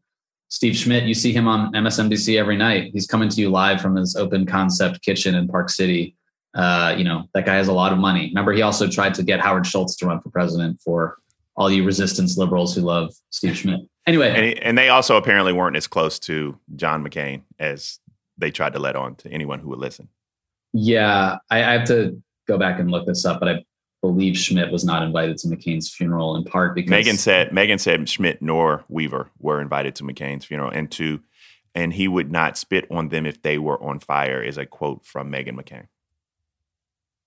Steve 0.49 0.77
Schmidt, 0.77 1.05
you 1.05 1.15
see 1.15 1.33
him 1.33 1.49
on 1.49 1.73
MSNBC 1.73 2.39
every 2.39 2.59
night. 2.59 2.91
He's 2.93 3.07
coming 3.07 3.31
to 3.31 3.41
you 3.41 3.49
live 3.49 3.81
from 3.81 3.97
his 3.97 4.15
open 4.15 4.45
concept 4.45 5.01
kitchen 5.01 5.35
in 5.35 5.49
Park 5.49 5.71
City. 5.71 6.15
Uh, 6.55 6.95
you 6.99 7.05
know, 7.05 7.25
that 7.33 7.47
guy 7.47 7.55
has 7.55 7.69
a 7.69 7.73
lot 7.73 7.95
of 7.95 7.99
money. 7.99 8.27
Remember, 8.29 8.53
he 8.53 8.61
also 8.61 8.87
tried 8.87 9.15
to 9.15 9.23
get 9.23 9.41
Howard 9.41 9.67
Schultz 9.67 9.97
to 9.97 10.07
run 10.07 10.21
for 10.21 10.29
president 10.29 10.83
for 10.83 11.17
all 11.57 11.71
you 11.71 11.83
resistance 11.83 12.37
liberals 12.37 12.75
who 12.75 12.83
love 12.83 13.15
Steve 13.31 13.57
Schmidt. 13.57 13.81
Anyway. 14.07 14.29
And, 14.29 14.63
and 14.63 14.77
they 14.77 14.91
also 14.91 15.17
apparently 15.17 15.55
weren't 15.55 15.77
as 15.77 15.87
close 15.87 16.19
to 16.19 16.59
John 16.77 17.03
McCain 17.03 17.41
as 17.59 18.01
they 18.37 18.51
tried 18.51 18.75
to 18.75 18.79
let 18.79 18.97
on 18.97 19.15
to 19.17 19.31
anyone 19.31 19.61
who 19.61 19.71
would 19.71 19.79
listen. 19.79 20.11
Yeah, 20.79 21.39
I, 21.51 21.65
I, 21.65 21.73
have 21.73 21.89
to 21.89 22.23
go 22.47 22.59
back 22.59 22.79
and 22.79 22.91
look 22.91 23.07
this 23.07 23.25
up, 23.25 23.41
but 23.41 23.49
I 23.49 23.65
believe 24.03 24.37
Schmidt 24.37 24.71
was 24.71 24.85
not 24.85 25.03
invited 25.03 25.39
to 25.39 25.49
McCain's 25.49 25.89
funeral 25.89 26.37
in 26.37 26.45
part 26.45 26.75
because 26.75 26.93
Meghan 26.93 27.17
said 27.17 27.49
Meghan 27.51 27.81
said 27.81 28.07
Schmidt 28.09 28.43
nor 28.43 28.85
Weaver 28.89 29.31
were 29.39 29.63
invited 29.63 29.95
to 29.97 30.05
McCain's 30.05 30.45
funeral, 30.45 30.71
and 30.71 30.91
to 30.93 31.21
and 31.75 31.95
he 31.95 32.09
would 32.09 32.31
not 32.31 32.59
spit 32.59 32.87
on 32.91 33.09
them 33.09 33.25
if 33.25 33.41
they 33.41 33.57
were 33.57 33.83
on 33.83 34.01
fire. 34.01 34.43
Is 34.43 34.59
a 34.59 34.67
quote 34.67 35.07
from 35.07 35.33
Meghan 35.33 35.59
McCain. 35.59 35.87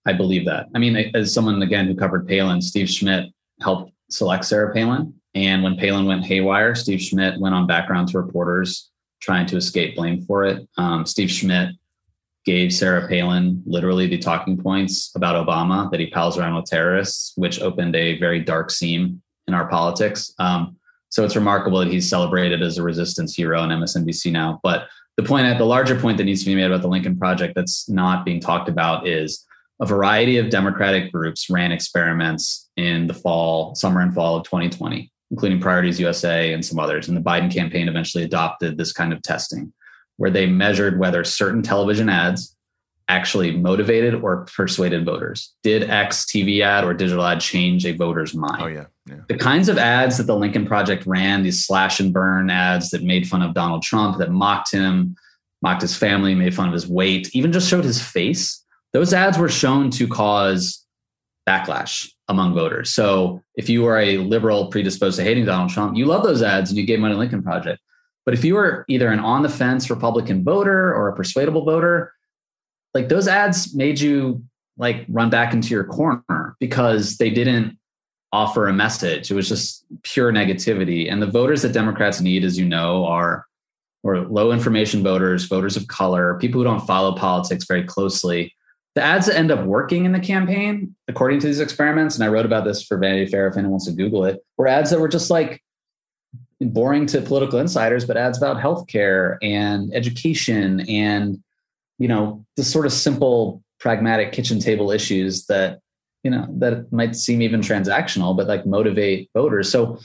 I 0.05 0.13
believe 0.13 0.45
that. 0.45 0.67
I 0.75 0.79
mean, 0.79 1.11
as 1.15 1.33
someone 1.33 1.61
again 1.63 1.87
who 1.87 1.95
covered 1.95 2.27
Palin, 2.27 2.61
Steve 2.61 2.89
Schmidt 2.89 3.25
helped 3.61 3.93
select 4.11 4.45
Sarah 4.45 4.71
Palin, 4.75 5.15
and 5.33 5.63
when 5.63 5.75
Palin 5.75 6.05
went 6.05 6.23
haywire, 6.23 6.75
Steve 6.75 7.01
Schmidt 7.01 7.39
went 7.39 7.55
on 7.55 7.65
background 7.65 8.09
to 8.09 8.19
reporters 8.19 8.91
trying 9.21 9.47
to 9.47 9.57
escape 9.57 9.95
blame 9.95 10.23
for 10.25 10.45
it. 10.45 10.67
Um, 10.77 11.05
Steve 11.05 11.31
Schmidt 11.31 11.71
gave 12.45 12.73
Sarah 12.73 13.07
Palin 13.07 13.61
literally 13.65 14.07
the 14.07 14.17
talking 14.17 14.57
points 14.57 15.11
about 15.15 15.45
Obama 15.45 15.89
that 15.91 15.99
he 15.99 16.09
pals 16.09 16.37
around 16.37 16.55
with 16.55 16.65
terrorists, 16.65 17.33
which 17.35 17.61
opened 17.61 17.95
a 17.95 18.17
very 18.19 18.39
dark 18.39 18.71
seam 18.71 19.21
in 19.47 19.53
our 19.53 19.67
politics. 19.67 20.33
Um, 20.39 20.77
so 21.09 21.25
it's 21.25 21.35
remarkable 21.35 21.79
that 21.79 21.91
he's 21.91 22.09
celebrated 22.09 22.61
as 22.61 22.77
a 22.77 22.83
resistance 22.83 23.35
hero 23.35 23.59
on 23.59 23.69
MSNBC 23.69 24.31
now. 24.31 24.59
But 24.63 24.87
the 25.17 25.23
point, 25.23 25.47
at 25.47 25.57
the 25.57 25.65
larger 25.65 25.99
point 25.99 26.17
that 26.17 26.23
needs 26.23 26.41
to 26.41 26.45
be 26.45 26.55
made 26.55 26.65
about 26.65 26.81
the 26.81 26.87
Lincoln 26.87 27.17
Project 27.17 27.55
that's 27.55 27.89
not 27.89 28.23
being 28.23 28.39
talked 28.39 28.69
about 28.69 29.07
is 29.07 29.45
a 29.81 29.85
variety 29.85 30.37
of 30.37 30.49
Democratic 30.49 31.11
groups 31.11 31.49
ran 31.49 31.71
experiments 31.71 32.69
in 32.77 33.07
the 33.07 33.13
fall, 33.13 33.75
summer 33.75 34.01
and 34.01 34.13
fall 34.13 34.37
of 34.37 34.43
2020, 34.43 35.11
including 35.31 35.59
Priorities 35.59 35.99
USA 35.99 36.53
and 36.53 36.65
some 36.65 36.79
others. 36.79 37.07
And 37.07 37.17
the 37.17 37.21
Biden 37.21 37.51
campaign 37.51 37.89
eventually 37.89 38.23
adopted 38.23 38.77
this 38.77 38.93
kind 38.93 39.11
of 39.11 39.21
testing 39.21 39.73
where 40.19 40.29
they 40.29 40.45
measured 40.45 40.99
whether 40.99 41.23
certain 41.23 41.61
television 41.61 42.09
ads 42.09 42.53
actually 43.07 43.55
motivated 43.55 44.13
or 44.13 44.45
persuaded 44.53 45.05
voters. 45.05 45.55
Did 45.63 45.89
X 45.89 46.25
TV 46.25 46.61
ad 46.61 46.83
or 46.83 46.93
digital 46.93 47.25
ad 47.25 47.39
change 47.39 47.85
a 47.85 47.93
voter's 47.93 48.35
mind? 48.35 48.61
Oh, 48.61 48.67
yeah. 48.67 48.85
yeah. 49.07 49.21
The 49.29 49.37
kinds 49.37 49.69
of 49.69 49.77
ads 49.77 50.17
that 50.17 50.27
the 50.27 50.35
Lincoln 50.35 50.65
Project 50.65 51.05
ran, 51.05 51.41
these 51.41 51.65
slash 51.65 52.01
and 52.01 52.13
burn 52.13 52.49
ads 52.49 52.89
that 52.91 53.01
made 53.01 53.27
fun 53.29 53.41
of 53.41 53.53
Donald 53.53 53.81
Trump, 53.81 54.17
that 54.17 54.29
mocked 54.29 54.73
him, 54.73 55.15
mocked 55.61 55.81
his 55.81 55.95
family, 55.95 56.35
made 56.35 56.53
fun 56.53 56.67
of 56.67 56.73
his 56.73 56.85
weight, 56.85 57.33
even 57.33 57.53
just 57.53 57.69
showed 57.69 57.85
his 57.85 58.01
face, 58.01 58.63
those 58.91 59.13
ads 59.13 59.37
were 59.37 59.49
shown 59.49 59.89
to 59.91 60.05
cause 60.05 60.85
backlash 61.47 62.11
among 62.27 62.53
voters. 62.53 62.93
So 62.93 63.41
if 63.55 63.69
you 63.69 63.85
are 63.85 63.99
a 63.99 64.17
liberal 64.17 64.67
predisposed 64.67 65.17
to 65.17 65.23
hating 65.23 65.45
Donald 65.45 65.71
Trump, 65.71 65.95
you 65.95 66.05
love 66.05 66.23
those 66.23 66.43
ads 66.43 66.69
and 66.69 66.77
you 66.77 66.85
gave 66.85 66.99
money 66.99 67.13
to 67.13 67.17
Lincoln 67.19 67.41
Project. 67.41 67.79
But 68.29 68.37
if 68.37 68.45
you 68.45 68.53
were 68.53 68.85
either 68.87 69.07
an 69.07 69.17
on 69.17 69.41
the 69.41 69.49
fence 69.49 69.89
Republican 69.89 70.43
voter 70.43 70.93
or 70.93 71.07
a 71.07 71.15
persuadable 71.15 71.65
voter, 71.65 72.13
like 72.93 73.09
those 73.09 73.27
ads 73.27 73.73
made 73.73 73.99
you 73.99 74.43
like 74.77 75.07
run 75.09 75.31
back 75.31 75.51
into 75.51 75.69
your 75.69 75.83
corner 75.83 76.55
because 76.59 77.17
they 77.17 77.31
didn't 77.31 77.79
offer 78.31 78.67
a 78.67 78.71
message. 78.71 79.31
It 79.31 79.33
was 79.33 79.49
just 79.49 79.83
pure 80.03 80.31
negativity. 80.31 81.11
And 81.11 81.23
the 81.23 81.25
voters 81.25 81.63
that 81.63 81.73
Democrats 81.73 82.21
need, 82.21 82.43
as 82.43 82.55
you 82.55 82.65
know, 82.65 83.03
are 83.07 83.47
or 84.03 84.19
low 84.19 84.51
information 84.51 85.01
voters, 85.01 85.45
voters 85.45 85.75
of 85.75 85.87
color, 85.87 86.37
people 86.39 86.59
who 86.59 86.65
don't 86.65 86.85
follow 86.85 87.15
politics 87.15 87.65
very 87.67 87.83
closely. 87.83 88.53
The 88.93 89.01
ads 89.01 89.25
that 89.25 89.37
end 89.37 89.49
up 89.49 89.65
working 89.65 90.05
in 90.05 90.11
the 90.11 90.19
campaign, 90.19 90.95
according 91.07 91.39
to 91.39 91.47
these 91.47 91.61
experiments, 91.61 92.13
and 92.13 92.23
I 92.23 92.27
wrote 92.27 92.45
about 92.45 92.63
this 92.63 92.83
for 92.83 92.99
Vanity 92.99 93.25
Fair 93.25 93.47
if 93.47 93.55
anyone 93.55 93.71
wants 93.71 93.87
to 93.87 93.91
Google 93.91 94.23
it, 94.25 94.39
were 94.55 94.67
ads 94.67 94.91
that 94.91 94.99
were 94.99 95.07
just 95.07 95.31
like 95.31 95.63
boring 96.61 97.05
to 97.07 97.21
political 97.21 97.59
insiders, 97.59 98.05
but 98.05 98.17
ads 98.17 98.37
about 98.37 98.57
healthcare 98.57 99.37
and 99.41 99.93
education 99.93 100.81
and 100.89 101.41
you 101.97 102.07
know 102.07 102.45
the 102.55 102.63
sort 102.63 102.85
of 102.85 102.93
simple, 102.93 103.63
pragmatic 103.79 104.31
kitchen 104.31 104.59
table 104.59 104.91
issues 104.91 105.45
that 105.45 105.79
you 106.23 106.31
know 106.31 106.47
that 106.49 106.91
might 106.91 107.15
seem 107.15 107.41
even 107.41 107.61
transactional, 107.61 108.35
but 108.35 108.47
like 108.47 108.65
motivate 108.65 109.29
voters. 109.33 109.71
So 109.71 109.99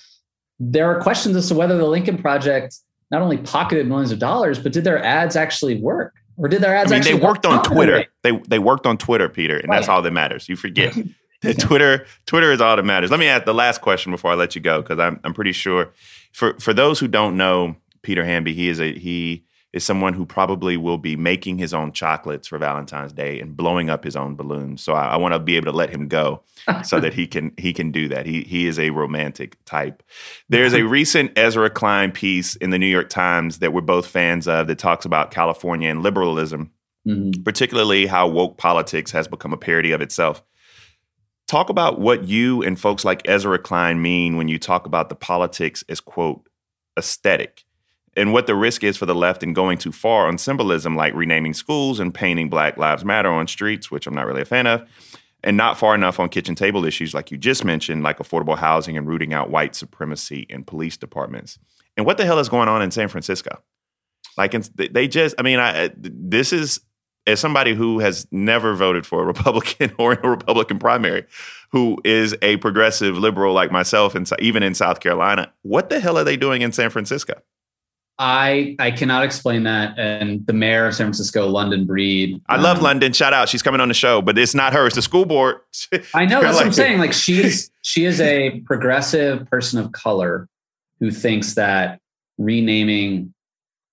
there 0.60 0.86
are 0.90 1.00
questions 1.00 1.36
as 1.36 1.48
to 1.48 1.54
whether 1.54 1.76
the 1.76 1.86
Lincoln 1.86 2.18
Project 2.18 2.76
not 3.10 3.22
only 3.22 3.38
pocketed 3.38 3.86
millions 3.86 4.12
of 4.12 4.18
dollars, 4.18 4.58
but 4.58 4.72
did 4.72 4.84
their 4.84 5.02
ads 5.02 5.36
actually 5.36 5.80
work? 5.80 6.14
Or 6.36 6.48
did 6.48 6.62
their 6.62 6.74
ads 6.74 6.90
I 6.90 6.96
mean, 6.96 7.04
they 7.04 7.14
worked 7.14 7.46
on 7.46 7.62
Twitter. 7.62 8.06
They 8.22 8.36
they 8.38 8.58
worked 8.58 8.86
on 8.86 8.98
Twitter, 8.98 9.28
Peter, 9.28 9.56
and 9.56 9.68
right. 9.68 9.76
that's 9.76 9.88
all 9.88 10.02
that 10.02 10.12
matters. 10.12 10.48
You 10.48 10.56
forget. 10.56 10.96
Twitter, 11.58 12.06
Twitter 12.26 12.52
is 12.52 12.60
all 12.60 12.76
that 12.76 12.84
matters. 12.84 13.10
Let 13.10 13.20
me 13.20 13.26
ask 13.26 13.44
the 13.44 13.54
last 13.54 13.80
question 13.80 14.12
before 14.12 14.30
I 14.30 14.34
let 14.34 14.54
you 14.54 14.60
go, 14.60 14.82
because 14.82 14.98
I'm 14.98 15.20
I'm 15.24 15.34
pretty 15.34 15.52
sure 15.52 15.92
for 16.32 16.58
for 16.58 16.72
those 16.74 16.98
who 16.98 17.08
don't 17.08 17.36
know 17.36 17.76
Peter 18.02 18.24
Hamby, 18.24 18.54
he 18.54 18.68
is 18.68 18.80
a 18.80 18.92
he 18.92 19.44
is 19.74 19.82
someone 19.82 20.14
who 20.14 20.24
probably 20.24 20.76
will 20.76 20.98
be 20.98 21.16
making 21.16 21.58
his 21.58 21.74
own 21.74 21.90
chocolates 21.90 22.46
for 22.46 22.58
Valentine's 22.58 23.12
Day 23.12 23.40
and 23.40 23.56
blowing 23.56 23.90
up 23.90 24.04
his 24.04 24.14
own 24.14 24.36
balloons. 24.36 24.80
So 24.80 24.92
I, 24.92 25.08
I 25.08 25.16
want 25.16 25.34
to 25.34 25.40
be 25.40 25.56
able 25.56 25.72
to 25.72 25.76
let 25.76 25.90
him 25.90 26.06
go 26.06 26.42
so 26.84 27.00
that 27.00 27.12
he 27.12 27.26
can 27.26 27.52
he 27.58 27.72
can 27.72 27.90
do 27.90 28.08
that. 28.08 28.24
He 28.24 28.42
he 28.44 28.68
is 28.68 28.78
a 28.78 28.90
romantic 28.90 29.62
type. 29.64 30.04
There's 30.48 30.74
a 30.74 30.82
recent 30.82 31.36
Ezra 31.36 31.70
Klein 31.70 32.12
piece 32.12 32.54
in 32.54 32.70
the 32.70 32.78
New 32.78 32.86
York 32.86 33.08
Times 33.08 33.58
that 33.58 33.72
we're 33.72 33.80
both 33.80 34.06
fans 34.06 34.46
of 34.46 34.68
that 34.68 34.78
talks 34.78 35.04
about 35.04 35.32
California 35.32 35.90
and 35.90 36.04
liberalism, 36.04 36.70
mm-hmm. 37.04 37.42
particularly 37.42 38.06
how 38.06 38.28
woke 38.28 38.56
politics 38.56 39.10
has 39.10 39.26
become 39.26 39.52
a 39.52 39.58
parody 39.58 39.90
of 39.90 40.00
itself. 40.00 40.40
Talk 41.54 41.70
about 41.70 42.00
what 42.00 42.24
you 42.24 42.64
and 42.64 42.80
folks 42.80 43.04
like 43.04 43.22
Ezra 43.28 43.60
Klein 43.60 44.02
mean 44.02 44.36
when 44.36 44.48
you 44.48 44.58
talk 44.58 44.86
about 44.86 45.08
the 45.08 45.14
politics 45.14 45.84
as, 45.88 46.00
quote, 46.00 46.48
aesthetic, 46.98 47.62
and 48.16 48.32
what 48.32 48.48
the 48.48 48.56
risk 48.56 48.82
is 48.82 48.96
for 48.96 49.06
the 49.06 49.14
left 49.14 49.44
in 49.44 49.52
going 49.52 49.78
too 49.78 49.92
far 49.92 50.26
on 50.26 50.36
symbolism 50.36 50.96
like 50.96 51.14
renaming 51.14 51.54
schools 51.54 52.00
and 52.00 52.12
painting 52.12 52.48
Black 52.48 52.76
Lives 52.76 53.04
Matter 53.04 53.30
on 53.30 53.46
streets, 53.46 53.88
which 53.88 54.08
I'm 54.08 54.14
not 54.14 54.26
really 54.26 54.42
a 54.42 54.44
fan 54.44 54.66
of, 54.66 54.82
and 55.44 55.56
not 55.56 55.78
far 55.78 55.94
enough 55.94 56.18
on 56.18 56.28
kitchen 56.28 56.56
table 56.56 56.84
issues 56.84 57.14
like 57.14 57.30
you 57.30 57.38
just 57.38 57.64
mentioned, 57.64 58.02
like 58.02 58.18
affordable 58.18 58.58
housing 58.58 58.96
and 58.96 59.06
rooting 59.06 59.32
out 59.32 59.48
white 59.48 59.76
supremacy 59.76 60.46
in 60.48 60.64
police 60.64 60.96
departments. 60.96 61.60
And 61.96 62.04
what 62.04 62.16
the 62.16 62.24
hell 62.24 62.40
is 62.40 62.48
going 62.48 62.68
on 62.68 62.82
in 62.82 62.90
San 62.90 63.06
Francisco? 63.06 63.62
Like, 64.36 64.56
they 64.74 65.06
just, 65.06 65.36
I 65.38 65.42
mean, 65.42 65.60
I, 65.60 65.92
this 65.96 66.52
is 66.52 66.80
as 67.26 67.40
somebody 67.40 67.74
who 67.74 67.98
has 67.98 68.26
never 68.30 68.74
voted 68.74 69.06
for 69.06 69.22
a 69.22 69.26
Republican 69.26 69.92
or 69.98 70.14
in 70.14 70.24
a 70.24 70.30
Republican 70.30 70.78
primary, 70.78 71.24
who 71.70 71.98
is 72.04 72.36
a 72.42 72.56
progressive 72.58 73.16
liberal 73.16 73.54
like 73.54 73.70
myself, 73.70 74.14
and 74.14 74.30
even 74.38 74.62
in 74.62 74.74
South 74.74 75.00
Carolina, 75.00 75.52
what 75.62 75.90
the 75.90 76.00
hell 76.00 76.18
are 76.18 76.24
they 76.24 76.36
doing 76.36 76.62
in 76.62 76.72
San 76.72 76.90
Francisco? 76.90 77.40
I 78.18 78.76
I 78.78 78.92
cannot 78.92 79.24
explain 79.24 79.64
that. 79.64 79.98
And 79.98 80.46
the 80.46 80.52
mayor 80.52 80.86
of 80.86 80.94
San 80.94 81.06
Francisco, 81.06 81.48
London 81.48 81.84
Breed. 81.84 82.40
I 82.48 82.56
love 82.56 82.78
um, 82.78 82.84
London. 82.84 83.12
Shout 83.12 83.32
out. 83.32 83.48
She's 83.48 83.62
coming 83.62 83.80
on 83.80 83.88
the 83.88 83.94
show, 83.94 84.22
but 84.22 84.38
it's 84.38 84.54
not 84.54 84.72
her. 84.72 84.86
It's 84.86 84.94
the 84.94 85.02
school 85.02 85.24
board. 85.24 85.56
I 86.14 86.24
know. 86.24 86.40
That's 86.40 86.54
like, 86.54 86.54
what 86.54 86.66
I'm 86.66 86.72
saying. 86.72 86.98
Like 86.98 87.12
she's 87.12 87.70
she 87.82 88.04
is 88.04 88.20
a 88.20 88.60
progressive 88.60 89.50
person 89.50 89.80
of 89.80 89.92
color 89.92 90.48
who 91.00 91.10
thinks 91.10 91.54
that 91.54 92.00
renaming 92.38 93.34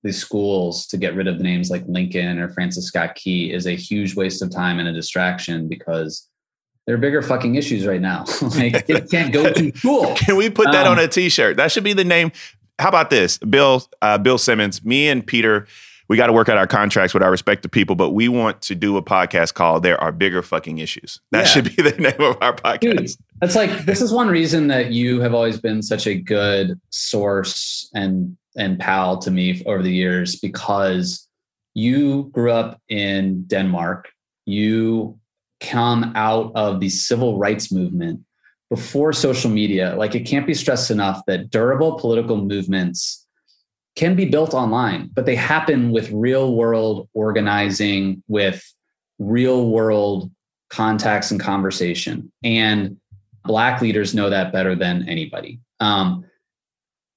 the 0.04 0.12
schools 0.12 0.88
to 0.88 0.98
get 0.98 1.16
rid 1.16 1.28
of 1.28 1.38
the 1.38 1.44
names 1.44 1.70
like 1.70 1.84
Lincoln 1.88 2.40
or 2.40 2.50
Francis 2.50 2.86
Scott 2.86 3.16
Key 3.16 3.54
is 3.54 3.68
a 3.68 3.76
huge 3.76 4.16
waste 4.16 4.42
of 4.42 4.52
time 4.52 4.80
and 4.80 4.88
a 4.88 4.94
distraction 4.94 5.68
because 5.68 6.28
there 6.88 6.96
are 6.96 7.00
bigger 7.00 7.22
fucking 7.22 7.56
issues 7.56 7.86
right 7.86 8.02
now. 8.02 8.26
like 8.56 8.90
it 8.90 9.10
can't 9.12 9.32
go 9.32 9.52
to 9.52 9.72
school. 9.78 10.16
Can 10.16 10.36
we 10.36 10.50
put 10.50 10.72
that 10.72 10.88
um, 10.88 10.94
on 10.94 11.00
a 11.00 11.08
t-shirt? 11.08 11.58
That 11.58 11.72
should 11.72 11.84
be 11.84 11.94
the 11.94 12.04
name 12.04 12.32
how 12.82 12.90
about 12.90 13.10
this, 13.12 13.38
Bill? 13.38 13.84
Uh, 14.02 14.18
Bill 14.18 14.38
Simmons, 14.38 14.84
me 14.84 15.08
and 15.08 15.26
Peter, 15.26 15.68
we 16.08 16.18
got 16.18 16.28
to 16.28 16.34
work 16.34 16.50
out 16.50 16.58
our 16.58 16.68
contracts 16.68 17.14
with 17.14 17.24
our 17.24 17.32
respective 17.32 17.72
people, 17.72 17.96
but 17.96 18.10
we 18.10 18.28
want 18.28 18.62
to 18.64 18.76
do 18.76 18.98
a 18.98 19.04
podcast 19.04 19.54
called 19.54 19.84
"There 19.84 20.02
Are 20.02 20.12
Bigger 20.12 20.42
Fucking 20.42 20.80
Issues." 20.80 21.22
That 21.32 21.42
yeah. 21.42 21.46
should 21.46 21.76
be 21.76 21.82
the 21.90 21.92
name 21.92 22.20
of 22.20 22.38
our 22.42 22.56
podcast. 22.56 22.80
Dude, 22.80 23.10
that's 23.40 23.56
like 23.56 23.86
this 23.86 24.02
is 24.02 24.12
one 24.12 24.28
reason 24.28 24.68
that 24.68 24.92
you 24.92 25.22
have 25.22 25.34
always 25.34 25.60
been 25.60 25.82
such 25.82 26.08
a 26.08 26.16
good 26.16 26.80
source 26.90 27.90
and 27.94 28.36
and 28.56 28.80
pal 28.80 29.18
to 29.20 29.32
me 29.32 29.64
over 29.66 29.82
the 29.82 29.92
years 29.92 30.36
because 30.38 31.28
you 31.74 32.30
grew 32.32 32.52
up 32.52 32.80
in 32.90 33.44
Denmark. 33.44 34.10
You 34.46 35.20
come 35.60 36.12
out 36.16 36.52
of 36.56 36.80
the 36.80 36.90
civil 36.90 37.38
rights 37.38 37.72
movement 37.72 38.22
before 38.70 39.14
social 39.14 39.50
media, 39.50 39.96
like 39.96 40.16
it 40.16 40.22
can't 40.22 40.48
be 40.48 40.54
stressed 40.54 40.92
enough 40.92 41.22
that 41.28 41.50
durable 41.50 42.00
political 42.00 42.38
movements 42.38 43.28
can 43.96 44.16
be 44.16 44.26
built 44.26 44.54
online, 44.54 45.10
but 45.14 45.26
they 45.26 45.36
happen 45.36 45.92
with 45.92 46.10
real 46.12 46.56
world 46.56 47.10
organizing, 47.14 48.24
with 48.28 48.64
real 49.20 49.70
world 49.70 50.32
contacts 50.70 51.32
and 51.32 51.40
conversation. 51.40 52.32
And 52.44 52.98
Black 53.44 53.82
leaders 53.82 54.14
know 54.14 54.30
that 54.30 54.54
better 54.54 54.76
than 54.76 55.08
anybody. 55.10 55.60
Um, 55.80 56.26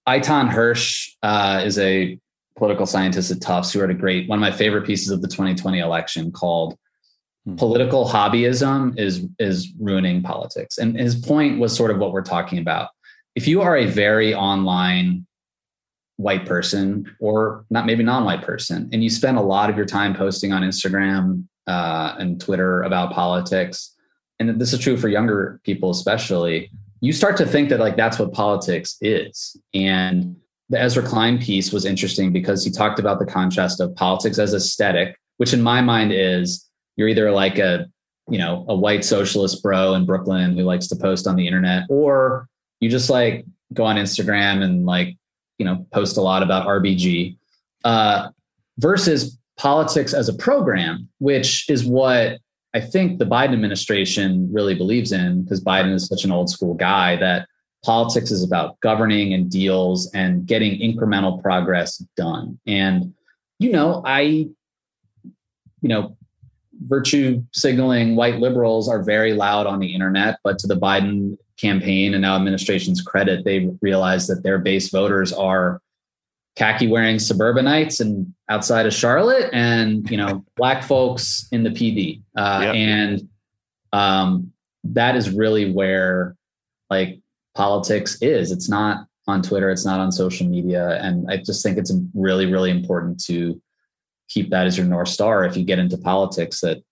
Eitan 0.09 0.51
Hersh 0.51 1.11
uh, 1.23 1.63
is 1.65 1.79
a 1.79 2.19
political 2.57 2.87
scientist 2.87 3.31
at 3.31 3.41
Tufts 3.41 3.73
who 3.73 3.81
wrote 3.81 3.91
a 3.91 3.95
great, 3.95 4.29
one 4.29 4.39
of 4.39 4.41
my 4.41 4.53
favorite 4.53 4.87
pieces 4.87 5.11
of 5.11 5.23
the 5.23 5.29
2020 5.29 5.79
election 5.79 6.31
called 6.31 6.79
Hmm. 7.47 7.57
political 7.57 8.09
hobbyism 8.09 8.99
is 8.99 9.27
is 9.39 9.71
ruining 9.79 10.23
politics 10.23 10.79
and 10.79 10.97
his 10.97 11.15
point 11.15 11.61
was 11.61 11.77
sort 11.77 11.91
of 11.91 11.99
what 11.99 12.11
we're 12.11 12.23
talking 12.23 12.59
about 12.59 12.89
if 13.35 13.47
you 13.47 13.61
are 13.61 13.77
a 13.77 13.85
very 13.85 14.35
online 14.35 15.27
white 16.17 16.47
person 16.47 17.05
or 17.21 17.67
not 17.69 17.85
maybe 17.85 18.03
non-white 18.03 18.41
person 18.41 18.89
and 18.95 19.05
you 19.05 19.11
spend 19.11 19.37
a 19.37 19.43
lot 19.43 19.69
of 19.69 19.77
your 19.77 19.85
time 19.85 20.15
posting 20.15 20.55
on 20.55 20.63
instagram 20.63 21.45
uh, 21.67 22.15
and 22.19 22.41
twitter 22.41 22.83
about 22.83 23.13
politics 23.13 23.95
and 24.41 24.59
this 24.59 24.73
is 24.73 24.79
true 24.79 24.97
for 24.97 25.09
younger 25.09 25.61
people 25.65 25.91
especially 25.91 26.71
you 27.05 27.13
start 27.13 27.37
to 27.37 27.47
think 27.47 27.69
that 27.69 27.81
like 27.81 27.97
that's 27.97 28.19
what 28.19 28.33
politics 28.33 28.97
is. 29.01 29.57
And 29.75 30.37
the 30.71 30.81
ezra 30.81 31.03
klein 31.03 31.39
piece 31.39 31.73
was 31.73 31.85
interesting 31.85 32.33
because 32.33 32.65
he 32.65 32.71
talked 32.71 32.99
about 32.99 33.19
the 33.19 33.27
contrast 33.27 33.81
of 33.81 33.95
politics 33.95 34.39
as 34.39 34.55
aesthetic 34.55 35.17
which 35.37 35.53
in 35.53 35.63
my 35.63 35.81
mind 35.81 36.13
is 36.13 36.69
you're 36.97 37.09
either 37.09 37.31
like 37.31 37.59
a 37.59 37.87
you 38.29 38.39
know 38.39 38.65
a 38.69 38.75
white 38.75 39.05
socialist 39.05 39.63
bro 39.63 39.95
in 39.95 40.07
brooklyn 40.07 40.57
who 40.57 40.65
likes 40.65 40.87
to 40.87 40.97
post 40.97 41.27
on 41.27 41.37
the 41.37 41.47
internet 41.47 41.85
or 41.89 42.49
you 42.81 42.89
just 42.89 43.11
like 43.11 43.45
go 43.73 43.85
on 43.85 43.97
instagram 43.97 44.63
and 44.63 44.87
like 44.87 45.17
you 45.59 45.67
know 45.67 45.87
post 45.93 46.17
a 46.17 46.21
lot 46.21 46.43
about 46.43 46.67
rbg 46.67 47.37
uh, 47.85 48.29
versus 48.79 49.39
politics 49.57 50.15
as 50.15 50.29
a 50.29 50.35
program 50.35 51.09
which 51.19 51.69
is 51.69 51.85
what 51.85 52.39
i 52.75 52.81
think 52.81 53.19
the 53.19 53.25
biden 53.25 53.53
administration 53.53 54.49
really 54.53 54.75
believes 54.75 55.13
in 55.13 55.43
because 55.43 55.63
biden 55.63 55.93
is 55.95 56.07
such 56.07 56.25
an 56.25 56.33
old 56.33 56.51
school 56.51 56.75
guy 56.75 57.17
that 57.17 57.47
politics 57.85 58.31
is 58.31 58.43
about 58.43 58.81
governing 58.81 59.35
and 59.35 59.51
deals 59.51 60.11
and 60.15 60.47
getting 60.47 60.81
incremental 60.81 61.41
progress 61.43 61.99
done. 62.17 62.59
And 62.67 63.13
you 63.59 63.73
know 63.73 64.03
i 64.05 64.23
you 64.23 65.89
know 65.89 66.17
virtue 66.83 67.43
signaling 67.53 68.17
white 68.17 68.41
liberals 68.41 68.89
are 68.89 69.03
very 69.03 69.33
loud 69.33 69.67
on 69.67 69.79
the 69.79 69.95
internet, 69.95 70.39
but 70.43 70.59
to 70.59 70.67
the 70.67 70.77
Biden 70.77 71.37
campaign 71.57 72.15
and 72.15 72.23
now 72.23 72.37
administration's 72.37 73.01
credit, 73.01 73.45
they 73.45 73.71
realize 73.81 74.27
that 74.27 74.43
their 74.43 74.59
base 74.59 74.91
voters 74.91 75.33
are 75.33 75.81
khaki 76.57 76.87
wearing 76.87 77.19
suburbanites 77.19 78.01
and 78.01 78.33
outside 78.49 78.87
of 78.87 78.95
Charlotte 78.95 79.51
and, 79.53 80.09
you 80.11 80.17
know, 80.17 80.45
black 80.57 80.85
folks 80.85 81.49
in 81.51 81.65
the 81.65 81.71
Pee 81.71 81.95
Dee. 81.95 82.23
Uh, 82.37 82.61
yep. 82.65 82.75
And 82.75 83.29
um, 83.93 84.53
that 84.85 85.17
is 85.17 85.31
really 85.31 85.73
where 85.73 86.37
like 86.91 87.21
politics 87.55 88.19
is. 88.21 88.53
It's 88.53 88.69
not 88.69 89.07
on 89.27 89.43
Twitter, 89.43 89.71
it's 89.71 89.85
not 89.85 90.01
on 90.01 90.13
social 90.13 90.47
media. 90.47 91.01
And 91.01 91.31
I 91.31 91.39
just 91.39 91.63
think 91.63 91.79
it's 91.79 91.93
really, 92.15 92.47
really 92.47 92.71
important 92.71 93.23
to 93.25 93.61
keep 94.29 94.51
that 94.51 94.67
as 94.67 94.77
your 94.77 94.87
north 94.87 95.09
star 95.09 95.45
if 95.45 95.57
you 95.57 95.65
get 95.65 95.79
into 95.79 95.99
politics 95.99 96.61
that 96.61 96.83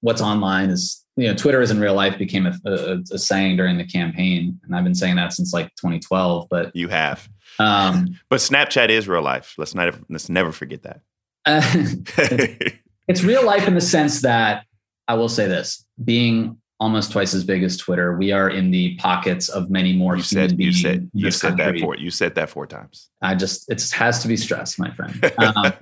what's 0.00 0.20
online 0.20 0.70
is 0.70 1.04
you 1.16 1.26
know 1.26 1.34
twitter 1.34 1.60
is 1.60 1.70
in 1.70 1.80
real 1.80 1.94
life 1.94 2.18
became 2.18 2.46
a, 2.46 2.52
a, 2.66 2.98
a, 3.12 3.18
saying 3.18 3.56
during 3.56 3.78
the 3.78 3.84
campaign 3.84 4.58
and 4.62 4.74
i've 4.74 4.84
been 4.84 4.94
saying 4.94 5.16
that 5.16 5.32
since 5.32 5.52
like 5.52 5.68
2012 5.76 6.46
but 6.50 6.74
you 6.74 6.88
have 6.88 7.28
um, 7.58 8.18
but 8.28 8.40
snapchat 8.40 8.88
is 8.88 9.08
real 9.08 9.22
life 9.22 9.54
let's 9.58 9.74
not 9.74 9.94
let's 10.08 10.28
never 10.28 10.52
forget 10.52 10.82
that 10.82 11.00
uh, 11.44 11.60
it's, 11.74 12.76
it's 13.08 13.22
real 13.22 13.44
life 13.44 13.66
in 13.66 13.74
the 13.74 13.80
sense 13.80 14.22
that 14.22 14.64
i 15.08 15.14
will 15.14 15.28
say 15.28 15.46
this 15.46 15.84
being 16.04 16.56
almost 16.82 17.12
twice 17.12 17.32
as 17.32 17.44
big 17.44 17.62
as 17.62 17.76
Twitter. 17.76 18.16
We 18.16 18.32
are 18.32 18.50
in 18.50 18.72
the 18.72 18.96
pockets 18.96 19.48
of 19.48 19.70
many 19.70 19.92
more. 19.92 20.16
You 20.16 20.22
said 20.24 20.60
you 20.60 20.72
said 20.72 21.08
you 21.14 21.30
said 21.30 21.56
country. 21.56 21.78
that 21.78 21.84
four. 21.84 21.96
You 21.96 22.10
said 22.10 22.34
that 22.34 22.50
four 22.50 22.66
times. 22.66 23.08
I 23.22 23.36
just 23.36 23.70
it 23.70 23.88
has 23.92 24.20
to 24.22 24.28
be 24.28 24.36
stressed, 24.36 24.78
my 24.78 24.90
friend. 24.90 25.32
Um, 25.38 25.72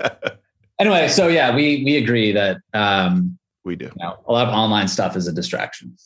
anyway, 0.78 1.08
so 1.08 1.28
yeah, 1.28 1.54
we 1.54 1.82
we 1.84 1.96
agree 1.96 2.32
that 2.32 2.58
um, 2.74 3.38
we 3.64 3.76
do. 3.76 3.86
You 3.86 3.92
know, 3.98 4.18
a 4.26 4.32
lot 4.32 4.46
of 4.46 4.54
online 4.54 4.88
stuff 4.88 5.16
is 5.16 5.26
a 5.26 5.32
distraction. 5.32 5.96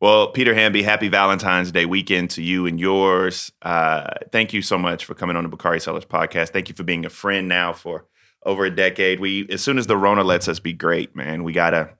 Well, 0.00 0.28
Peter 0.28 0.54
Hamby, 0.54 0.82
happy 0.82 1.08
Valentine's 1.08 1.72
Day 1.72 1.84
weekend 1.84 2.30
to 2.30 2.42
you 2.42 2.66
and 2.66 2.78
yours. 2.78 3.50
Uh, 3.62 4.08
thank 4.30 4.52
you 4.52 4.62
so 4.62 4.78
much 4.78 5.04
for 5.04 5.14
coming 5.14 5.34
on 5.34 5.42
the 5.42 5.48
Bakari 5.48 5.80
Sellers 5.80 6.04
podcast. 6.04 6.50
Thank 6.50 6.68
you 6.68 6.74
for 6.74 6.84
being 6.84 7.04
a 7.04 7.10
friend 7.10 7.48
now 7.48 7.72
for 7.72 8.06
over 8.44 8.64
a 8.64 8.70
decade. 8.70 9.18
We, 9.18 9.48
as 9.50 9.60
soon 9.60 9.76
as 9.76 9.88
the 9.88 9.96
Rona 9.96 10.22
lets 10.22 10.46
us 10.46 10.60
be 10.60 10.72
great, 10.72 11.16
man, 11.16 11.42
we 11.42 11.52
gotta, 11.52 11.90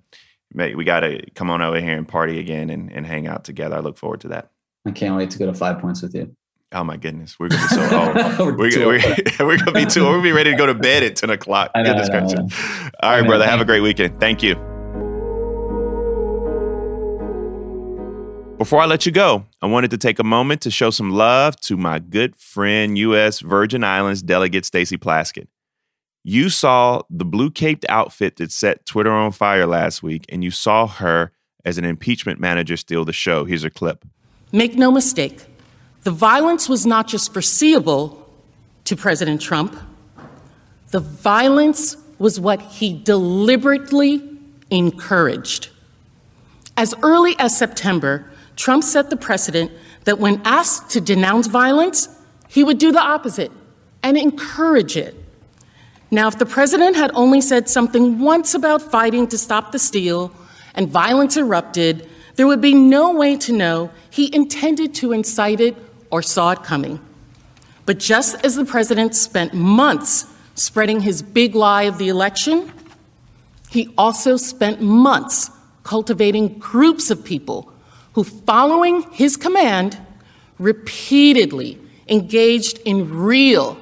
we 0.55 0.85
gotta 0.85 1.25
come 1.35 1.51
on 1.51 1.61
over 1.61 1.81
here 1.81 1.97
and 1.97 2.07
party 2.07 2.39
again 2.39 2.71
and, 2.71 2.93
and 2.93 3.05
hang 3.05 3.27
out 3.27 3.43
together. 3.43 3.77
I 3.77 3.81
look 3.81 3.99
forward 3.99 4.21
to 4.21 4.29
that. 4.29 4.51
I 4.87 4.93
can't 4.93 5.17
wait 5.17 5.31
to 5.31 5.39
go 5.39 5.47
to 5.47 5.55
five 5.55 5.81
points 5.81 6.01
with 6.01 6.15
you. 6.15 6.35
Oh 6.71 6.85
my 6.85 6.97
goodness, 6.99 7.39
we're 7.39 7.49
gonna 7.49 7.63
be 7.63 7.69
so 7.69 8.39
old. 8.39 8.59
we're, 8.59 8.87
we're, 8.87 9.01
we're, 9.47 9.57
gonna 9.57 9.73
be 9.73 9.87
too. 9.87 10.05
We're 10.05 10.13
gonna 10.13 10.23
be 10.23 10.33
ready 10.33 10.51
to 10.51 10.57
go 10.57 10.67
to 10.67 10.75
bed 10.75 11.03
at 11.03 11.17
ten 11.17 11.31
o'clock. 11.31 11.71
Know, 11.77 11.83
goodness 11.83 12.11
gracious! 12.11 12.93
All 13.03 13.11
right, 13.11 13.27
brother. 13.27 13.47
Have 13.47 13.61
a 13.61 13.65
great 13.65 13.81
weekend. 13.81 14.21
Thank 14.21 14.43
you. 14.43 14.78
Before 18.59 18.81
I 18.81 18.87
let 18.87 19.07
you 19.07 19.13
go, 19.13 19.47
I 19.63 19.67
wanted 19.67 19.93
to 19.93 19.99
take 19.99 20.19
a 20.19 20.25
moment 20.25 20.63
to 20.63 20.71
show 20.73 20.91
some 20.91 21.11
love 21.11 21.55
to 21.61 21.77
my 21.77 22.01
good 22.01 22.35
friend, 22.35 22.99
U.S. 22.99 23.39
Virgin 23.39 23.85
Islands 23.85 24.21
delegate 24.21 24.65
Stacey 24.65 24.97
Plaskett. 24.97 25.47
You 26.25 26.51
saw 26.51 27.03
the 27.09 27.25
blue 27.25 27.53
caped 27.53 27.87
outfit 27.89 28.35
that 28.37 28.51
set 28.51 28.85
Twitter 28.85 29.13
on 29.13 29.31
fire 29.31 29.65
last 29.65 30.03
week, 30.03 30.27
and 30.29 30.43
you 30.43 30.51
saw 30.51 30.89
her 30.89 31.31
as 31.65 31.79
an 31.79 31.85
impeachment 31.85 32.41
manager 32.41 32.77
steal 32.77 33.05
the 33.05 33.13
show. 33.13 33.45
Here's 33.45 33.63
a 33.63 33.71
clip. 33.71 34.05
Make 34.51 34.75
no 34.75 34.91
mistake. 34.91 35.47
The 36.03 36.11
violence 36.11 36.69
was 36.69 36.85
not 36.85 37.07
just 37.07 37.33
foreseeable 37.33 38.29
to 38.87 38.97
President 38.97 39.41
Trump, 39.41 39.77
the 40.91 41.01
violence 41.01 41.97
was 42.19 42.41
what 42.41 42.61
he 42.61 42.99
deliberately 43.05 44.21
encouraged. 44.69 45.69
As 46.77 46.93
early 47.03 47.39
as 47.39 47.57
September, 47.57 48.29
Trump 48.59 48.83
set 48.83 49.09
the 49.09 49.17
precedent 49.17 49.71
that 50.03 50.19
when 50.19 50.43
asked 50.45 50.91
to 50.91 51.01
denounce 51.01 51.47
violence, 51.47 52.09
he 52.49 52.65
would 52.65 52.79
do 52.79 52.91
the 52.91 53.01
opposite 53.01 53.53
and 54.03 54.19
encourage 54.19 54.97
it. 54.97 55.15
Now, 56.11 56.27
if 56.27 56.39
the 56.39 56.47
president 56.47 56.97
had 56.97 57.13
only 57.15 57.41
said 57.41 57.69
something 57.69 58.19
once 58.19 58.55
about 58.55 58.83
fighting 58.83 59.29
to 59.29 59.39
stop 59.39 59.71
the 59.71 59.79
steal 59.79 60.33
and 60.75 60.89
violence 60.89 61.37
erupted, 61.37 62.09
there 62.35 62.49
would 62.49 62.61
be 62.61 62.75
no 62.75 63.13
way 63.13 63.37
to 63.37 63.53
know 63.53 63.93
he 64.11 64.35
intended 64.35 64.93
to 64.97 65.13
incite 65.13 65.61
it 65.61 65.77
or 66.11 66.21
saw 66.21 66.51
it 66.51 66.65
coming. 66.65 66.99
But 67.87 68.01
just 68.01 68.45
as 68.45 68.57
the 68.57 68.65
president 68.65 69.15
spent 69.15 69.55
months 69.55 70.27
spreading 70.57 71.01
his 71.03 71.23
big 71.23 71.55
lie 71.55 71.85
of 71.85 71.99
the 71.99 72.09
election, 72.09 72.73
he 73.71 73.95
also 73.97 74.37
spent 74.37 74.81
months 74.81 75.53
cultivating 75.85 76.59
groups 76.59 77.09
of 77.11 77.25
people 77.25 77.73
who, 78.19 78.25
following 78.25 79.03
his 79.13 79.37
command, 79.37 79.97
repeatedly 80.59 81.79
engaged 82.09 82.81
in 82.85 83.17
real 83.17 83.79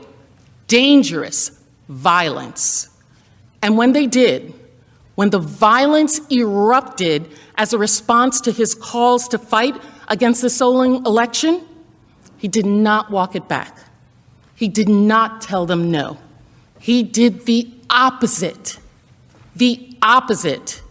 dangerous 0.69 1.59
violence. 1.89 2.91
And 3.63 3.79
when 3.79 3.95
they 3.95 4.07
did, 4.07 4.53
when 5.15 5.31
the 5.31 5.39
violence 5.39 6.21
erupted 6.31 7.31
as 7.55 7.73
a 7.73 7.79
response 7.79 8.43
to 8.43 8.53
his 8.53 8.75
calls 8.75 9.27
to 9.29 9.39
fight 9.39 9.81
against 10.09 10.43
the 10.43 10.51
stolen 10.51 11.07
election, 11.07 11.67
he 12.37 12.47
did 12.47 12.67
not 12.67 13.11
walk 13.11 13.35
it 13.35 13.49
back. 13.49 13.79
He 14.55 14.69
did 14.69 14.91
not 14.91 15.41
tell 15.41 15.65
them 15.65 15.91
no. 15.91 16.19
He 16.79 17.03
did 17.03 17.47
the 17.47 17.73
opposite. 17.89 18.77
The 19.55 19.97
opposite. 20.03 20.83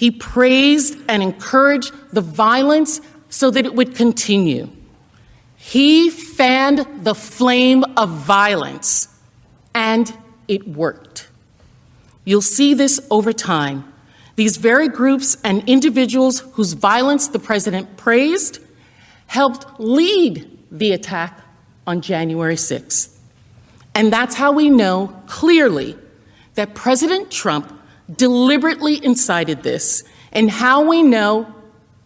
He 0.00 0.10
praised 0.10 0.96
and 1.08 1.22
encouraged 1.22 1.92
the 2.10 2.22
violence 2.22 3.02
so 3.28 3.50
that 3.50 3.66
it 3.66 3.74
would 3.74 3.94
continue. 3.94 4.70
He 5.58 6.08
fanned 6.08 7.04
the 7.04 7.14
flame 7.14 7.84
of 7.98 8.08
violence, 8.08 9.08
and 9.74 10.10
it 10.48 10.66
worked. 10.66 11.28
You'll 12.24 12.40
see 12.40 12.72
this 12.72 12.98
over 13.10 13.34
time. 13.34 13.92
These 14.36 14.56
very 14.56 14.88
groups 14.88 15.36
and 15.44 15.68
individuals 15.68 16.40
whose 16.54 16.72
violence 16.72 17.28
the 17.28 17.38
president 17.38 17.98
praised 17.98 18.58
helped 19.26 19.78
lead 19.78 20.58
the 20.72 20.92
attack 20.92 21.42
on 21.86 22.00
January 22.00 22.54
6th. 22.54 23.18
And 23.94 24.10
that's 24.10 24.36
how 24.36 24.52
we 24.52 24.70
know 24.70 25.14
clearly 25.26 25.94
that 26.54 26.74
President 26.74 27.30
Trump 27.30 27.79
deliberately 28.16 29.04
incited 29.04 29.62
this, 29.62 30.04
and 30.32 30.50
how 30.50 30.88
we 30.88 31.02
know 31.02 31.52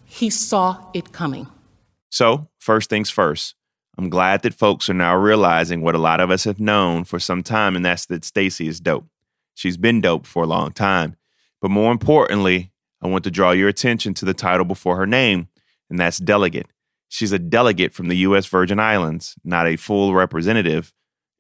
he 0.05 0.31
saw 0.31 0.91
it 0.95 1.13
coming. 1.13 1.47
So, 2.11 2.49
first 2.59 2.91
things 2.91 3.11
first, 3.11 3.55
I'm 3.97 4.09
glad 4.09 4.43
that 4.43 4.55
folks 4.55 4.89
are 4.89 4.95
now 4.95 5.17
realizing 5.17 5.83
what 5.83 5.95
a 5.95 5.99
lot 5.99 6.21
of 6.21 6.31
us 6.31 6.45
have 6.45 6.61
known 6.61 7.05
for 7.05 7.19
some 7.19 7.43
time, 7.43 7.77
and 7.77 7.85
that's 7.85 8.07
that 8.07 8.25
Stacey 8.25 8.69
is 8.69 8.81
dope. 8.81 9.07
She's 9.55 9.77
been 9.77 10.01
dope 10.01 10.27
for 10.27 10.43
a 10.43 10.49
long 10.49 10.73
time. 10.73 11.17
But 11.61 11.71
more 11.71 11.93
importantly, 11.93 12.73
I 13.01 13.07
want 13.07 13.25
to 13.25 13.31
draw 13.31 13.53
your 13.53 13.69
attention 13.69 14.15
to 14.15 14.25
the 14.25 14.35
title 14.35 14.65
before 14.65 14.97
her 14.97 15.07
name, 15.07 15.49
and 15.89 15.99
that's 15.99 16.19
delegate. 16.19 16.67
She's 17.09 17.33
a 17.33 17.39
delegate 17.39 17.93
from 17.93 18.09
the 18.09 18.17
U.S. 18.19 18.47
Virgin 18.47 18.81
Islands, 18.81 19.37
not 19.45 19.69
a 19.69 19.77
full 19.77 20.15
representative 20.15 20.93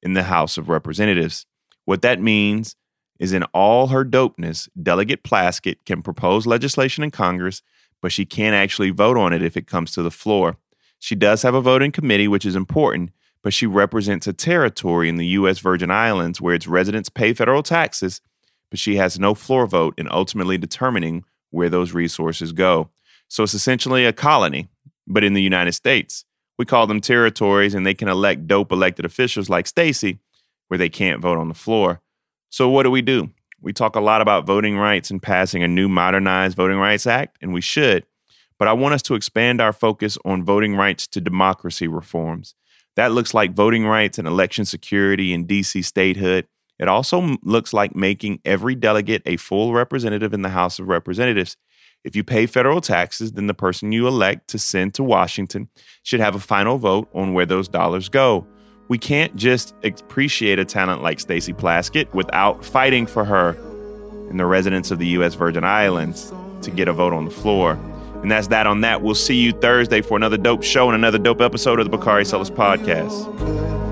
in 0.03 0.12
the 0.12 0.23
House 0.25 0.57
of 0.57 0.69
Representatives. 0.69 1.47
What 1.85 2.03
that 2.03 2.21
means 2.21 2.77
is, 3.25 3.33
in 3.33 3.43
all 3.55 3.87
her 3.87 4.05
dopeness, 4.05 4.68
Delegate 4.81 5.25
Plaskett 5.25 5.79
can 5.87 6.03
propose 6.03 6.47
legislation 6.47 7.03
in 7.03 7.11
Congress, 7.11 7.62
but 8.03 8.12
she 8.12 8.27
can't 8.27 8.55
actually 8.55 8.91
vote 8.91 9.16
on 9.16 9.33
it 9.33 9.43
if 9.43 9.57
it 9.57 9.66
comes 9.66 9.93
to 9.93 10.03
the 10.03 10.11
floor. 10.11 10.59
She 10.99 11.14
does 11.14 11.41
have 11.41 11.55
a 11.55 11.62
voting 11.62 11.91
committee, 11.91 12.29
which 12.29 12.45
is 12.45 12.55
important, 12.55 13.12
but 13.43 13.55
she 13.55 13.66
represents 13.66 14.27
a 14.27 14.35
territory 14.35 15.09
in 15.09 15.16
the 15.16 15.27
U.S. 15.39 15.59
Virgin 15.59 15.91
Islands 15.91 16.39
where 16.39 16.55
its 16.55 16.66
residents 16.66 17.09
pay 17.09 17.33
federal 17.33 17.62
taxes, 17.62 18.20
but 18.68 18.79
she 18.79 18.97
has 18.97 19.18
no 19.18 19.35
floor 19.35 19.66
vote 19.66 19.95
in 19.97 20.07
ultimately 20.11 20.59
determining 20.59 21.25
where 21.51 21.70
those 21.70 21.93
resources 21.93 22.53
go. 22.53 22.91
So 23.29 23.43
it's 23.43 23.55
essentially 23.55 24.05
a 24.05 24.12
colony, 24.12 24.68
but 25.07 25.25
in 25.25 25.33
the 25.33 25.43
United 25.43 25.72
States. 25.72 26.27
We 26.59 26.66
call 26.66 26.87
them 26.87 27.01
territories, 27.01 27.75
and 27.75 27.87
they 27.87 27.95
can 27.95 28.09
elect 28.09 28.47
dope 28.47 28.70
elected 28.70 29.07
officials 29.07 29.49
like 29.49 29.66
Stacey, 29.66 30.20
where 30.68 30.79
they 30.79 30.91
can't 30.91 31.22
vote 31.22 31.39
on 31.39 31.49
the 31.49 31.55
floor. 31.55 32.01
So, 32.55 32.69
what 32.69 32.85
do 32.85 32.91
we 32.93 33.03
do? 33.03 33.31
We 33.61 33.73
talk 33.73 33.97
a 33.97 34.01
lot 34.01 34.21
about 34.21 34.47
voting 34.47 34.79
rights 34.79 35.11
and 35.11 35.21
passing 35.21 35.65
a 35.65 35.67
new 35.67 35.89
modernized 35.89 36.57
Voting 36.57 36.79
Rights 36.79 37.05
Act, 37.05 37.37
and 37.43 37.53
we 37.53 37.61
should. 37.61 38.07
But 38.61 38.69
I 38.69 38.75
want 38.75 38.95
us 38.95 39.03
to 39.03 39.17
expand 39.17 39.61
our 39.61 39.73
focus 39.73 40.17
on 40.25 40.45
voting 40.45 40.77
rights 40.77 41.09
to 41.09 41.21
democracy 41.21 41.89
reforms. 41.89 42.55
That 42.95 43.11
looks 43.11 43.35
like 43.35 43.57
voting 43.57 43.85
rights 43.85 44.19
and 44.19 44.29
election 44.29 44.67
security 44.67 45.35
and 45.35 45.49
DC 45.49 45.85
statehood. 45.85 46.47
It 46.79 46.87
also 46.87 47.39
looks 47.43 47.73
like 47.73 47.97
making 47.97 48.39
every 48.45 48.77
delegate 48.77 49.23
a 49.27 49.37
full 49.37 49.73
representative 49.73 50.33
in 50.33 50.43
the 50.43 50.51
House 50.51 50.79
of 50.79 50.87
Representatives. 50.87 51.57
If 52.05 52.15
you 52.15 52.23
pay 52.23 52.47
federal 52.47 52.81
taxes, 52.81 53.33
then 53.33 53.49
the 53.49 53.55
person 53.55 53.91
you 53.91 54.07
elect 54.07 54.47
to 54.51 54.61
send 54.61 54.95
to 54.95 55.03
Washington 55.03 55.71
should 56.05 56.21
have 56.21 56.37
a 56.37 56.39
final 56.39 56.79
vote 56.79 57.09
on 57.15 57.35
where 57.35 57.47
those 57.47 57.67
dollars 57.67 58.09
go. 58.09 58.47
We 58.89 58.99
can't 58.99 59.35
just 59.35 59.74
appreciate 59.82 60.59
a 60.59 60.64
talent 60.64 61.03
like 61.03 61.20
Stacey 61.20 61.53
Plaskett 61.53 62.12
without 62.12 62.64
fighting 62.64 63.07
for 63.07 63.24
her 63.24 63.57
and 64.28 64.39
the 64.39 64.47
residents 64.47 64.91
of 64.91 64.99
the 64.99 65.07
U.S. 65.09 65.35
Virgin 65.35 65.64
Islands 65.64 66.32
to 66.62 66.70
get 66.70 66.89
a 66.89 66.93
vote 66.93 67.12
on 67.12 67.24
the 67.24 67.30
floor. 67.30 67.72
And 68.22 68.30
that's 68.30 68.49
that 68.49 68.66
on 68.66 68.80
that. 68.82 69.03
We'll 69.03 69.14
see 69.14 69.37
you 69.37 69.53
Thursday 69.53 70.01
for 70.01 70.16
another 70.16 70.37
dope 70.37 70.62
show 70.62 70.87
and 70.89 70.95
another 70.95 71.18
dope 71.18 71.41
episode 71.41 71.78
of 71.78 71.91
the 71.91 71.97
Bakari 71.97 72.24
Sellers 72.24 72.51
Podcast. 72.51 73.84